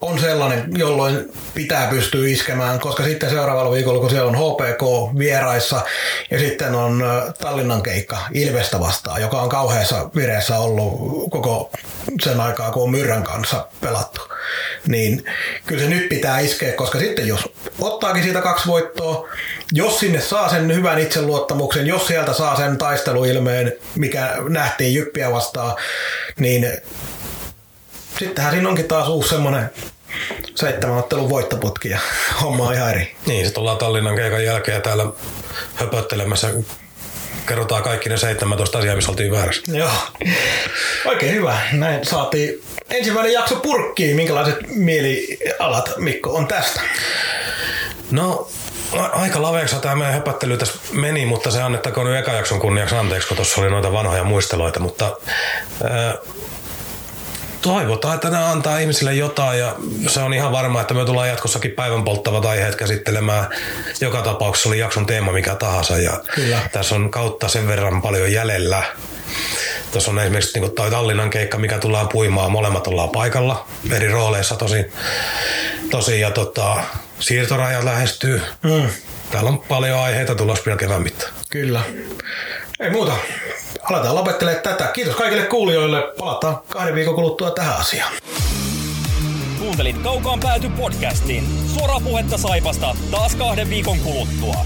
on 0.00 0.18
sellainen, 0.18 0.64
jolloin 0.78 1.32
pitää 1.54 1.86
pystyä 1.86 2.28
iskemään, 2.28 2.80
koska 2.80 3.04
sitten 3.04 3.30
seuraavalla 3.30 3.72
viikolla, 3.72 4.00
kun 4.00 4.10
siellä 4.10 4.30
on 4.30 4.36
HPK 4.36 5.18
vieraissa 5.18 5.80
ja 6.30 6.38
sitten 6.38 6.74
on 6.74 7.04
Tallinnan 7.40 7.82
keikka 7.82 8.18
Ilvestä 8.34 8.80
vastaan, 8.80 9.20
joka 9.20 9.40
on 9.40 9.48
kauheassa 9.48 10.10
vireessä 10.16 10.58
ollut 10.58 11.30
koko 11.30 11.70
sen 12.22 12.40
aikaa, 12.40 12.70
kun 12.70 12.82
on 12.82 12.90
Myrrän 12.90 13.24
kanssa 13.24 13.66
pelattu. 13.80 14.20
Niin 14.88 15.24
kyllä 15.66 15.82
se 15.82 15.88
nyt 15.88 16.08
pitää 16.08 16.40
iskeä, 16.40 16.72
koska 16.72 16.98
sitten 16.98 17.28
jos 17.28 17.48
ottaakin 17.80 18.22
siitä 18.22 18.40
kaksi 18.40 18.66
voittoa, 18.66 19.28
jos 19.72 19.98
sinne 19.98 20.20
saa 20.20 20.48
sen 20.48 20.74
hyvän 20.74 20.98
itseluottamuksen, 20.98 21.86
jos 21.86 22.06
sieltä 22.06 22.32
saa 22.32 22.56
sen 22.56 22.78
taisteluilmeen, 22.78 23.72
mikä 23.94 24.36
nähtiin 24.48 24.94
Jyppiä 24.94 25.32
vastaan, 25.32 25.76
niin 26.38 26.66
sittenhän 28.18 28.52
siinä 28.52 28.68
onkin 28.68 28.88
taas 28.88 29.08
uusi 29.08 29.28
semmoinen 29.28 29.70
seitsemän 30.54 30.98
ottelun 30.98 31.30
voittoputki 31.30 31.88
ja 31.88 31.98
homma 32.42 32.64
on 32.64 32.74
ihan 32.74 32.90
eri. 32.90 33.16
Niin, 33.26 33.44
sitten 33.44 33.60
ollaan 33.60 33.78
Tallinnan 33.78 34.16
keikan 34.16 34.44
jälkeen 34.44 34.82
täällä 34.82 35.06
höpöttelemässä 35.74 36.50
kerrotaan 37.46 37.82
kaikki 37.82 38.08
ne 38.08 38.16
17 38.16 38.78
asiaa, 38.78 38.96
missä 38.96 39.10
oltiin 39.10 39.32
väärässä. 39.32 39.62
Joo, 39.72 39.90
oikein 41.04 41.34
hyvä. 41.34 41.58
Näin 41.72 42.06
saatiin 42.06 42.62
ensimmäinen 42.90 43.32
jakso 43.32 43.56
purkkiin. 43.56 44.16
Minkälaiset 44.16 44.56
mielialat, 44.68 45.90
Mikko, 45.96 46.34
on 46.34 46.46
tästä? 46.46 46.80
No, 48.10 48.48
aika 48.92 49.42
laveeksi 49.42 49.76
tämä 49.76 49.94
meidän 49.94 50.14
höpöttely 50.14 50.56
tässä 50.56 50.78
meni, 50.92 51.26
mutta 51.26 51.50
se 51.50 51.62
annettakoon 51.62 52.06
nyt 52.06 52.18
eka 52.18 52.32
jakson 52.32 52.60
kunniaksi 52.60 52.94
anteeksi, 52.94 53.28
kun 53.28 53.36
tuossa 53.36 53.60
oli 53.60 53.70
noita 53.70 53.92
vanhoja 53.92 54.24
muisteloita, 54.24 54.80
mutta 54.80 55.16
toivotaan, 57.62 58.14
että 58.14 58.30
ne 58.30 58.38
antaa 58.38 58.78
ihmisille 58.78 59.14
jotain 59.14 59.58
ja 59.58 59.76
se 60.08 60.20
on 60.20 60.34
ihan 60.34 60.52
varma, 60.52 60.80
että 60.80 60.94
me 60.94 61.04
tullaan 61.04 61.28
jatkossakin 61.28 61.70
päivän 61.70 62.04
polttavat 62.04 62.44
aiheet 62.44 62.76
käsittelemään. 62.76 63.46
Joka 64.00 64.22
tapauksessa 64.22 64.68
oli 64.68 64.78
jakson 64.78 65.06
teema 65.06 65.32
mikä 65.32 65.54
tahansa 65.54 65.98
ja 65.98 66.20
Kyllä. 66.34 66.58
tässä 66.72 66.94
on 66.94 67.10
kautta 67.10 67.48
sen 67.48 67.68
verran 67.68 68.02
paljon 68.02 68.32
jäljellä. 68.32 68.82
Tuossa 69.92 70.10
on 70.10 70.18
esimerkiksi 70.18 70.60
niin 70.60 70.70
toi 70.72 70.90
Tallinnan 70.90 71.30
keikka, 71.30 71.58
mikä 71.58 71.78
tullaan 71.78 72.08
puimaan. 72.08 72.52
Molemmat 72.52 72.86
ollaan 72.86 73.10
paikalla 73.10 73.68
eri 73.92 74.08
rooleissa 74.08 74.56
tosi. 74.56 74.92
tosi 75.90 76.20
ja 76.20 76.30
tota, 76.30 76.76
siirtorajat 77.20 77.84
lähestyy. 77.84 78.42
Mm. 78.62 78.88
Täällä 79.30 79.50
on 79.50 79.58
paljon 79.58 79.98
aiheita 79.98 80.34
tulossa 80.34 80.64
vielä 80.66 80.78
kevään 80.78 81.02
mittaan. 81.02 81.32
Kyllä. 81.50 81.82
Ei 82.80 82.90
muuta 82.90 83.12
aletaan 83.82 84.14
lopettelemaan 84.14 84.62
tätä. 84.62 84.84
Kiitos 84.94 85.16
kaikille 85.16 85.42
kuulijoille. 85.46 86.02
Palataan 86.18 86.58
kahden 86.68 86.94
viikon 86.94 87.14
kuluttua 87.14 87.50
tähän 87.50 87.76
asiaan. 87.76 88.12
Kuuntelit 89.58 89.98
Kaukaan 89.98 90.40
pääty 90.40 90.68
podcastiin. 90.68 91.44
Suoraa 91.74 92.00
puhetta 92.00 92.38
Saipasta 92.38 92.96
taas 93.10 93.36
kahden 93.36 93.70
viikon 93.70 93.98
kuluttua. 93.98 94.56